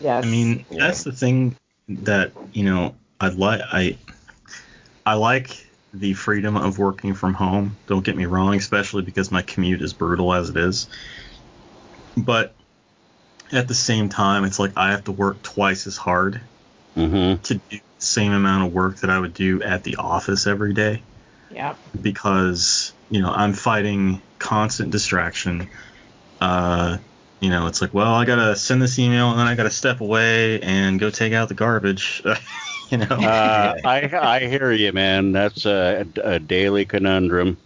[0.00, 0.24] Yes.
[0.24, 0.78] I mean, Yeah.
[0.88, 1.54] that's the thing
[1.88, 3.60] that you know I like.
[3.72, 3.96] I
[5.06, 5.64] I like
[5.94, 7.76] the freedom of working from home.
[7.86, 10.88] Don't get me wrong, especially because my commute is brutal as it is.
[12.16, 12.55] But
[13.52, 16.48] at the same time, it's like I have to work twice as hard
[16.96, 17.42] Mm-hmm.
[17.44, 20.74] to do the same amount of work that I would do at the office every
[20.74, 21.06] day
[21.50, 21.76] yeah.
[22.00, 25.70] because you know I'm fighting constant distraction.
[26.40, 26.98] Uh,
[27.40, 30.00] you know, it's like, well, I gotta send this email and then I gotta step
[30.02, 32.22] away and go take out the garbage.
[32.90, 35.32] you know, Uh, I I hear you, man.
[35.32, 37.58] That's a, a daily conundrum.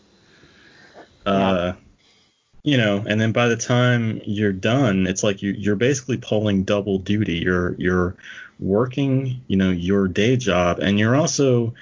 [1.27, 1.75] uh,
[2.63, 6.65] you know, and then by the time you're done, it's like you you're basically pulling
[6.65, 7.39] double duty.
[7.39, 8.17] You're you're
[8.59, 11.75] working, you know, your day job, and you're also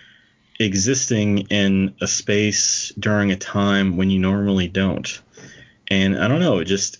[0.60, 5.20] existing in a space during a time when you normally don't.
[5.88, 6.98] And I don't know, it just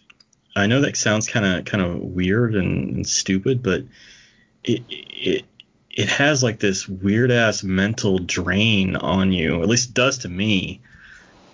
[0.56, 3.84] I know that sounds kind of kind of weird and, and stupid, but
[4.64, 5.44] it it
[5.90, 9.62] it has like this weird ass mental drain on you.
[9.62, 10.80] At least it does to me.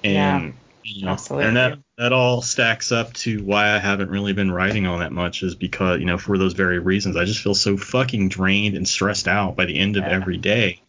[0.02, 0.54] And
[0.84, 1.48] you know, absolutely.
[1.48, 5.12] and that that all stacks up to why I haven't really been writing all that
[5.12, 8.76] much is because you know for those very reasons I just feel so fucking drained
[8.76, 10.10] and stressed out by the end of Yeah.
[10.10, 10.80] every day.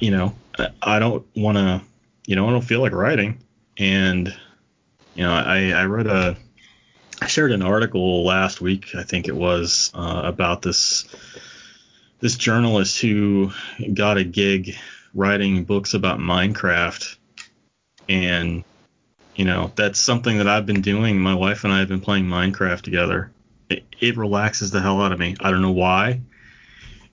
[0.00, 0.34] You know,
[0.80, 1.82] I- don't want to,
[2.26, 3.38] you know, I don't feel like writing,
[3.78, 4.34] and
[5.14, 6.36] you know, I I read a
[7.20, 11.04] I shared an article last week I think it was uh, about this
[12.20, 13.52] this journalist who
[13.94, 14.74] got a gig
[15.14, 17.16] writing books about Minecraft
[18.08, 18.64] and
[19.34, 21.18] you know that's something that I've been doing.
[21.18, 23.30] My wife and I have been playing Minecraft together.
[23.68, 25.36] It, it relaxes the hell out of me.
[25.40, 26.20] I don't know why.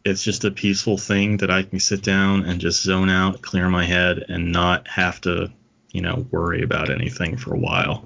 [0.05, 3.69] It's just a peaceful thing that I can sit down and just zone out, clear
[3.69, 5.51] my head, and not have to,
[5.91, 8.05] you know, worry about anything for a while.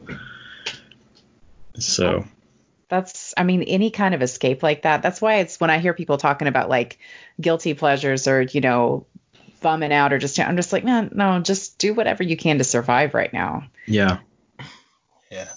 [1.80, 2.26] So
[2.93, 5.95] that's i mean any kind of escape like that that's why it's when i hear
[5.95, 6.99] people talking about like
[7.41, 9.07] guilty pleasures or you know
[9.61, 12.64] bumming out or just i'm just like man no just do whatever you can to
[12.64, 14.19] survive right now yeah.
[15.31, 15.49] Yeah.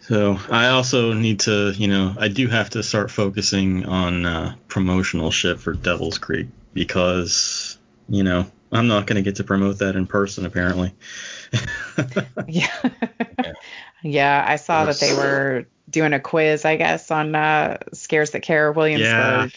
[0.00, 4.56] So I also need to, you know, I do have to start focusing on uh,
[4.66, 7.78] promotional shit for Devil's Creek because,
[8.08, 10.92] you know, I'm not going to get to promote that in person apparently.
[12.48, 12.68] yeah
[14.04, 18.40] yeah i saw that they were doing a quiz i guess on uh scares that
[18.40, 19.48] care williamsburg Yeah.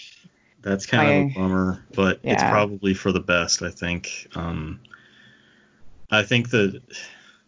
[0.63, 4.27] That's kind of I- a bummer, but it's probably for the best, I think.
[4.33, 4.79] Um,
[6.09, 6.81] I think that,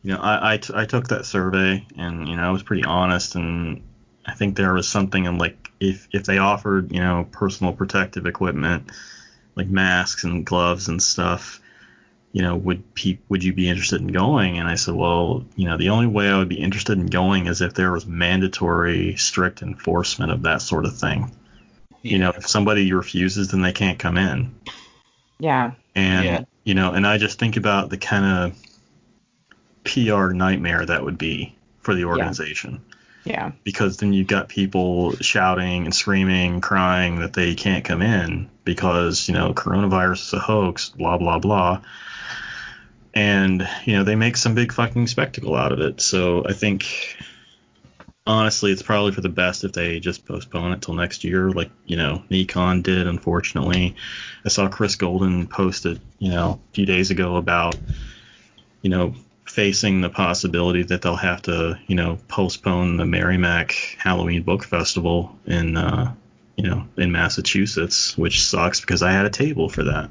[0.05, 2.83] you know, I, I, t- I took that survey and, you know, I was pretty
[2.83, 3.81] honest and
[4.23, 8.27] I think there was something in like, if, if they offered, you know, personal protective
[8.27, 8.91] equipment,
[9.55, 11.59] like masks and gloves and stuff,
[12.33, 14.59] you know, would pe- would you be interested in going?
[14.59, 17.47] And I said, well, you know, the only way I would be interested in going
[17.47, 21.31] is if there was mandatory, strict enforcement of that sort of thing.
[22.03, 24.53] You know, if somebody refuses, then they can't come in.
[25.39, 26.43] yeah And Yeah.
[26.63, 28.64] you know, and I just think about the kind of
[29.85, 32.81] PR nightmare that would be for the organization.
[33.23, 38.49] yeah Because then you've got people shouting and screaming, crying that they can't come in
[38.63, 41.81] because, you know, coronavirus is a hoax, blah blah blah.
[43.13, 46.01] And, you know, they make some big fucking spectacle out of it.
[46.01, 46.85] So I think
[48.27, 51.71] honestly it's probably for the best if they just postpone it till next year, like,
[51.85, 53.95] you know, NeCon did, unfortunately.
[54.43, 57.75] I saw Chris Golden post it, you know, a few days ago about,
[58.81, 59.15] you know,
[59.55, 65.33] facing the possibility that they'll have to, you know, postpone the Merrimack Halloween Book Festival
[65.45, 66.13] in, uh,
[66.57, 70.09] you know, in Massachusetts, which sucks because I had a table for that.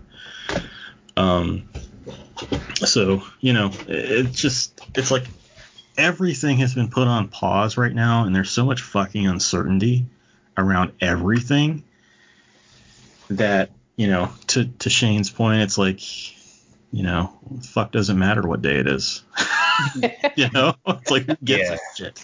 [1.19, 1.69] Um,
[2.77, 5.25] so you know, it, it's just it's like
[5.99, 10.07] everything has been put on pause right now, and there's so much fucking uncertainty
[10.57, 11.85] around everything
[13.29, 16.01] that you know, to to Shane's point, it's like
[16.95, 17.37] you know,
[17.73, 19.25] fuck doesn't matter what day it is.
[20.37, 21.75] you know, it's like who gives Yeah.
[21.75, 22.21] a shit?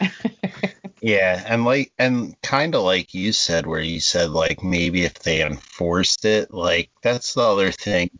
[1.00, 5.14] Yeah, and like and kind of like you said, where you said like maybe if
[5.14, 8.10] they enforced it, like that's the other thing.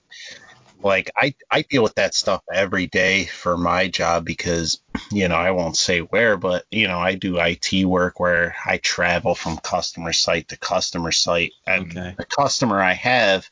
[0.82, 4.80] Like I I deal with that stuff every day for my job because
[5.12, 8.78] you know I won't say where, but you know I do IT work where I
[8.78, 12.16] travel from customer site to customer site, and Okay.
[12.18, 13.48] the customer I have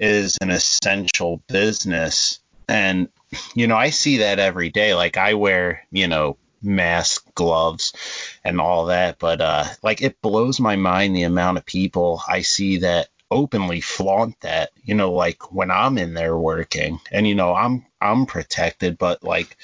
[0.00, 3.08] is an essential business, and
[3.54, 4.94] you know I see that every day.
[4.94, 7.92] Like I wear you know mask, gloves,
[8.44, 9.18] and all that.
[9.18, 13.80] But uh, like it blows my mind the amount of people I see that openly
[13.80, 14.70] flaunt that.
[14.82, 19.22] You know, like when I'm in there working, and you know I'm I'm protected, but
[19.22, 19.56] like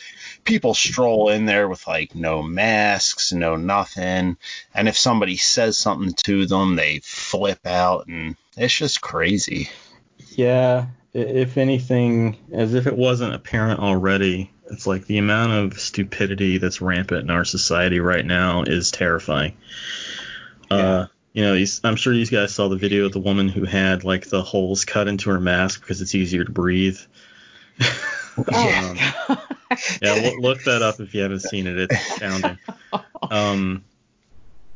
[0.44, 4.36] people stroll in there with like no masks, no nothing,
[4.74, 9.70] and if somebody says something to them, they flip out, and it's just crazy.
[10.36, 16.58] Yeah, if anything, as if it wasn't apparent already, it's like the amount of stupidity
[16.58, 19.56] that's rampant in our society right now is terrifying.
[20.70, 24.04] Uh, you know, I'm sure these guys saw the video of the woman who had
[24.04, 26.98] like the holes cut into her mask because it's easier to breathe.
[28.36, 28.98] um,
[30.02, 31.78] yeah, look, look that up if you haven't seen it.
[31.78, 32.58] It's astounding.
[33.30, 33.84] Um,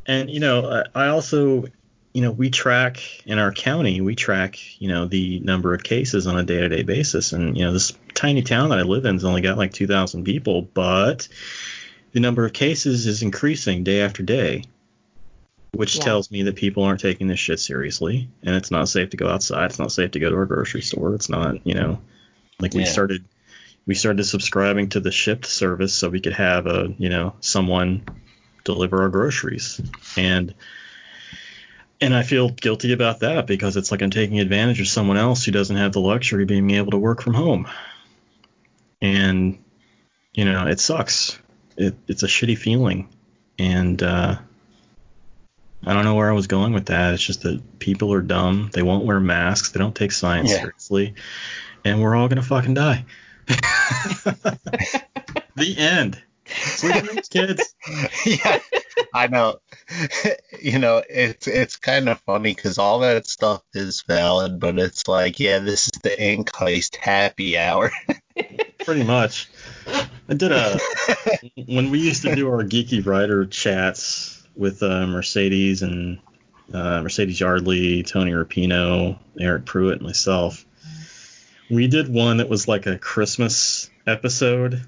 [0.07, 1.67] and you know, I, I also,
[2.13, 6.27] you know, we track in our county, we track, you know, the number of cases
[6.27, 9.25] on a day-to-day basis, and you know, this tiny town that I live in has
[9.25, 11.29] only got like 2,000 people, but
[12.13, 14.65] the number of cases is increasing day after day,
[15.73, 16.05] which Yeah.
[16.05, 19.29] tells me that people aren't taking this shit seriously, and it's not safe to go
[19.29, 19.67] outside.
[19.67, 21.15] It's not safe to go to a grocery store.
[21.15, 22.01] It's not, you know,
[22.59, 23.25] like we started
[23.87, 28.03] we started subscribing to the Shipt service so we could have a you know someone
[28.65, 29.81] deliver our groceries
[30.17, 30.55] and
[32.01, 35.45] and I feel guilty about that because it's like I'm taking advantage of someone else
[35.45, 37.69] who doesn't have the luxury of being able to work from home
[39.03, 39.63] and
[40.35, 41.39] you know it sucks
[41.77, 43.09] it, it's a shitty feeling
[43.59, 44.37] and uh
[45.85, 47.15] I don't know where I was going with that.
[47.15, 48.69] It's just that people are dumb.
[48.71, 49.71] They won't wear masks.
[49.71, 50.59] They don't take science Yeah.
[50.59, 51.15] seriously.
[51.87, 53.07] And we're all going to fucking die.
[55.57, 56.21] the end.
[56.83, 57.75] With kids.
[58.27, 58.59] yeah,
[59.15, 59.59] I know.
[60.61, 65.09] you know, it's it's kind of funny because all that stuff is valid, but it's
[65.09, 67.91] like, yeah, this is the ink heist happy hour.
[68.85, 69.51] Pretty much.
[70.29, 70.79] I did a
[71.67, 76.19] when we used to do our geeky writer chats with uh, Mercedes and
[76.73, 80.65] uh, Mercedes Yardley, Tony Rapino, Eric Pruitt, and myself.
[81.71, 84.83] We did one that was like a Christmas episode,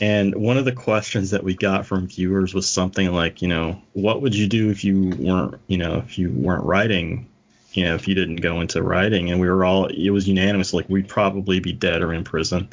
[0.00, 3.80] and one of the questions that we got from viewers was something like, you know,
[3.92, 7.28] what would you do if you weren't, you know, if you weren't writing,
[7.72, 9.30] you know, if you didn't go into writing?
[9.30, 12.68] And we were all, it was unanimous, like we'd probably be dead or in prison.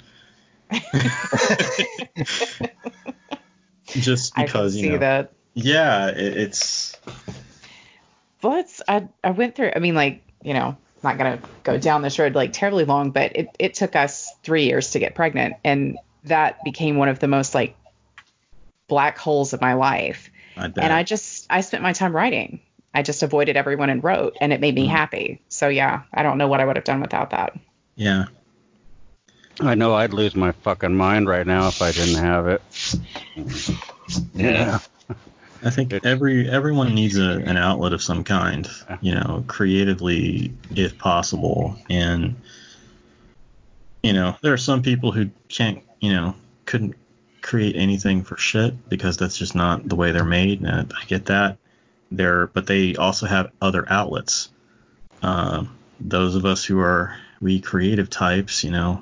[3.85, 5.33] Just because, you see know, that.
[5.53, 6.95] yeah, it, it's
[8.41, 9.71] Well, it's I I went through.
[9.75, 13.35] I mean, like you know, not gonna go down this road like terribly long, but
[13.35, 17.27] it it took us three years to get pregnant, and that became one of the
[17.27, 17.75] most like
[18.87, 20.29] black holes of my life.
[20.57, 20.83] I bet.
[20.83, 22.59] And I just I spent my time writing.
[22.93, 24.91] I just avoided everyone and wrote, and it made me Mhm.
[24.91, 25.41] happy.
[25.47, 27.57] So yeah, I don't know what I would have done without that.
[27.95, 28.25] yeah,
[29.59, 32.61] I know I'd lose my fucking mind right now if I didn't have it.
[34.33, 34.79] Yeah.
[35.63, 38.67] I think every everyone needs a, an outlet of some kind,
[39.01, 41.77] you know, creatively if possible.
[41.89, 42.35] And
[44.03, 46.35] you know, there are some people who can't, you know,
[46.65, 46.95] couldn't
[47.41, 50.61] create anything for shit because that's just not the way they're made.
[50.61, 51.57] And I get that.
[52.11, 54.49] There, but they also have other outlets.
[55.21, 59.01] Um, those of us who are we creative types, you know,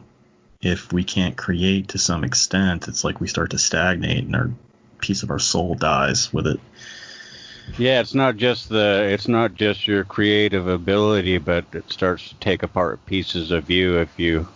[0.62, 4.52] if we can't create to some extent, it's like we start to stagnate and our
[5.00, 6.60] piece of our soul dies with it.
[7.78, 12.36] Yeah, it's not just the it's not just your creative ability, but it starts to
[12.36, 14.48] take apart pieces of you if you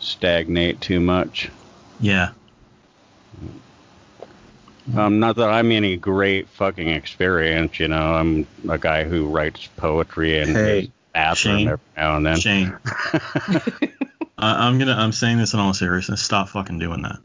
[0.00, 1.50] stagnate too much.
[2.00, 2.30] Yeah.
[4.96, 8.14] Um, not that I'm any great fucking experience, you know.
[8.14, 11.68] I'm a guy who writes poetry in Hey, his bathroom Shane.
[11.68, 12.36] every now and then.
[12.36, 12.76] Shane,
[14.38, 16.22] I, I'm gonna I'm saying this in all seriousness.
[16.22, 17.18] Stop fucking doing that.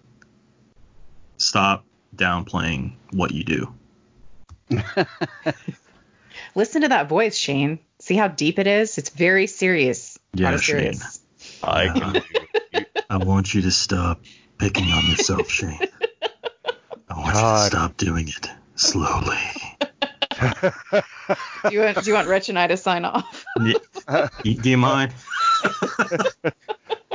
[1.37, 3.73] Stop downplaying what you do.
[6.55, 7.79] Listen to that voice, Shane.
[7.99, 8.97] See how deep it is?
[8.97, 10.17] It's very serious.
[10.33, 11.19] Yeah, Not as serious.
[11.63, 11.93] I Yeah.
[11.93, 12.21] can
[13.09, 14.21] I want you to stop
[14.61, 15.79] picking on yourself, Shane.
[17.09, 17.63] I want God.
[17.63, 19.37] You to stop doing it slowly.
[21.63, 23.45] Do you want do you want Rich and I to sign off?
[23.61, 24.27] yeah.
[24.43, 25.13] do you mind?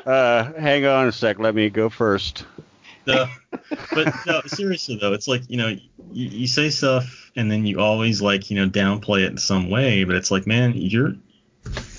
[0.06, 1.40] Uh, hang on a sec.
[1.40, 2.44] Let me go first.
[3.08, 3.26] No,
[3.92, 5.80] but no, seriously though, it's like you know, you,
[6.12, 10.04] you say stuff and then you always like you know downplay it in some way,
[10.04, 11.16] but it's like, man, you're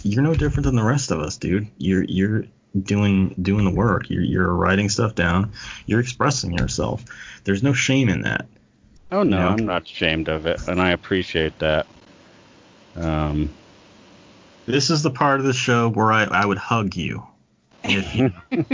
[0.04, 1.68] you're no different than the rest of us, dude.
[1.80, 2.46] You're you're
[2.82, 4.10] doing doing the work.
[4.10, 5.52] You're you're writing stuff down.
[5.86, 7.04] You're expressing yourself.
[7.44, 8.46] There's no shame in that.
[9.12, 9.50] Oh no, Yeah.
[9.50, 11.88] I'm not ashamed of it, and I appreciate that.
[12.96, 13.50] Um,
[14.66, 17.26] This is the part of the show where I, I would hug you.
[17.84, 18.34] If you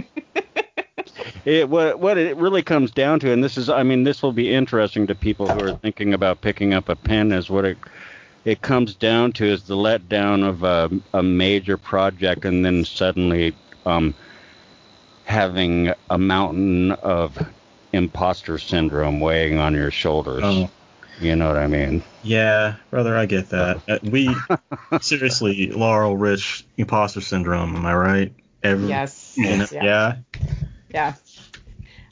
[1.46, 4.32] it what what it really comes down to, and this is, I mean, this will
[4.32, 7.32] be interesting to people who are thinking about picking up a pen.
[7.32, 7.78] Is what it
[8.46, 13.54] it comes down to is the letdown of a, a major project, and then suddenly
[13.86, 14.14] um,
[15.26, 17.38] having a mountain of
[17.92, 20.42] imposter syndrome weighing on your shoulders.
[20.44, 20.70] Oh.
[21.20, 22.04] You know what I mean?
[22.24, 23.82] Yeah, brother, I get that.
[23.88, 24.36] Uh, we
[25.02, 27.76] seriously, Laurel Rich imposter syndrome.
[27.76, 28.34] Am I right?
[28.64, 29.36] Every, Yes.
[29.38, 29.84] you know- yes, yeah.
[29.84, 30.16] yeah.
[30.90, 31.14] Yeah.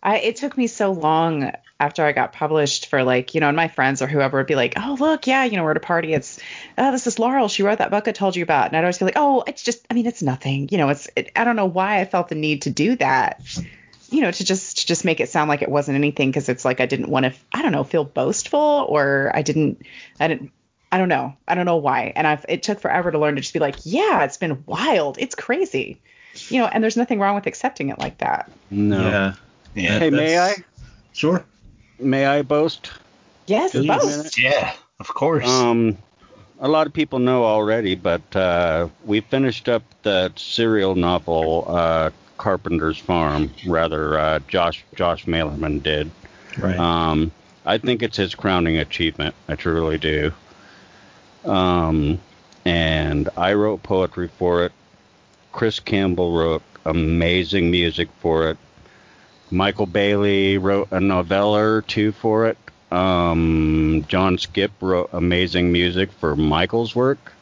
[0.04, 1.52] I it took me so long
[1.82, 4.54] after I got published for like, you know, and my friends or whoever would be
[4.56, 6.14] like, "Oh, look, yeah, you know, we're at a party.
[6.14, 6.40] It's
[6.78, 7.48] oh, this is Laurel.
[7.48, 9.64] She wrote that book I told you about." And I'd always be like, "Oh, it's
[9.64, 10.70] just I mean, it's nothing.
[10.72, 13.42] You know, it's it, I don't know why I felt the need to do that."
[14.12, 16.64] You know, to just to just make it sound like it wasn't anything because it's
[16.64, 19.82] like I didn't want to I don't know, feel boastful or I didn't
[20.20, 20.52] I didn't
[20.92, 21.36] I don't know.
[21.48, 22.14] I don't know why.
[22.16, 25.18] And I've it took forever to learn to just be like, "Yeah, it's been wild.
[25.20, 26.00] It's crazy."
[26.50, 28.52] You know, and there's nothing wrong with accepting it like that.
[28.70, 29.02] No.
[29.02, 29.34] Yeah.
[29.74, 30.00] Yeah.
[30.00, 30.56] Hey, may I?
[31.14, 31.44] Sure.
[32.02, 32.92] May I boast?
[33.48, 33.88] Yes, Please.
[33.88, 34.38] both.
[34.38, 35.48] Yeah, of course.
[35.48, 35.98] Um,
[36.60, 42.12] a lot of people know already, but uh, we finished up the serial novel uh,
[42.38, 43.52] Carpenter's Farm.
[43.66, 46.12] Rather, uh, Josh Josh Malerman did.
[46.58, 46.78] Right.
[46.78, 47.32] Um,
[47.66, 49.36] I think it's his crowning achievement.
[49.48, 50.32] I truly do.
[51.46, 52.20] Um,
[52.66, 54.72] and I wrote poetry for it.
[55.52, 58.58] Chris Campbell wrote amazing music for it.
[59.52, 62.58] Michael Bailey wrote a novella or two for it.
[62.92, 67.34] Um, John Skipp wrote amazing music for Michael's work.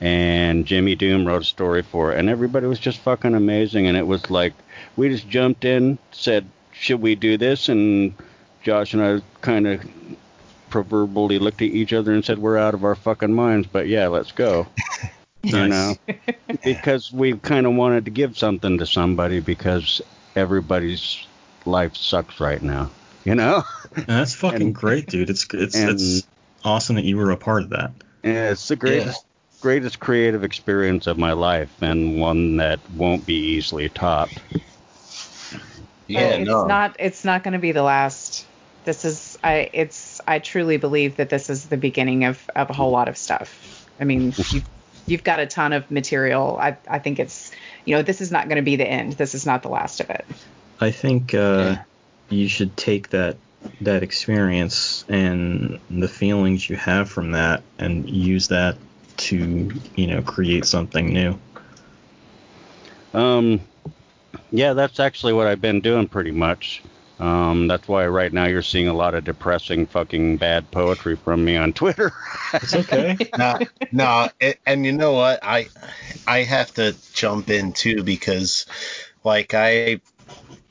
[0.00, 2.18] And Jimmy Doom wrote a story for it.
[2.18, 3.86] And everybody was just fucking amazing.
[3.86, 4.52] And it was like,
[4.96, 7.68] we just jumped in, said, should we do this?
[7.70, 8.14] And
[8.62, 9.82] Josh and I kind of
[10.68, 13.66] proverbially looked at each other and said, we're out of our fucking minds.
[13.66, 14.66] But yeah, let's go.
[15.44, 15.94] You know,
[16.64, 20.00] because we kind of wanted to give something to somebody because
[20.36, 21.26] everybody's
[21.64, 22.90] life sucks right now.
[23.24, 23.62] You know,
[23.96, 25.30] And that's fucking And- great, dude.
[25.30, 26.26] It's it's and- it's
[26.64, 27.92] awesome that you were a part of that.
[28.22, 29.24] and it's the greatest
[29.60, 34.38] greatest creative experience of my life and one that won't be easily topped.
[36.06, 36.66] yeah, it's no.
[36.66, 38.46] not it's not going to be the last.
[38.84, 42.72] This is I it's I truly believe that this is the beginning of of a
[42.74, 43.88] whole lot of stuff.
[43.98, 44.68] I mean, you've,
[45.06, 46.58] you've got a ton of material.
[46.60, 47.50] I I think it's
[47.84, 49.12] you know this is not going to be the end.
[49.14, 50.24] This is not the last of it.
[50.80, 51.76] I think uh,
[52.28, 53.36] you should take that
[53.80, 58.76] that experience and the feelings you have from that and use that
[59.16, 61.38] to you know create something new.
[63.12, 63.60] Um,
[64.50, 66.82] yeah, that's actually what I've been doing pretty much.
[67.20, 71.44] Um, that's why right now you're seeing a lot of depressing fucking bad poetry from
[71.44, 72.12] me on Twitter.
[72.54, 73.16] It's okay.
[73.38, 73.58] no,
[73.92, 75.40] no, it, and you know what?
[75.42, 75.68] I
[76.26, 78.66] I have to jump in too because
[79.22, 80.00] like I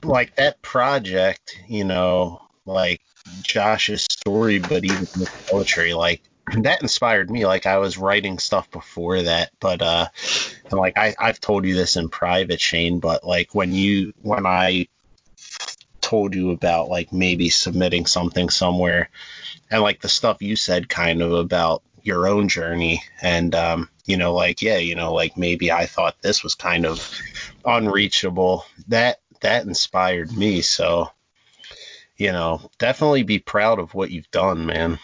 [0.04, 3.00] like that project, you know, like
[3.42, 6.22] Josh's story, but even the poetry, like
[6.58, 7.46] that inspired me.
[7.46, 10.08] Like I was writing stuff before that, but uh
[10.70, 14.46] and like I, I've told you this in private, Shane, but like when you when
[14.46, 14.88] I
[16.14, 19.10] told you about like maybe submitting something somewhere
[19.72, 24.16] and like the stuff you said kind of about your own journey and um you
[24.16, 27.20] know like yeah you know like maybe i thought this was kind of
[27.66, 31.10] unreachable that that inspired me so
[32.16, 35.00] you know definitely be proud of what you've done man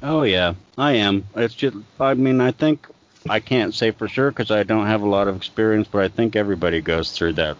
[0.00, 1.26] Oh yeah, I am.
[1.34, 2.86] It's just, I mean, I think
[3.28, 6.08] I can't say for sure because I don't have a lot of experience, but I
[6.08, 7.56] think everybody goes through that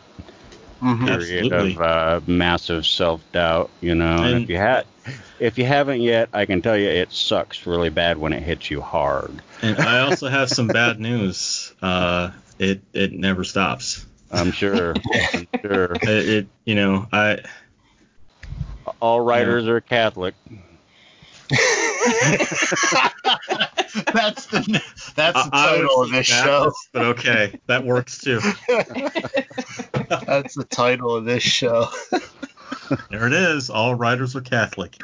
[0.81, 1.75] period Absolutely.
[1.75, 3.71] of uh, massive self doubt.
[3.81, 4.87] You know, and, And- if you had,
[5.41, 8.71] if you haven't yet, I can tell you it sucks really bad when it hits
[8.71, 9.43] you hard.
[9.63, 11.73] And I also have some bad news.
[11.83, 14.05] Uh, it it never stops.
[14.31, 14.95] I'm sure.
[15.33, 15.93] I'm sure.
[16.03, 17.39] It, it you know I
[19.01, 20.35] All writers are Catholic.
[24.12, 24.83] that's the
[25.15, 28.41] that's the I- I title of this Baptist, show but okay, that works too.
[30.09, 31.87] that's the title of this show
[33.11, 33.70] There it is.
[33.70, 34.97] All writers are Catholic.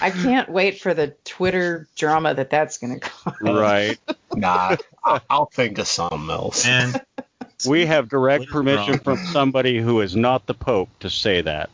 [0.00, 3.34] I can't wait for the Twitter drama that that's going to cause.
[3.40, 3.98] Right.
[4.34, 6.66] Nah, I- I'll think of something else.
[6.66, 7.00] And
[7.66, 9.18] We have direct Twitter permission drama.
[9.18, 11.70] from somebody who is not the Pope to say that.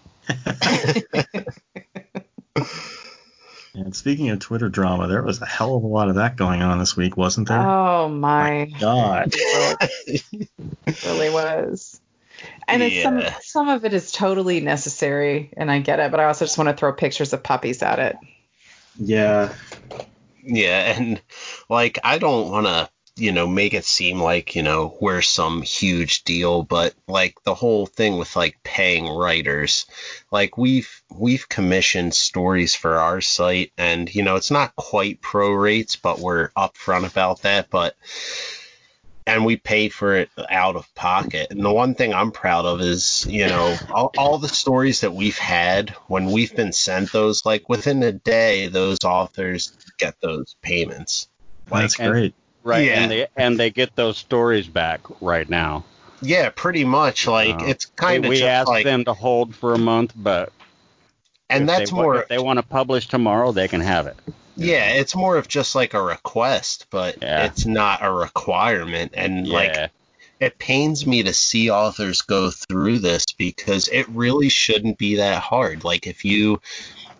[3.74, 6.62] And speaking of Twitter drama, there was a hell of a lot of that going
[6.62, 7.60] on this week, wasn't there?
[7.60, 9.32] Oh my God.
[10.06, 12.00] it really was.
[12.66, 16.24] And it's some some of it is totally necessary, and I get it, but I
[16.24, 18.16] also just want to throw pictures of puppies at it.
[18.98, 19.52] Yeah.
[20.42, 21.20] Yeah, and
[21.68, 22.88] like I don't want to,
[23.20, 27.54] you know, make it seem like, you know, we're some huge deal, but like the
[27.54, 29.86] whole thing with like paying writers,
[30.30, 35.52] like we've we've commissioned stories for our site and you know, it's not quite pro
[35.52, 37.94] rates, but we're upfront about that, but
[39.26, 41.48] and we pay for it out of pocket.
[41.50, 45.12] And the one thing I'm proud of is, you know, all, all the stories that
[45.12, 50.56] we've had when we've been sent those, like within a day, those authors get those
[50.62, 51.28] payments.
[51.70, 52.34] That's and- great.
[52.62, 52.84] Right.
[52.86, 53.02] Yeah.
[53.02, 55.84] And they and they get those stories back right now.
[56.22, 57.26] Yeah, pretty much.
[57.26, 60.52] Like Uh, it's kind of we asked like, them to hold for a month, but
[61.48, 62.16] and if that's they, more.
[62.16, 64.16] If they want to publish tomorrow, they can have it.
[64.56, 67.46] yeah, it's more of just like a request, but Yeah.
[67.46, 69.12] it's not a requirement.
[69.14, 69.54] And Yeah.
[69.54, 69.90] like,
[70.38, 75.42] it pains me to see authors go through this because it really shouldn't be that
[75.42, 75.82] hard.
[75.84, 76.60] Like if you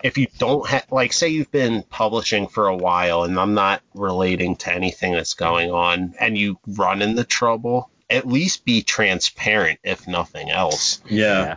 [0.03, 3.83] if you don't have like say you've been publishing for a while and I'm not
[3.95, 9.79] relating to anything that's going on and you run into trouble, at least be transparent
[9.85, 11.01] if nothing else.
[11.09, 11.57] Yeah.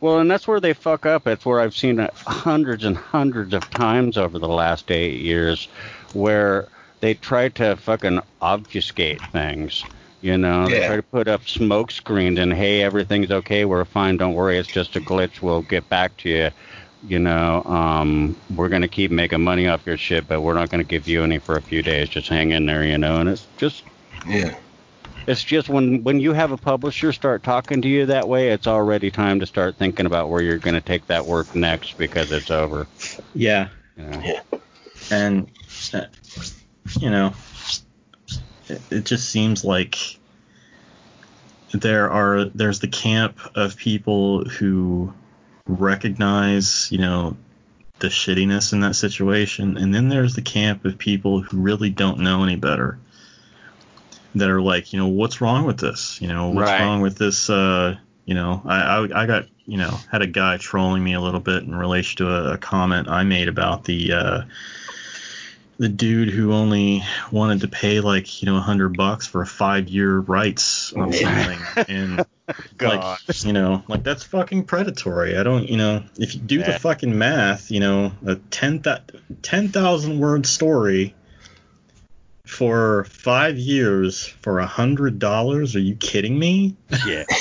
[0.00, 1.26] Well, and that's where they fuck up.
[1.26, 5.66] It's where I've seen it hundreds and hundreds of times over the last eight years,
[6.12, 6.68] where
[7.00, 9.82] they try to fucking obfuscate things.
[10.20, 14.16] You know, they try to put up smoke screens and hey, everything's okay, we're fine,
[14.16, 16.50] don't worry, it's just a glitch, we'll get back to you.
[17.06, 20.84] You know, um, we're gonna keep making money off your shit, but we're not gonna
[20.84, 22.08] give you any for a few days.
[22.08, 23.18] Just hang in there, you know.
[23.18, 23.84] And it's just
[24.26, 24.54] Yeah.
[25.26, 28.66] it's just when when you have a publisher start talking to you that way, it's
[28.66, 32.32] already time to start thinking about where you're going to take that work next because
[32.32, 32.86] it's over.
[33.34, 33.68] Yeah.
[33.98, 34.40] You know?
[35.10, 35.48] And,
[35.92, 36.06] uh,
[36.98, 37.34] you know,
[38.68, 39.98] it, it just seems like
[41.72, 45.12] there are there's the camp of people who
[45.66, 47.36] recognize, you know,
[48.00, 52.18] the shittiness in that situation, and then there's the camp of people who really don't
[52.20, 52.98] know any better.
[54.34, 56.20] That are like, you know, what's wrong with this?
[56.20, 56.80] You know, what's Right.
[56.80, 57.48] wrong with this?
[57.48, 57.96] Uh,
[58.26, 61.40] you know, I, I I got you know had a guy trolling me a little
[61.40, 64.42] bit in relation to a, a comment I made about the uh,
[65.78, 69.88] the dude who only wanted to pay like you know a hundred bucks for five
[69.88, 72.24] year rights on something, and
[72.76, 73.18] God.
[73.28, 75.36] like you know like that's fucking predatory.
[75.36, 76.72] I don't you know if you do Yeah.
[76.72, 78.82] the fucking math, you know a ten
[79.42, 81.14] ten thousand word story
[82.46, 85.74] for five years for a hundred dollars?
[85.76, 86.76] Are you kidding me?
[87.06, 87.24] Yeah.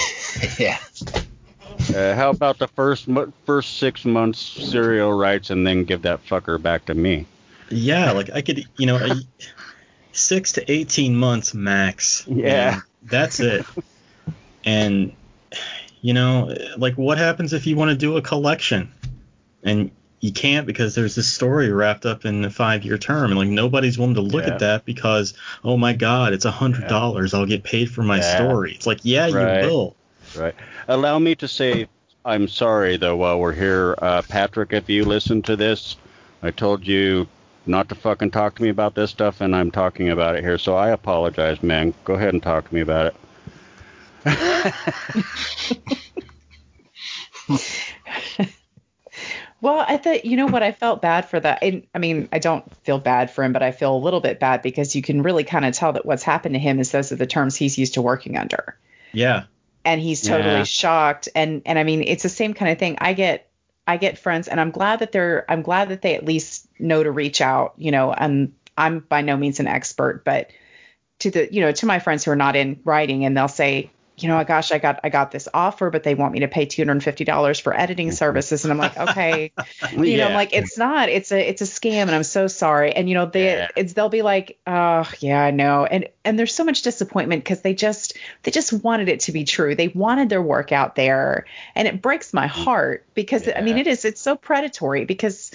[0.58, 0.80] Yeah.
[1.96, 6.26] Uh, how about the first mo- first six months serial rights and then give that
[6.26, 7.28] fucker back to me?
[7.70, 9.16] Yeah, like I could, you know, a,
[10.12, 12.26] six to eighteen months max.
[12.28, 12.80] Yeah.
[13.04, 13.64] that's it.
[14.66, 15.16] And
[16.02, 18.92] you know, like what happens if you want to do a collection,
[19.64, 23.50] and you can't because there's this story wrapped up in a five-year term, and like
[23.50, 24.54] nobody's willing to look Yeah.
[24.54, 25.34] at that because,
[25.64, 27.34] oh my God, it's a hundred dollars.
[27.34, 28.36] I'll get paid for my Yeah.
[28.38, 28.74] story.
[28.74, 29.62] It's like, yeah, Right.
[29.62, 29.96] you will.
[30.38, 30.56] Right.
[30.88, 31.88] Allow me to say
[32.26, 34.72] I'm sorry though while we're here, uh, Patrick.
[34.72, 35.98] If you listen to this,
[36.42, 37.28] I told you
[37.66, 40.58] not to fucking talk to me about this stuff, and I'm talking about it here.
[40.58, 41.94] So I apologize, man.
[42.06, 43.16] Go ahead and talk to me about it.
[49.62, 51.64] Well, I thought, you know what, I felt bad for that.
[51.64, 54.38] And, I mean, I don't feel bad for him, but I feel a little bit
[54.38, 57.14] bad because you can really kind of tell that what's happened to him is those
[57.14, 58.78] are the terms he's used to working under.
[59.14, 59.44] Yeah.
[59.86, 60.64] And he's totally Yeah.
[60.64, 61.30] shocked.
[61.34, 62.98] And, and I mean, it's the same kind of thing.
[63.00, 63.50] I get,
[63.88, 67.02] I get friends and I'm glad that they're, I'm glad that they at least know
[67.02, 70.52] to reach out, you know, and I'm by no means an expert, but
[71.20, 73.92] to the, you know, to my friends who are not in writing and they'll say,
[74.16, 76.66] you know, gosh, I got I got this offer, but they want me to pay
[76.66, 78.16] two hundred and fifty dollars for editing mm-hmm.
[78.16, 79.52] services, and I'm like, okay,
[79.92, 82.94] you know, I'm like, it's not, it's a it's a scam, and I'm so sorry.
[82.94, 83.68] And you know, they Yeah.
[83.76, 87.62] it's they'll be like, oh yeah, I know, and and there's so much disappointment because
[87.62, 89.76] they just they just wanted it to be true.
[89.76, 92.50] They wanted their work out there, and it breaks my mm.
[92.50, 95.52] heart because I mean, it is it's so predatory because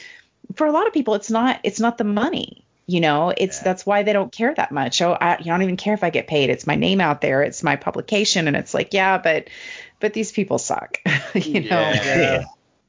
[0.57, 2.65] for a lot of people, it's not it's not the money.
[2.91, 3.65] You know, it's Yeah.
[3.65, 5.01] that's why they don't care that much.
[5.03, 6.49] Oh, I, I don't even care if I get paid.
[6.51, 7.43] It's my name out there.
[7.43, 9.49] It's my publication, and it's like, yeah, but
[10.01, 10.99] but these people suck.
[11.35, 11.69] you know.
[11.69, 12.45] Yeah.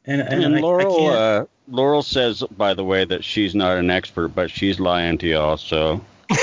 [0.06, 3.54] And, and, And I- I Laurel, can't- uh, Laurel says, by the way, that she's
[3.54, 5.58] not an expert, but she's lying to y'all.
[5.58, 6.02] So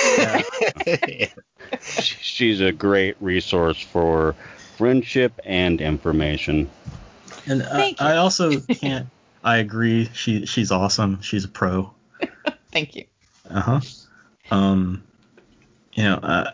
[0.86, 1.26] Yeah.
[1.80, 4.34] She's a great resource for
[4.76, 6.68] friendship and information.
[7.46, 9.08] And I, I also can't.
[9.42, 10.10] I agree.
[10.12, 11.22] She she's awesome.
[11.22, 11.92] She's a pro.
[12.72, 13.04] Thank you.
[13.50, 13.80] Uh huh.
[14.50, 15.02] Um,
[15.94, 16.52] you know, I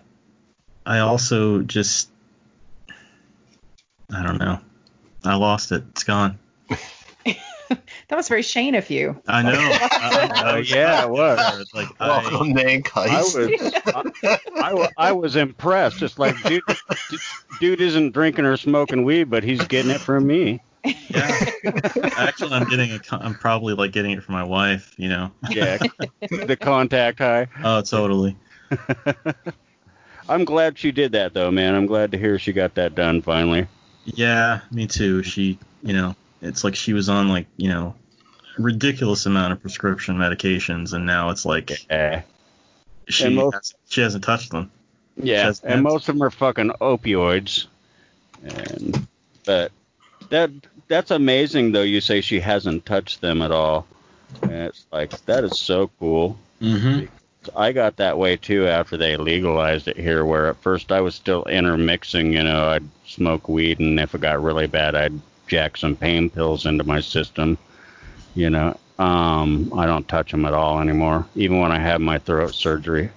[0.84, 2.10] I also just
[4.12, 4.60] I don't know.
[5.24, 5.84] I lost it.
[5.90, 6.38] It's gone.
[8.08, 9.20] That was very Shane of you.
[9.26, 9.52] I know.
[9.54, 11.70] I, I, I Oh, yeah, it was.
[11.72, 15.96] Like I, Welcome to Ink I was I, I, I was impressed.
[15.96, 16.62] Just like dude,
[17.60, 20.60] dude isn't drinking or smoking weed, but he's getting it from me.
[20.84, 21.50] Yeah.
[22.16, 22.98] Actually, I'm getting a.
[22.98, 24.94] con- I'm probably like getting it for my wife.
[24.96, 25.30] You know.
[25.50, 25.78] Yeah,
[26.20, 27.46] the contact high.
[27.62, 28.36] Oh, totally.
[30.28, 31.74] I'm glad she did that though, man.
[31.74, 33.66] I'm glad to hear she got that done finally.
[34.04, 35.22] Yeah, me too.
[35.22, 37.94] She, you know, it's like she was on like, you know,
[38.58, 42.22] ridiculous amount of prescription medications, and now it's like Yeah,
[43.08, 44.70] she most- has, she hasn't touched them.
[45.16, 47.66] yeah, and most of them are fucking opioids.
[48.42, 49.06] And
[49.44, 49.70] but
[50.32, 50.50] that
[50.88, 51.82] that's amazing though.
[51.82, 53.86] You say she hasn't touched them at all.
[54.42, 56.36] And it's like that is so cool.
[56.60, 57.06] Mm-hmm.
[57.56, 61.14] I got that way too after they legalized it here, where at first I was
[61.14, 62.32] still intermixing.
[62.32, 66.30] You know, I'd smoke weed, and if it got really bad, I'd jack some pain
[66.30, 67.58] pills into my system.
[68.34, 72.18] You know, um, I don't touch them at all anymore, even when I have my
[72.18, 73.10] throat surgery.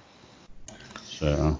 [1.04, 1.58] So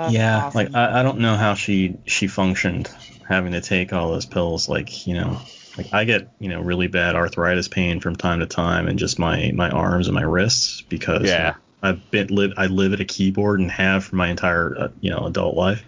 [0.00, 0.58] That's yeah, awesome.
[0.58, 2.88] like I, I don't know how she she functioned
[3.28, 4.68] having to take all those pills.
[4.68, 5.40] Like you know,
[5.76, 9.18] like I get you know really bad arthritis pain from time to time, and just
[9.18, 11.54] my my arms and my wrists because Yeah.
[11.82, 15.10] I've been live I live at a keyboard and have for my entire uh, you
[15.10, 15.84] know adult life.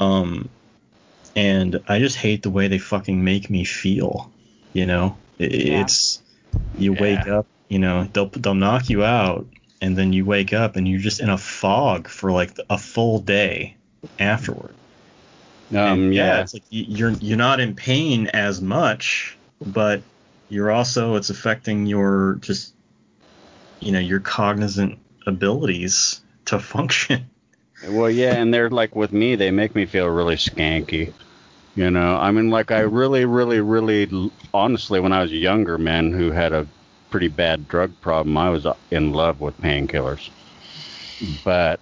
[0.00, 0.48] Um,
[1.34, 4.32] and I just hate the way they fucking make me feel.
[4.72, 5.82] You know, it, Yeah.
[5.82, 6.22] it's
[6.76, 7.00] you Yeah.
[7.00, 9.46] wake up, you know, they'll they'll knock you out,
[9.86, 13.20] and then you wake up and you're just in a fog for like a full
[13.20, 13.76] day
[14.18, 14.74] afterward.
[15.70, 20.02] um, And, yeah, it's like you're you're not in pain as much, but
[20.48, 22.74] you're also it's affecting your just
[23.80, 27.30] you know your cognizant abilities to function.
[27.88, 31.12] Well, yeah, and they're like with me, they make me feel really skanky.
[31.76, 36.10] You know, I mean, like I really, really, really, honestly, when I was younger, man,
[36.10, 36.66] who had a
[37.16, 40.28] pretty bad drug problem, I was in love with painkillers.
[41.44, 41.80] But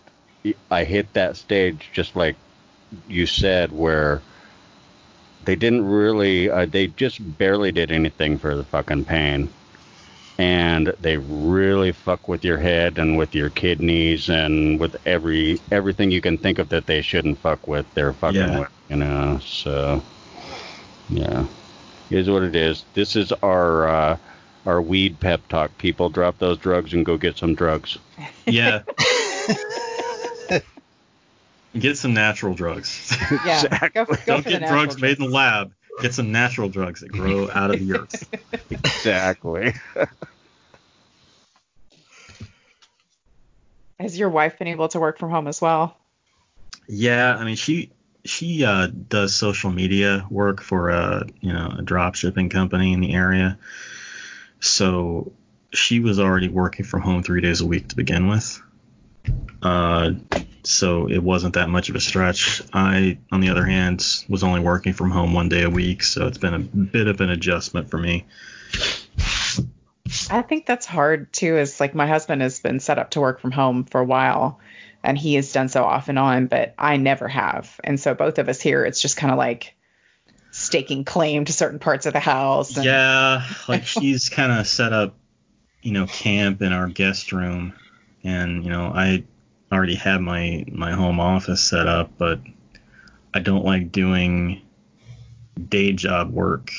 [0.71, 2.37] I hit that stage, just like
[3.09, 4.23] you said, where
[5.45, 9.49] they didn't really, uh, they just barely did anything for the fucking pain.
[10.39, 16.13] And they really fuck with your head and with your kidneys and with every everything
[16.13, 17.93] you can think of that they shouldn't fuck with.
[17.95, 18.61] They're fucking Yeah.
[18.61, 19.41] with, you know.
[19.43, 20.01] So,
[21.09, 21.45] yeah,
[22.09, 22.85] is what it is.
[22.95, 24.17] This is our uh,
[24.67, 25.77] our weed pep talk.
[25.79, 27.99] People drop those drugs and go get some drugs.
[28.47, 28.83] Yeah.
[31.79, 33.13] Get some natural drugs.
[33.45, 35.73] yeah, go, go Don't get natural drugs made in the lab.
[36.01, 38.29] Get some natural drugs that grow out of the earth.
[38.71, 39.75] Exactly.
[43.99, 45.97] Has your wife been able to work from home as well?
[46.87, 47.91] Yeah, I mean she
[48.25, 53.01] she uh, does social media work for a you know a drop shipping company in
[53.01, 53.59] the area.
[54.61, 55.33] So
[55.73, 58.63] she was already working from home three days a week to begin with.
[59.63, 60.13] Uh,
[60.63, 62.63] so it wasn't that much of a stretch.
[62.73, 66.27] I, on the other hand, was only working from home one day a week, so
[66.27, 68.25] it's been a bit of an adjustment for me.
[70.31, 71.57] I think that's hard too.
[71.57, 74.61] Is like my husband has been set up to work from home for a while,
[75.03, 77.81] and he has done so off and on, but I never have.
[77.83, 79.75] And so both of us here, it's just kind of like
[80.65, 82.77] staking claim to certain parts of the house.
[82.77, 85.15] And, Yeah, like she's kind of set up,
[85.83, 87.75] you know, camp in our guest room,
[88.23, 89.25] and you know, I
[89.73, 92.41] already had my my home office set up, but
[93.33, 94.63] I don't like doing
[95.69, 96.71] day job work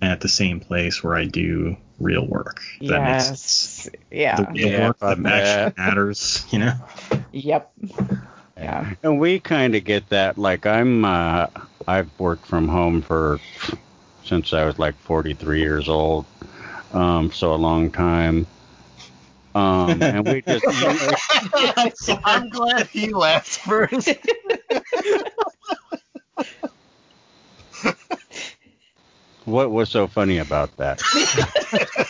[0.00, 2.62] at the same place where I do real work.
[2.80, 3.88] if That makes sense.
[3.88, 3.96] Yes.
[4.10, 4.36] Yeah.
[4.36, 5.76] The, the Yeah, work that fuck that.
[5.76, 6.74] matters, you know.
[7.32, 7.72] Yep.
[8.58, 8.94] Yeah.
[9.02, 10.36] And we kind of get that.
[10.38, 11.46] Like I'm, uh,
[11.86, 13.38] I've worked from home for
[14.24, 16.26] since I was like 43 years old,
[16.92, 18.46] um, so a long time.
[19.54, 24.10] Um, and we just, I'm, so- I'm glad he laughed first.
[29.44, 31.00] what was so funny about that?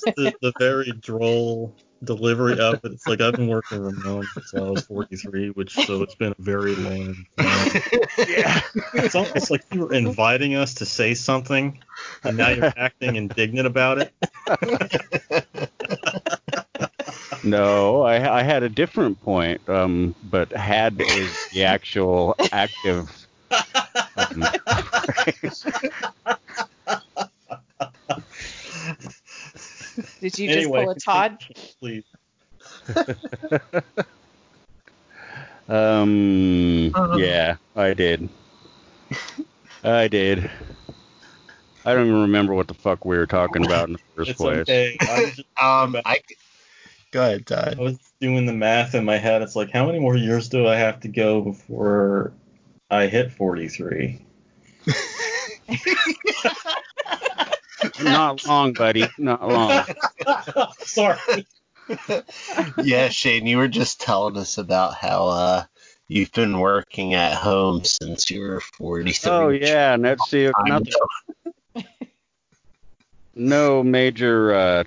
[0.00, 2.92] the, the very droll delivery of it.
[2.92, 6.42] It's like I've been working remote since I was 43, which so it's been a
[6.42, 7.82] very long time.
[8.18, 8.60] Yeah.
[8.94, 11.82] It's almost like you were inviting us to say something,
[12.24, 14.12] and now you're acting indignant about it.
[17.42, 23.26] No, I, I had a different point, um, but had is the actual active.
[24.16, 24.44] Um,
[30.30, 31.42] Did you anyway, just pull a Todd?
[31.80, 32.04] Please.
[35.68, 37.18] um, Uh-huh.
[37.18, 38.28] yeah, I did.
[39.82, 40.48] I did.
[41.84, 44.40] I don't even remember what the fuck we were talking about in the first It's
[44.40, 44.60] place.
[44.60, 44.96] okay.
[45.08, 46.20] I was, just, Um, I
[47.10, 47.74] go ahead, Todd.
[47.78, 49.42] I was doing the math in my head.
[49.42, 52.32] It's like, how many more years do I have to go before
[52.88, 54.24] I hit 43?
[58.02, 59.08] Not long, buddy.
[59.18, 59.84] Not long.
[60.78, 61.46] Sorry.
[62.82, 65.64] yeah, Shane, you were just telling us about how uh
[66.08, 69.30] you've been working at home since you were 43.
[69.30, 71.82] Oh yeah, and that's the I not know.
[73.34, 74.84] no major uh,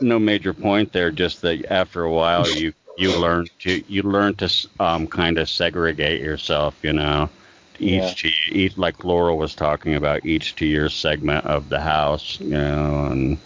[0.00, 1.10] no major point there.
[1.10, 4.50] Just that after a while you you learn to you learn to
[4.80, 6.76] um kind of segregate yourself.
[6.82, 7.28] You know,
[7.78, 8.10] Yeah.
[8.10, 12.40] each to each like Laurel was talking about each to your segment of the house.
[12.40, 13.38] You know, and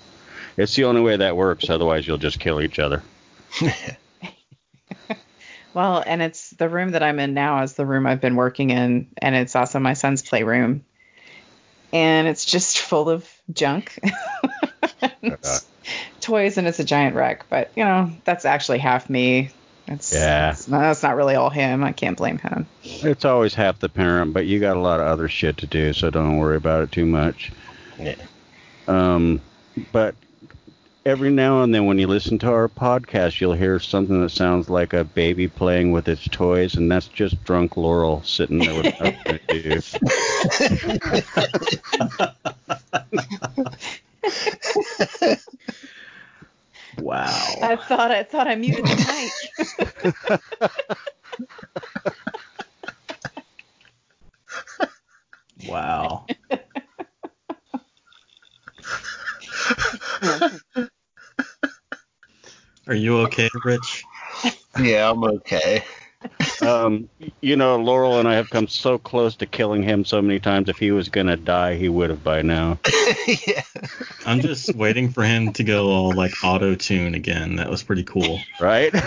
[0.57, 1.71] it's the only way that works.
[1.71, 3.03] Otherwise, you'll just kill each other.
[5.73, 8.71] Well, and it's the room that I'm in now is the room I've been working
[8.71, 10.85] in, and it's also my son's playroom.
[11.93, 13.99] And it's just full of junk.
[15.23, 15.93] It's uh-huh.
[16.21, 19.51] toys and it's a giant wreck, but you know, that's actually half me.
[19.87, 20.53] It's, Yeah.
[20.53, 21.83] it's not, that's not really all him.
[21.83, 22.67] I can't blame him.
[22.85, 25.93] It's always half the parent, but you got a lot of other shit to do,
[25.93, 27.51] so don't worry about it too much.
[27.99, 28.15] Yeah.
[28.87, 29.41] Um,
[29.93, 30.15] but
[31.05, 34.69] every now and then, when you listen to our podcast, you'll hear something that sounds
[34.71, 39.01] like a baby playing with its toys, and that's just drunk Laurel sitting there with
[39.01, 39.81] nothing to do.
[46.99, 47.59] Wow.
[47.63, 50.41] I thought I thought I muted the mic.
[55.69, 56.27] Wow.
[62.87, 64.05] Are you okay, Rich?
[64.81, 65.85] yeah, I'm okay.
[66.63, 67.09] Um,
[67.41, 70.69] you know, Laurel and I have come so close to killing him so many times.
[70.69, 72.79] If he was gonna die, he would have by now,
[73.47, 73.63] yeah.
[74.27, 77.57] I'm just waiting for him to go all like auto tune again.
[77.57, 78.41] That was pretty cool.
[78.61, 78.93] right?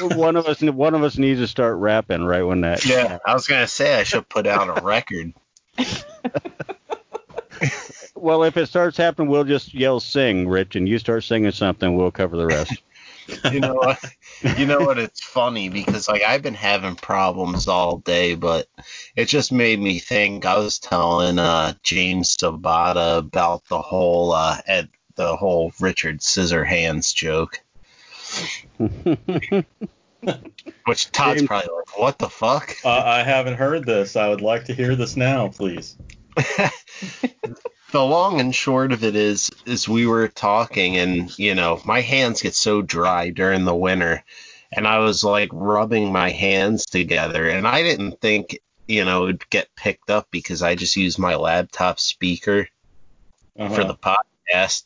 [0.00, 2.84] one of us, one of us needs to start rapping right when that.
[2.84, 5.32] Yeah, I was gonna say I should put out a record.
[8.16, 11.96] Well, if it starts happening, we'll just yell "sing," Rich, and you start singing something.
[11.96, 12.82] We'll cover the rest.
[13.52, 13.98] You know what?
[14.58, 14.98] You know what?
[14.98, 18.66] It's funny because like I've been having problems all day, but
[19.14, 20.44] it just made me think.
[20.44, 27.14] I was telling uh, James Sabata about the whole uh, Ed, the whole Richard Scissorhands
[27.14, 27.60] joke,
[28.78, 29.64] which
[31.12, 34.16] Todd's James- probably like, "What the fuck?" Uh, I haven't heard this.
[34.16, 35.96] I would like to hear this now, please.
[37.92, 42.00] the long and short of it is is we were talking and you know my
[42.00, 44.22] hands get so dry during the winter
[44.72, 48.58] and i was like rubbing my hands together and i didn't think
[48.88, 52.68] you know it would get picked up because i just use my laptop speaker
[53.58, 53.74] Uh-huh.
[53.74, 54.84] for the podcast.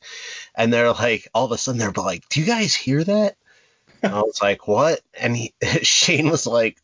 [0.54, 3.36] And they're like all of a sudden they're like do you guys hear that?
[4.02, 5.00] And i was like what?
[5.18, 5.52] And he,
[5.82, 6.76] shane was like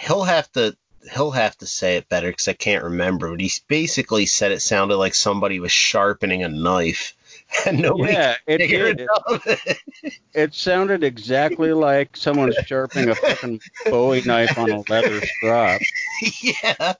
[0.00, 0.76] he'll have to
[1.12, 4.60] he'll have to say it better because i can't remember but he basically said it
[4.62, 7.14] sounded like somebody was sharpening a knife
[7.66, 9.08] and nobody yeah, it figured did.
[9.08, 9.70] it
[10.04, 10.12] out.
[10.34, 15.80] It sounded exactly like someone sharpening a fucking Bowie knife on a leather strap.
[16.42, 16.92] yeah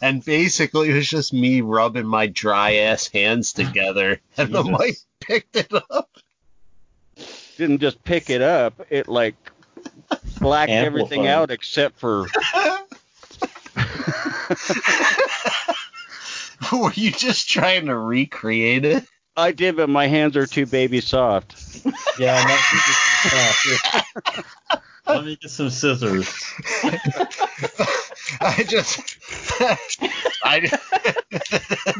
[0.00, 4.96] and basically it was just me rubbing my dry ass hands together and the mic
[5.20, 6.08] picked it up
[7.56, 9.34] Didn't just pick it up; it like
[10.40, 11.42] blacked everything Amplified.
[11.42, 12.26] out except for.
[16.72, 19.04] Were you just trying to recreate it?
[19.36, 21.54] I did, but my hands are too baby soft.
[22.18, 22.54] Yeah, let me,
[22.86, 22.96] get
[24.32, 24.44] some,
[25.06, 26.26] let me get some scissors.
[28.40, 29.18] I just,
[30.42, 30.70] I,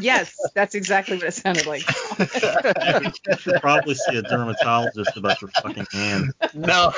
[0.01, 1.83] yes, that's exactly what it sounded like.
[2.17, 6.33] You should probably see a dermatologist about your fucking hand.
[6.55, 6.93] no,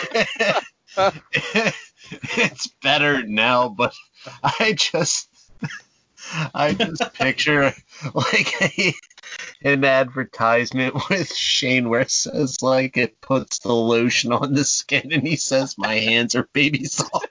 [2.12, 3.94] it's better now, but
[4.42, 5.28] I just,
[6.54, 7.74] I just picture
[8.14, 8.94] like a,
[9.64, 15.12] an advertisement with Shane where it says like it puts the lotion on the skin
[15.12, 17.28] and he says my hands are baby soft.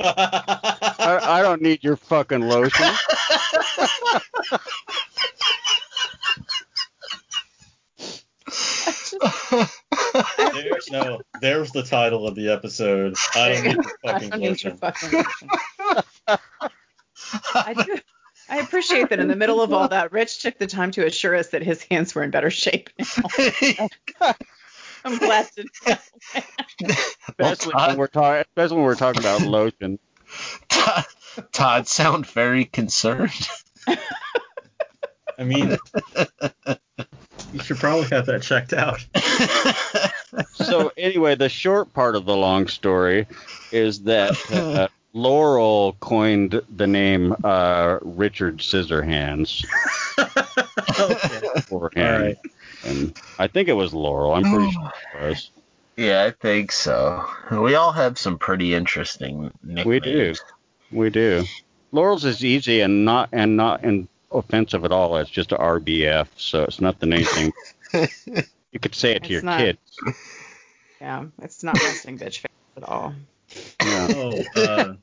[0.00, 2.86] I, I don't need your fucking lotion.
[10.52, 11.20] There's no.
[11.40, 13.16] There's the title of the episode.
[13.34, 14.76] I don't need your fucking don't need your lotion.
[14.78, 15.48] fucking lotion.
[17.54, 17.98] I do.
[18.50, 21.36] I appreciate that in the middle of all that, Rich took the time to assure
[21.36, 24.34] us that his hands were in better shape now.
[25.04, 25.96] I'm glad to know.
[27.38, 29.98] Especially when we're talking, especially when we're talking about lotion.
[30.68, 31.04] Todd,
[31.52, 33.48] Todd sound very concerned.
[35.38, 35.78] I mean,
[37.52, 39.06] you should probably have that checked out.
[40.52, 43.26] So anyway, the short part of the long story
[43.72, 49.64] is that uh, Laurel coined the name uh, Richard Scissorhands
[51.00, 51.60] okay.
[51.62, 52.38] for him, All right.
[52.84, 54.34] and I think it was Laurel.
[54.34, 55.50] I'm pretty sure it was.
[55.96, 57.24] yeah, I think so.
[57.50, 59.86] We all have some pretty interesting nicknames.
[59.86, 60.34] We do,
[60.92, 61.44] we do.
[61.92, 65.16] Laurel's is easy and not and not and offensive at all.
[65.16, 67.52] It's just a RBF, so it's nothing anything.
[68.72, 69.58] you could say it to It's your not.
[69.58, 69.78] kids.
[71.00, 72.46] Yeah, it's not resting bitch face
[72.76, 73.12] at all.
[73.82, 74.08] Yeah.
[74.14, 74.94] Oh, uh,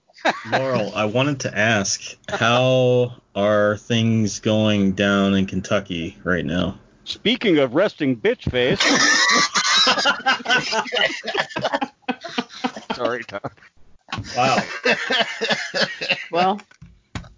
[0.52, 6.80] Laurel, I wanted to ask, how are things going down in Kentucky right now?
[7.04, 8.82] Speaking of resting bitch face.
[12.96, 13.42] Sorry, Tom.
[14.36, 14.58] Wow.
[16.32, 16.62] Well,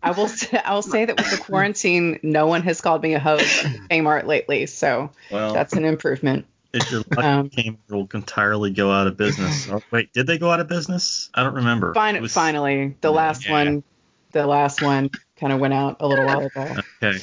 [0.02, 3.20] I will say, I'll say that with the quarantine, no one has called me a
[3.20, 6.46] host at Kmart lately, so Well, that's an improvement.
[6.74, 9.68] If your lucky um, Kmart will entirely go out of business.
[9.72, 11.30] Oh, wait, did they go out of business?
[11.34, 11.94] I don't remember.
[11.94, 13.52] Fin- was- finally, the last Yeah.
[13.52, 13.84] one,
[14.32, 15.10] the last one
[15.40, 16.76] kind of went out a little while ago.
[17.04, 17.18] Okay.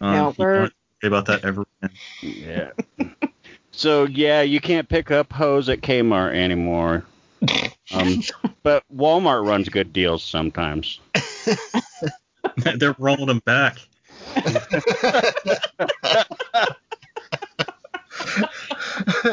[0.00, 0.72] Um, No, you we're- don't
[1.02, 1.96] worry about that ever again.
[2.22, 2.70] Yeah.
[3.70, 7.04] So yeah, you can't pick up hose at Kmart anymore.
[7.92, 8.22] Um,
[8.62, 11.00] but Walmart runs good deals sometimes.
[12.76, 13.78] They're rolling them back.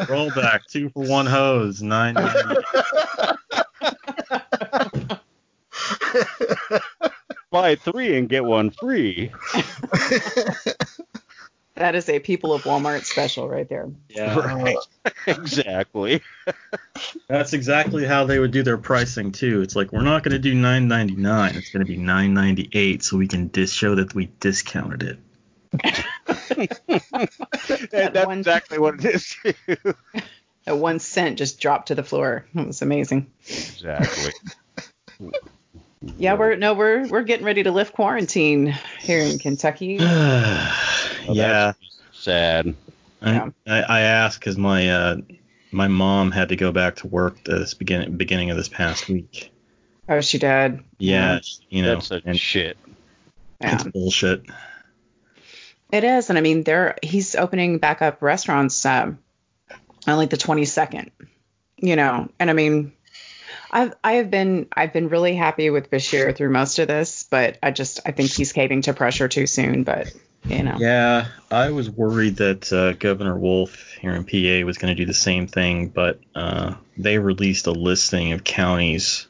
[0.09, 2.61] Roll back, two for one hose, nine ninety.
[7.51, 9.31] Buy three and get one free.
[11.75, 13.89] That is a people of Walmart special right there.
[14.09, 14.75] Yeah, Right.
[15.27, 16.21] exactly.
[17.29, 19.61] that's exactly how they would do their pricing too.
[19.61, 21.55] It's like we're not going to do nine ninety nine.
[21.55, 25.03] It's going to be nine ninety eight, so we can dis- show that we discounted
[25.03, 25.19] it.
[27.89, 29.35] That- That's one- exactly what it is.
[30.65, 32.45] that one cent just dropped to the floor.
[32.55, 33.31] It was amazing.
[33.47, 34.31] exactly.
[36.17, 39.97] Yeah, we're no, we're we're getting ready to lift quarantine here in Kentucky.
[41.27, 41.77] Well, yeah, that's
[42.13, 42.73] sad.
[43.21, 43.49] Yeah.
[43.67, 45.17] I, I, I asked because my uh,
[45.71, 49.51] my mom had to go back to work this beginning beginning of this past week.
[50.07, 50.79] Oh, she did.
[50.97, 52.77] Yeah, you know, That's a and shit.
[53.61, 53.75] Yeah.
[53.75, 54.43] it's bullshit.
[55.91, 59.19] It is, and I mean, there he's opening back up restaurants um,
[60.05, 61.09] on like the 22nd,
[61.77, 62.93] you know, and I mean,
[63.71, 67.57] I've I have been I've been really happy with Beshear through most of this, but
[67.63, 69.83] I just I think he's caving to pressure too soon.
[69.83, 70.13] But
[70.45, 74.95] you know, Yeah, I was worried that uh, Governor Wolf here in PA was going
[74.95, 79.27] to do the same thing, but uh, they released a listing of counties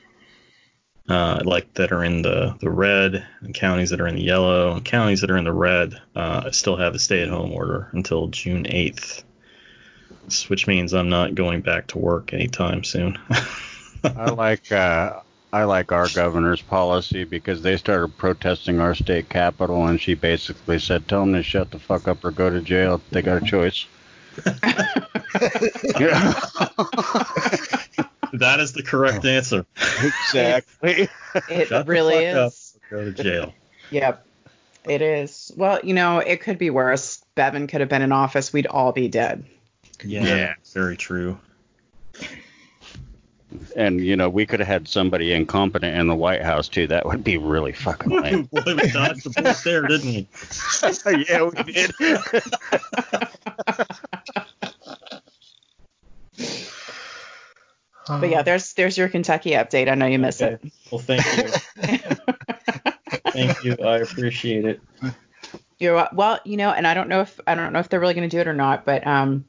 [1.10, 4.74] uh, like that are in the the red, and counties that are in the yellow,
[4.74, 8.66] and counties that are in the red uh, still have a stay-at-home order until June
[8.66, 9.24] 8th,
[10.48, 13.18] which means I'm not going back to work anytime soon.
[14.04, 15.22] I like uh,
[15.52, 20.78] I like our governor's policy because they started protesting our state capitol, and she basically
[20.78, 23.02] said, "Tell them to shut the fuck up or go to jail.
[23.10, 23.88] They got a choice."
[28.32, 28.40] Yeah.
[28.40, 29.30] that is the correct oh.
[29.30, 29.66] answer.
[30.04, 31.10] exactly.
[31.50, 32.78] it Shut the really fuck is.
[32.92, 33.54] or Go to jail.
[33.92, 34.26] Yep,
[34.86, 35.52] it is.
[35.56, 37.24] Well, you know, it could be worse.
[37.36, 38.54] Bevin could have been in office.
[38.54, 39.46] We'd all be dead.
[40.04, 41.38] Yeah, very true.
[43.76, 46.86] And you know, we could have had somebody incompetent in the White House too.
[46.88, 48.44] That would be really fucking lame.
[48.52, 50.28] Boy, we dodged the bullet there, didn't we?
[51.28, 51.92] yeah, we did.
[58.10, 59.90] But yeah, there's there's your Kentucky update.
[59.90, 60.72] I know you miss Okay.
[60.92, 61.44] Well, thank you.
[61.78, 62.20] it.
[63.32, 63.76] Thank you.
[63.84, 64.82] I appreciate it.
[65.78, 68.16] You're well, you know, and I don't know if I don't know if they're really
[68.16, 69.46] going to do it or not, but um,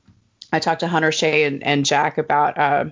[0.53, 2.85] I talked to Hunter Shea and, and Jack about uh,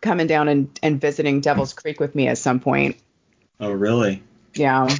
[0.00, 2.96] coming down and, and visiting Devil's Creek with me at some point.
[3.60, 4.22] Oh, really?
[4.54, 4.86] Yeah,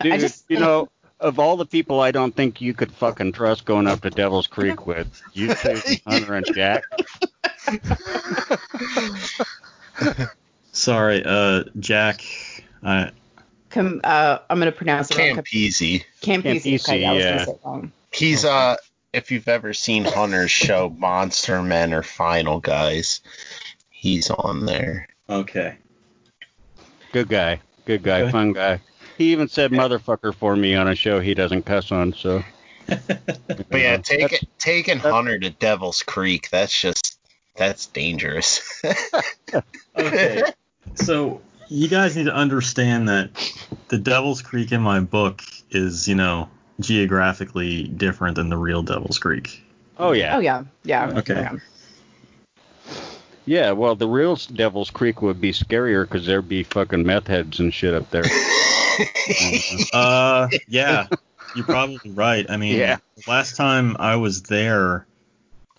[0.00, 0.88] Dude, I just- you know,
[1.20, 4.46] of all the people I don't think you could fucking trust going up to Devil's
[4.46, 6.84] Creek with, you choose Hunter and Jack.
[10.72, 12.22] Sorry, uh, Jack.
[12.82, 13.10] I
[13.70, 15.36] Com- uh, I'm gonna pronounce it wrong.
[15.36, 16.04] Campese.
[16.22, 16.62] Campese.
[16.62, 17.30] Campese, Okay, I was yeah.
[17.30, 17.92] gonna say wrong.
[18.12, 18.76] He's uh
[19.12, 23.20] if you've ever seen Hunter's show Monster Men or Final Guys,
[23.90, 25.08] he's on there.
[25.28, 25.76] okay.
[27.12, 27.60] Good guy.
[27.86, 28.22] Good guy.
[28.22, 28.32] Good.
[28.32, 28.80] Fun guy.
[29.16, 32.42] He even said motherfucker for me on a show he doesn't cuss on, so.
[32.86, 37.07] But yeah, take That's- it, taking Hunter to Devil's Creek, that's just
[37.58, 38.82] that's dangerous.
[39.96, 40.42] Okay.
[40.94, 43.30] so you guys need to understand that
[43.88, 46.48] the Devil's Creek in my book is, you know,
[46.78, 49.60] geographically different than the real Devil's Creek.
[49.98, 50.36] Oh, yeah.
[50.36, 51.10] Oh yeah, yeah.
[51.18, 51.34] Okay.
[51.34, 51.56] yeah.
[53.44, 57.58] Yeah, well, the real Devil's Creek would be scarier because there'd be fucking meth heads
[57.58, 58.24] and shit up there.
[59.92, 61.06] Uh, yeah,
[61.54, 62.46] you're probably right.
[62.50, 62.96] I mean, Yeah.
[63.28, 65.06] last time I was there,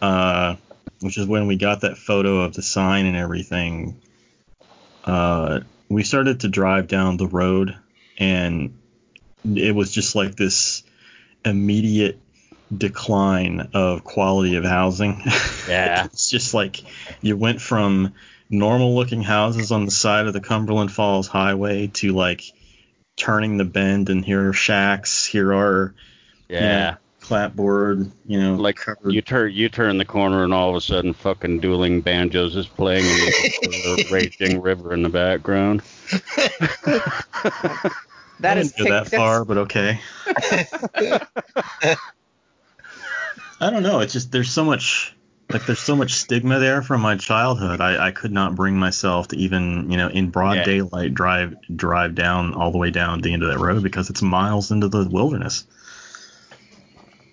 [0.02, 0.56] uh,
[1.02, 4.02] which is when we got that photo of the sign and everything,
[5.06, 7.76] uh, we started to drive down the road,
[8.18, 8.78] and
[9.44, 10.84] it was just like this
[11.46, 12.20] immediate
[12.76, 15.24] decline of quality of housing.
[15.68, 16.06] Yeah.
[16.06, 16.82] it's just like
[17.22, 18.16] you went from
[18.50, 22.42] normal looking houses on the side of the Cumberland Falls Highway to like
[23.16, 25.94] turning the bend and here are shacks, here are
[26.48, 26.96] you know, Yeah.
[27.30, 29.14] Clapboard, you know, Like covered.
[29.14, 32.66] you turn you turn the corner and all of a sudden fucking dueling banjos is
[32.66, 35.84] playing and the raging river in the background.
[38.42, 40.00] That I didn't go that far, but okay.
[43.62, 44.00] I don't know.
[44.00, 45.14] It's just there's so much
[45.52, 47.82] like there's so much stigma there from my childhood.
[47.82, 50.64] I, I could not bring myself to even you know in broad Yeah.
[50.64, 54.22] daylight drive drive down all the way down the end of that road because it's
[54.22, 55.66] miles into the wilderness.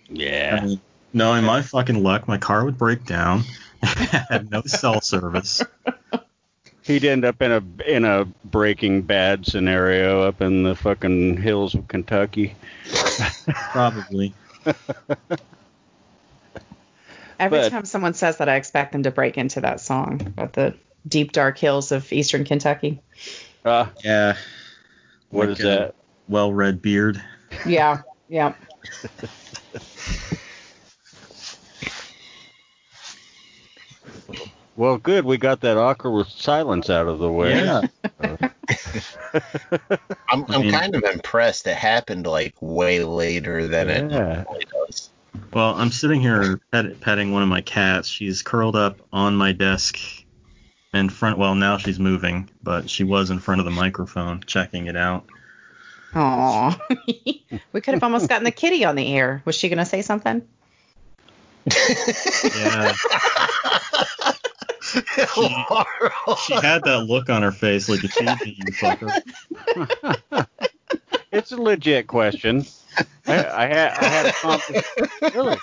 [0.08, 0.64] I Yeah.
[0.64, 0.80] mean,
[1.12, 3.42] knowing my fucking luck, my car would break down.
[3.82, 5.62] had no cell service.
[6.82, 11.74] He'd end up in a in a Breaking Bad scenario up in the fucking hills
[11.74, 12.54] of Kentucky.
[13.72, 14.32] Probably.
[17.38, 20.54] Every But- time someone says that, I expect them to break into that song about
[20.54, 20.74] the
[21.06, 23.02] deep dark hills of eastern Kentucky.
[23.64, 24.36] Uh, Yeah.
[25.30, 25.94] what Like is a that?
[26.28, 27.22] Well-read beard.
[27.66, 28.54] Yeah, yeah.
[34.76, 35.24] Well, good.
[35.24, 37.56] We got that awkward silence out of the way.
[37.64, 37.82] Yeah.
[38.18, 38.36] Uh,
[40.30, 41.66] I'm I I'm kind of impressed.
[41.66, 44.42] It happened like way later than it Yeah.
[44.44, 45.10] normally does.
[45.52, 48.08] Well, I'm sitting here pet, petting one of my cats.
[48.08, 49.98] She's curled up on my desk
[50.94, 51.38] in front.
[51.38, 55.26] Well, now she's moving, but she was in front of the microphone checking it out.
[56.14, 56.78] Aw.
[57.72, 59.42] we could have almost gotten the kitty on the air.
[59.44, 60.42] Was she going to say something?
[61.66, 62.92] Yeah,
[65.36, 66.36] Laurel.
[66.36, 70.46] she had that look on her face like, a me, you fucker."
[71.32, 72.64] It's a legit question.
[73.26, 74.82] I, I had I had a conversation.
[75.34, 75.56] Really?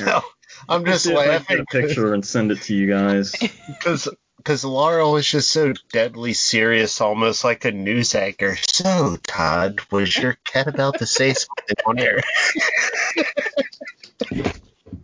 [0.00, 0.22] no,
[0.68, 2.86] I'm just See if I can laughing get a picture and send it to you
[2.86, 3.32] guys.
[3.66, 8.56] because because Laurel was just so deadly serious, almost like a news anchor.
[8.68, 12.20] So, Todd, was your cat about to say something on air?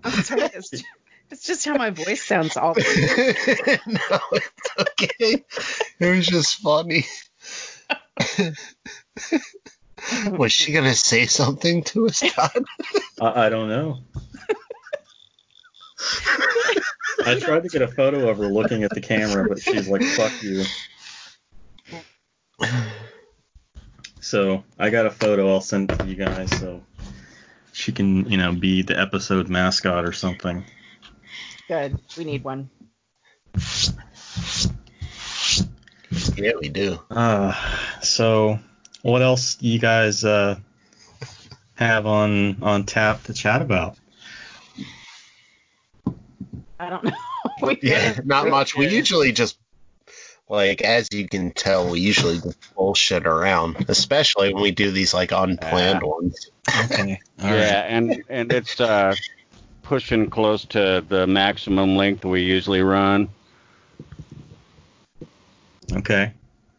[0.04, 0.50] I'm sorry.
[1.30, 2.82] It's, it's just how my voice sounds all no,
[4.32, 5.44] it's okay.
[5.98, 7.04] It was just funny.
[10.30, 12.64] was she gonna say something to us, Todd?
[13.20, 13.98] I, I don't know.
[17.24, 20.02] I tried to get a photo of her looking at the camera, but she's like,
[20.02, 20.64] "Fuck you."
[24.20, 25.48] So I got a photo.
[25.48, 26.82] I'll send it to you guys so
[27.72, 30.64] she can, you know, be the episode mascot or something.
[31.68, 31.98] Good.
[32.16, 32.70] We need one.
[36.36, 36.98] Yeah, we do.
[37.10, 37.54] Uh,
[38.02, 38.58] so
[39.02, 40.56] what else do you guys uh,
[41.74, 43.96] have on on tap to chat about?
[46.78, 47.12] I don't know.
[47.62, 48.76] We- Yeah, not much.
[48.76, 49.56] We usually just
[50.48, 55.14] like as you can tell, we usually just bullshit around, especially when we do these
[55.14, 56.08] like unplanned Yeah.
[56.08, 56.50] ones.
[56.68, 57.20] Okay.
[57.42, 57.90] All yeah, right.
[57.90, 59.14] and and it's uh,
[59.86, 63.28] pushing close to the maximum length we usually run.
[65.92, 66.32] Okay.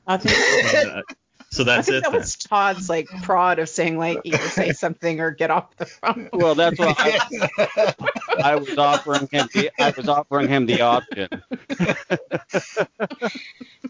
[0.06, 0.38] I think,
[0.88, 1.02] Uh,
[1.50, 2.04] so I that's think it.
[2.04, 2.20] that then.
[2.20, 6.30] was Todd's like prod of saying like either say something or get off the phone.
[6.34, 7.94] Well, that's what I,
[8.44, 9.48] I was offering him.
[9.54, 11.30] The, I was offering him the option.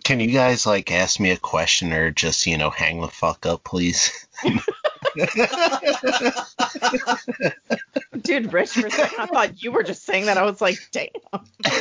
[0.04, 3.46] Can you guys like ask me a question or just you know hang the fuck
[3.48, 4.28] up, please?
[8.22, 10.38] Dude, Rich, for a second, I thought you were just saying that.
[10.38, 11.08] I was like, damn.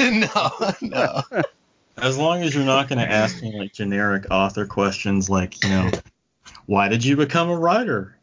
[0.21, 0.51] no,
[0.83, 1.23] no.
[1.97, 5.71] As long as you're not going to ask me like generic author questions like, you
[5.71, 5.91] know,
[6.67, 8.19] why did you become a writer?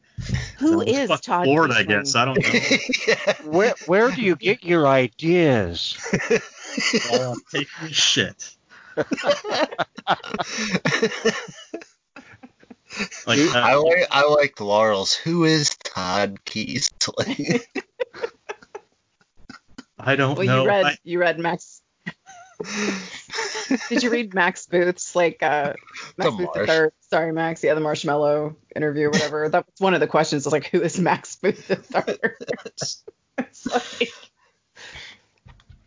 [0.59, 1.45] Who is I was is fucking Todd?
[1.45, 2.15] bored, I guess.
[2.15, 2.59] I don't know.
[3.51, 5.97] Where where do you get your ideas?
[7.09, 8.55] Well, take me shit.
[13.27, 15.13] Like, uh, I like I like Laurel's.
[15.13, 17.61] Who is Todd Keisling?
[19.99, 20.61] I don't Well, know.
[20.63, 21.81] you read I- you read Max.
[23.89, 25.73] Did you read Max Booth's like uh
[26.17, 26.93] Max The Booth the third?
[27.09, 27.63] Sorry, Max.
[27.63, 29.49] Yeah, the Marshmallow interview, or whatever.
[29.53, 30.45] that was one of the questions.
[30.45, 32.35] Was like, who is Max Booth the third?
[33.99, 34.13] like,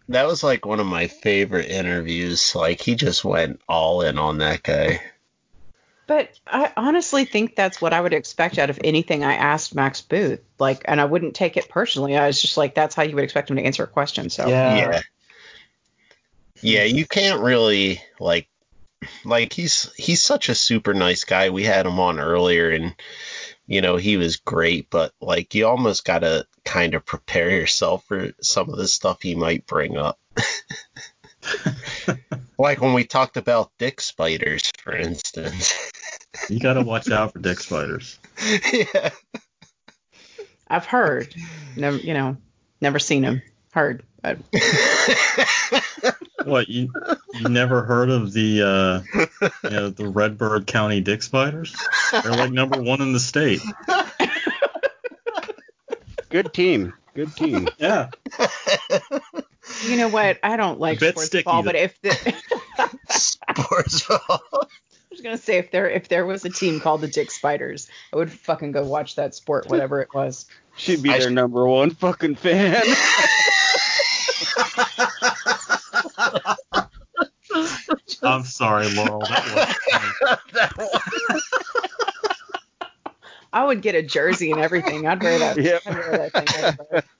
[0.08, 2.54] that was like one of my favorite interviews.
[2.54, 5.00] Like he just went all in on that guy.
[6.06, 10.00] But I honestly think that's what I would expect out of anything I asked Max
[10.00, 10.40] Booth.
[10.58, 12.16] Like, and I wouldn't take it personally.
[12.16, 14.30] I was just like, that's how you would expect him to answer a question.
[14.30, 15.00] So yeah.
[16.62, 18.48] Yeah, you can't really like
[19.24, 21.50] like he's he's such a super nice guy.
[21.50, 22.94] We had him on earlier and
[23.66, 28.04] you know, he was great, but like you almost got to kind of prepare yourself
[28.06, 30.18] for some of the stuff he might bring up.
[32.58, 35.90] like when we talked about dick spiders, for instance.
[36.48, 38.18] you got to watch out for dick spiders.
[38.72, 39.10] yeah.
[40.68, 41.34] I've heard,
[41.76, 42.36] never, you know,
[42.80, 43.42] never seen them.
[43.72, 44.38] Heard, but
[46.44, 46.92] What you
[47.34, 49.02] you never heard of the uh,
[49.64, 51.76] you know the Redbird County dick spiders?
[52.12, 53.60] They're like number one in the state.
[56.30, 56.92] Good team.
[57.14, 57.68] Good team.
[57.78, 58.10] Yeah.
[59.84, 60.38] You know what?
[60.42, 61.68] I don't like sports sticky, ball, though.
[61.68, 62.34] but if the,
[63.10, 64.20] Sports ball.
[64.30, 64.66] I
[65.10, 68.16] was gonna say if there if there was a team called the Dick Spiders, I
[68.16, 70.44] would fucking go watch that sport, whatever it was.
[70.76, 72.82] She'd be I their sh- number one fucking fan.
[78.22, 79.20] I'm sorry, Laurel.
[80.52, 81.42] That was
[83.54, 85.06] I would get a jersey and everything.
[85.06, 85.56] I'd wear that.
[85.56, 85.82] Yep.
[85.86, 86.48] I'd wear that thing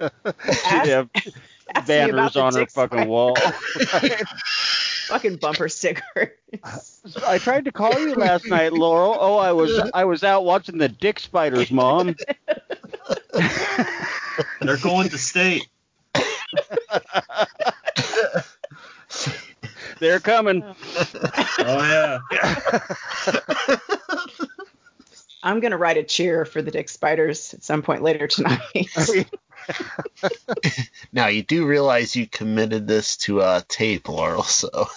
[0.01, 0.83] everywhere.
[0.83, 1.56] She'd have Ask me about
[1.87, 3.09] banners the on her fucking Spiders.
[3.09, 3.37] wall.
[5.07, 6.31] Fucking bumper stickers.
[7.25, 9.17] I tried to call you last night, Laurel.
[9.21, 12.17] Oh, I was I was out watching the Dick Spiders, Mom.
[14.61, 15.69] They're going to state.
[20.01, 20.65] They're coming.
[20.65, 20.79] Oh
[21.61, 22.19] yeah.
[25.45, 28.89] I'm gonna write a cheer for the Dick Spiders at some point later tonight.
[31.13, 34.43] Now you do realize you committed this to uh, tape, Laurel.
[34.43, 34.89] So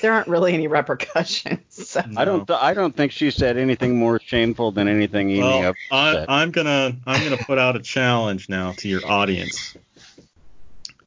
[0.00, 1.60] there aren't really any repercussions.
[1.70, 2.02] So.
[2.16, 5.62] I don't th- I don't think she said anything more shameful than anything Amy Well,
[5.62, 9.76] ever I, I'm gonna I'm gonna put out a challenge now to your audience.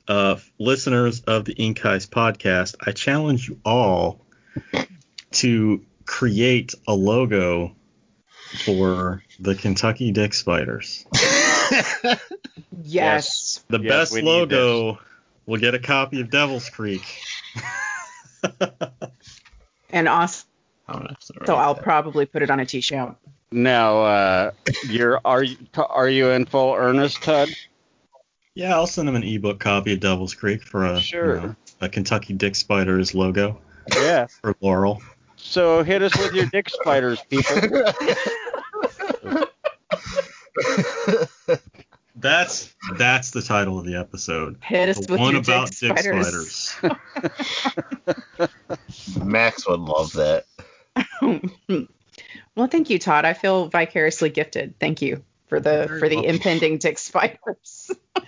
[0.08, 4.22] Uh, listeners of the Ink Heist podcast, I challenge you all
[5.32, 7.76] to create a logo
[8.64, 11.06] for the Kentucky Dick Spiders.
[12.84, 13.64] Yes.
[13.70, 15.00] The Yes, best logo
[15.46, 17.04] will get a copy of Devil's Creek.
[19.92, 20.46] And also,
[20.88, 21.84] I'm gonna have to write so I'll that.
[21.84, 23.16] probably put it on a t-shirt.
[23.52, 24.52] Now, uh,
[24.90, 27.50] you're are you are you in full earnest, Todd?
[28.56, 31.36] Yeah, I'll send them an ebook copy of Devil's Creek for a Sure.
[31.36, 33.60] you know, a Kentucky Dick Spiders logo
[33.94, 34.28] Yeah.
[34.42, 35.02] for Laurel.
[35.38, 37.56] So hit us with your Dick Spiders, people.
[42.26, 44.58] That's that's the title of the episode.
[44.64, 46.58] Hit us The with one about Dick Dick Spiders.
[46.58, 46.98] Spiders.
[49.24, 50.46] Max would love that.
[52.56, 53.26] well, thank you, Todd.
[53.26, 54.74] I feel vicariously gifted.
[54.80, 56.32] Thank you for the Very for the welcome.
[56.34, 57.92] impending Dick Spiders.
[58.16, 58.22] I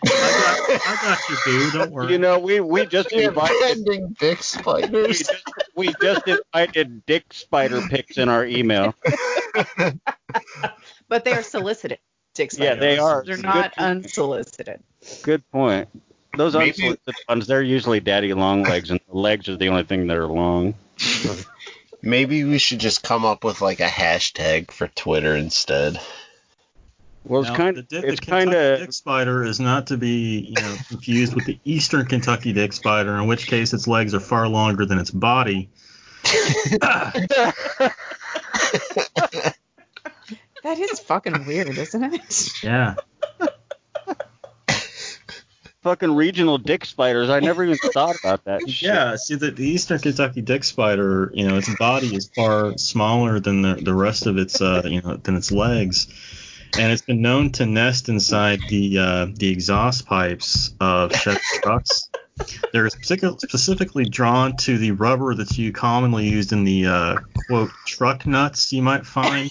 [0.67, 1.71] got, I got you, boo.
[1.79, 2.11] Don't worry.
[2.11, 5.17] You know, we we just invited Impending dick we spiders.
[5.19, 5.33] just,
[5.75, 8.93] we just invited Dick Spider pics in our email.
[11.09, 11.97] but they are solicited
[12.37, 13.23] Dick Yeah, they are.
[13.25, 14.79] They're Good- not unsolicited.
[15.23, 15.89] Good point.
[16.37, 19.83] Those Maybe- unsolicited ones, they're usually daddy long legs, and the legs are the only
[19.83, 20.75] thing that are long.
[22.03, 25.99] Maybe we should just come up with like a hashtag for Twitter instead.
[27.25, 29.59] Well, it's Now, kind the, of di- the it's Kentucky kind of Dick Spider is
[29.59, 33.73] not to be you know confused with the Eastern Kentucky Dick Spider, in which case
[33.73, 35.69] its legs are far longer than its body.
[40.67, 42.49] That is fucking weird, isn't it?
[42.61, 42.95] Yeah.
[45.81, 47.29] fucking regional dick spiders.
[47.29, 48.69] I never even thought about that.
[48.69, 48.89] shit.
[48.89, 53.39] Yeah, see the, the Eastern Kentucky dick spider, you know, its body is far smaller
[53.39, 56.07] than the, the rest of its uh you know than its legs.
[56.77, 62.09] And it's been known to nest inside the uh, the exhaust pipes of Chevy trucks.
[62.73, 67.15] They're specific, specifically drawn to the rubber that's you commonly used in the uh,
[67.47, 69.49] quote truck nuts you might find.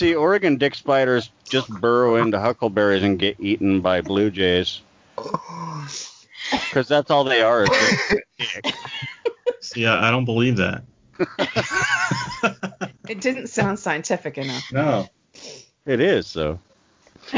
[0.00, 4.80] See, Oregon dick spiders just burrow into huckleberries and get eaten by blue jays.
[5.14, 7.64] Because that's all they are.
[7.64, 8.74] Is just dick.
[9.60, 10.84] See, I, I don't believe that.
[13.10, 14.72] It didn't sound scientific enough.
[14.72, 15.06] No.
[15.84, 16.58] It is though.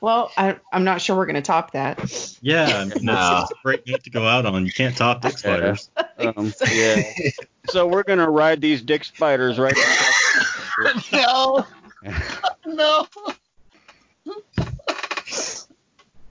[0.00, 2.36] Well, I, I'm not sure we're going to top that.
[2.42, 3.14] Yeah, I mean, No.
[3.14, 4.66] that's, that's a great note to go out on.
[4.66, 5.90] You can't top dick spiders.
[6.18, 7.02] Um, yeah.
[7.68, 9.74] So we're gonna ride these dick spiders right.
[11.12, 11.66] no.
[12.64, 13.06] no.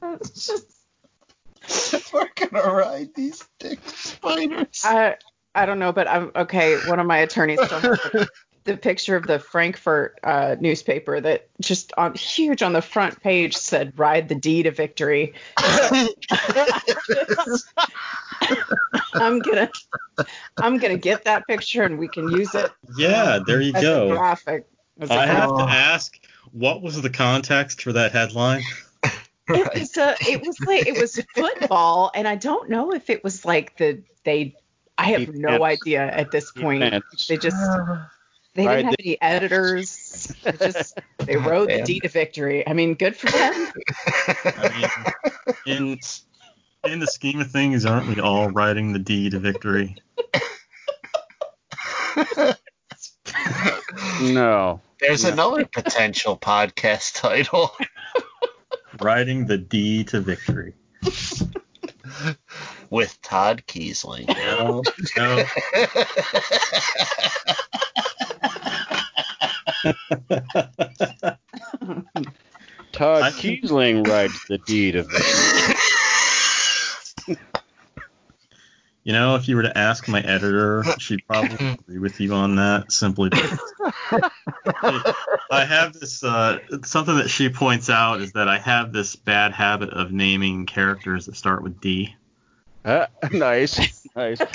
[0.02, 4.82] It's just, We're gonna ride these dick spiders.
[4.84, 5.16] I,
[5.54, 6.78] I don't know, but I'm okay.
[6.88, 7.84] One of my attorneys showed
[8.14, 8.26] me
[8.66, 13.22] the, the picture of the Frankfort uh, newspaper that just on huge on the front
[13.22, 15.34] page said "Ride the D to victory."
[19.14, 19.70] I'm gonna,
[20.58, 23.86] I'm gonna get that picture and we can use it Yeah, there you as a
[23.86, 24.10] go.
[24.10, 24.68] graphic.
[25.00, 26.20] As a I have to ask,
[26.52, 28.64] what was the context for that headline?
[29.48, 33.24] It was a, it was like it was football, and I don't know if it
[33.24, 34.56] was like the they.
[34.98, 37.04] I have no idea at this point.
[37.28, 37.58] They just
[38.56, 40.34] they Right, didn't have they- any editors.
[40.44, 41.86] They just they oh, rode the Damn.
[41.86, 42.68] D to victory.
[42.68, 43.72] I mean, good for them.
[44.46, 44.90] I
[45.68, 46.00] mean, in
[46.92, 49.96] in the scheme of things, aren't we all riding the D to victory?
[54.22, 54.82] No.
[55.00, 55.34] There's Yeah.
[55.34, 57.76] another potential podcast title.
[59.02, 60.74] Riding the D to victory.
[62.90, 64.28] with Todd Keisling.
[64.28, 64.82] No,
[65.18, 65.46] no.
[72.92, 75.76] Todd I- Keisling rides the deed of victory.
[79.04, 82.56] You know, if you were to ask my editor, she'd probably agree with you on
[82.56, 82.92] that.
[82.92, 83.30] Simply
[85.52, 89.54] I have this uh, something that she points out is that I have this bad
[89.54, 92.16] habit of naming characters that start with D.
[92.86, 94.40] Uh, nice, nice.
[94.42, 94.46] Uh,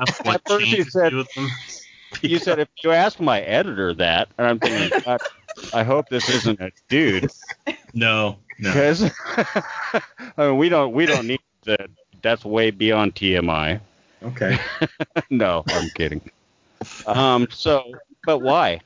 [0.00, 1.48] ask At first you said- do with them.
[2.22, 5.20] You said if you ask my editor that, and I'm thinking, God,
[5.74, 7.28] I hope this isn't a dude,
[7.92, 8.70] no, no.
[8.70, 10.02] because I
[10.38, 11.90] mean, we don't we don't need that.
[12.22, 13.80] That's way beyond TMI.
[14.22, 14.56] Okay.
[15.28, 16.20] no, I'm kidding.
[17.04, 17.48] Um.
[17.50, 17.92] So,
[18.24, 18.80] but why?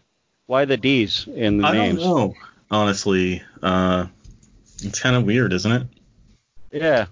[0.46, 2.00] Why the D's in the I names?
[2.00, 2.34] don't know.
[2.70, 4.06] Honestly, uh,
[4.82, 5.86] it's kind of weird, isn't it?
[6.72, 7.06] Yeah.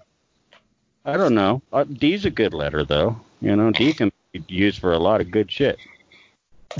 [1.06, 1.62] I don't know.
[1.72, 3.20] Uh, D's a good letter though.
[3.40, 5.78] You know, D can be used for a lot of good shit.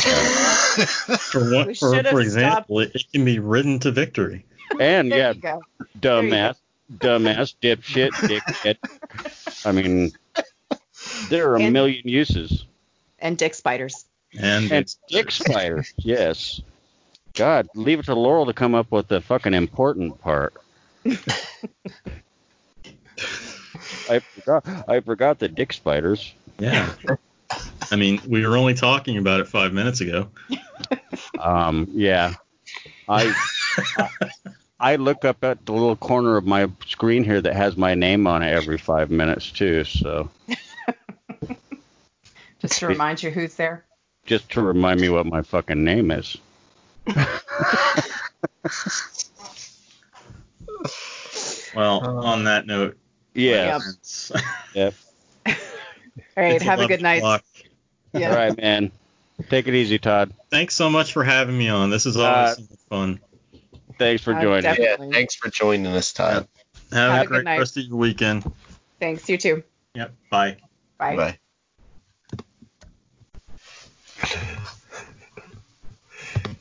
[0.77, 4.45] For one, for, for example, it, it can be ridden to victory.
[4.79, 5.63] And There yeah, you go.
[5.79, 6.57] There you dumbass,
[6.99, 8.77] dumbass, dipshit, dickhead.
[9.65, 10.13] I mean,
[11.31, 12.67] there are a million uses.
[13.21, 14.05] And dick spiders.
[14.39, 16.61] And, And dick spiders, yes.
[17.33, 20.53] God, leave it to Laurel to come up with the fucking important part.
[24.11, 24.85] I forgot.
[24.89, 26.33] I forgot the dick spiders.
[26.59, 26.93] yeah.
[27.93, 30.29] I mean, we were only talking about it five minutes ago.
[31.39, 32.35] Um, yeah.
[33.09, 33.33] I
[34.81, 38.27] I look up at the little corner of my screen here that has my name
[38.27, 39.85] on it every five minutes too.
[39.85, 40.29] So
[42.61, 43.85] Just to remind you who's there.
[44.27, 46.37] just to remind me what my fucking name is.
[51.75, 52.97] Well, Uh, on that note,
[53.37, 53.79] Yeah.
[53.99, 54.33] it's,
[54.75, 54.95] Yep.
[55.47, 55.53] All
[56.37, 56.53] right.
[56.55, 57.17] it's have a good night.
[57.19, 57.45] o'clock.
[58.13, 58.31] Yeah.
[58.31, 58.91] All right, man.
[59.51, 60.33] Take it easy, Todd.
[60.51, 61.91] Thanks so much for having me on.
[61.91, 63.21] This is always Uh, so fun.
[63.99, 64.63] Thanks for Uh, joining.
[64.63, 66.49] def- yeah, thanks for joining us, Todd.
[66.93, 67.59] Have, have a a great night.
[67.59, 68.51] rest of your weekend.
[69.01, 69.29] Thanks.
[69.29, 69.63] You too.
[69.95, 70.15] Yep.
[70.31, 70.57] Bye.
[70.99, 71.17] Bye.
[71.17, 71.39] Bye.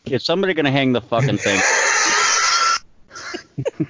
[0.06, 1.60] Is somebody gonna hang the fucking thing?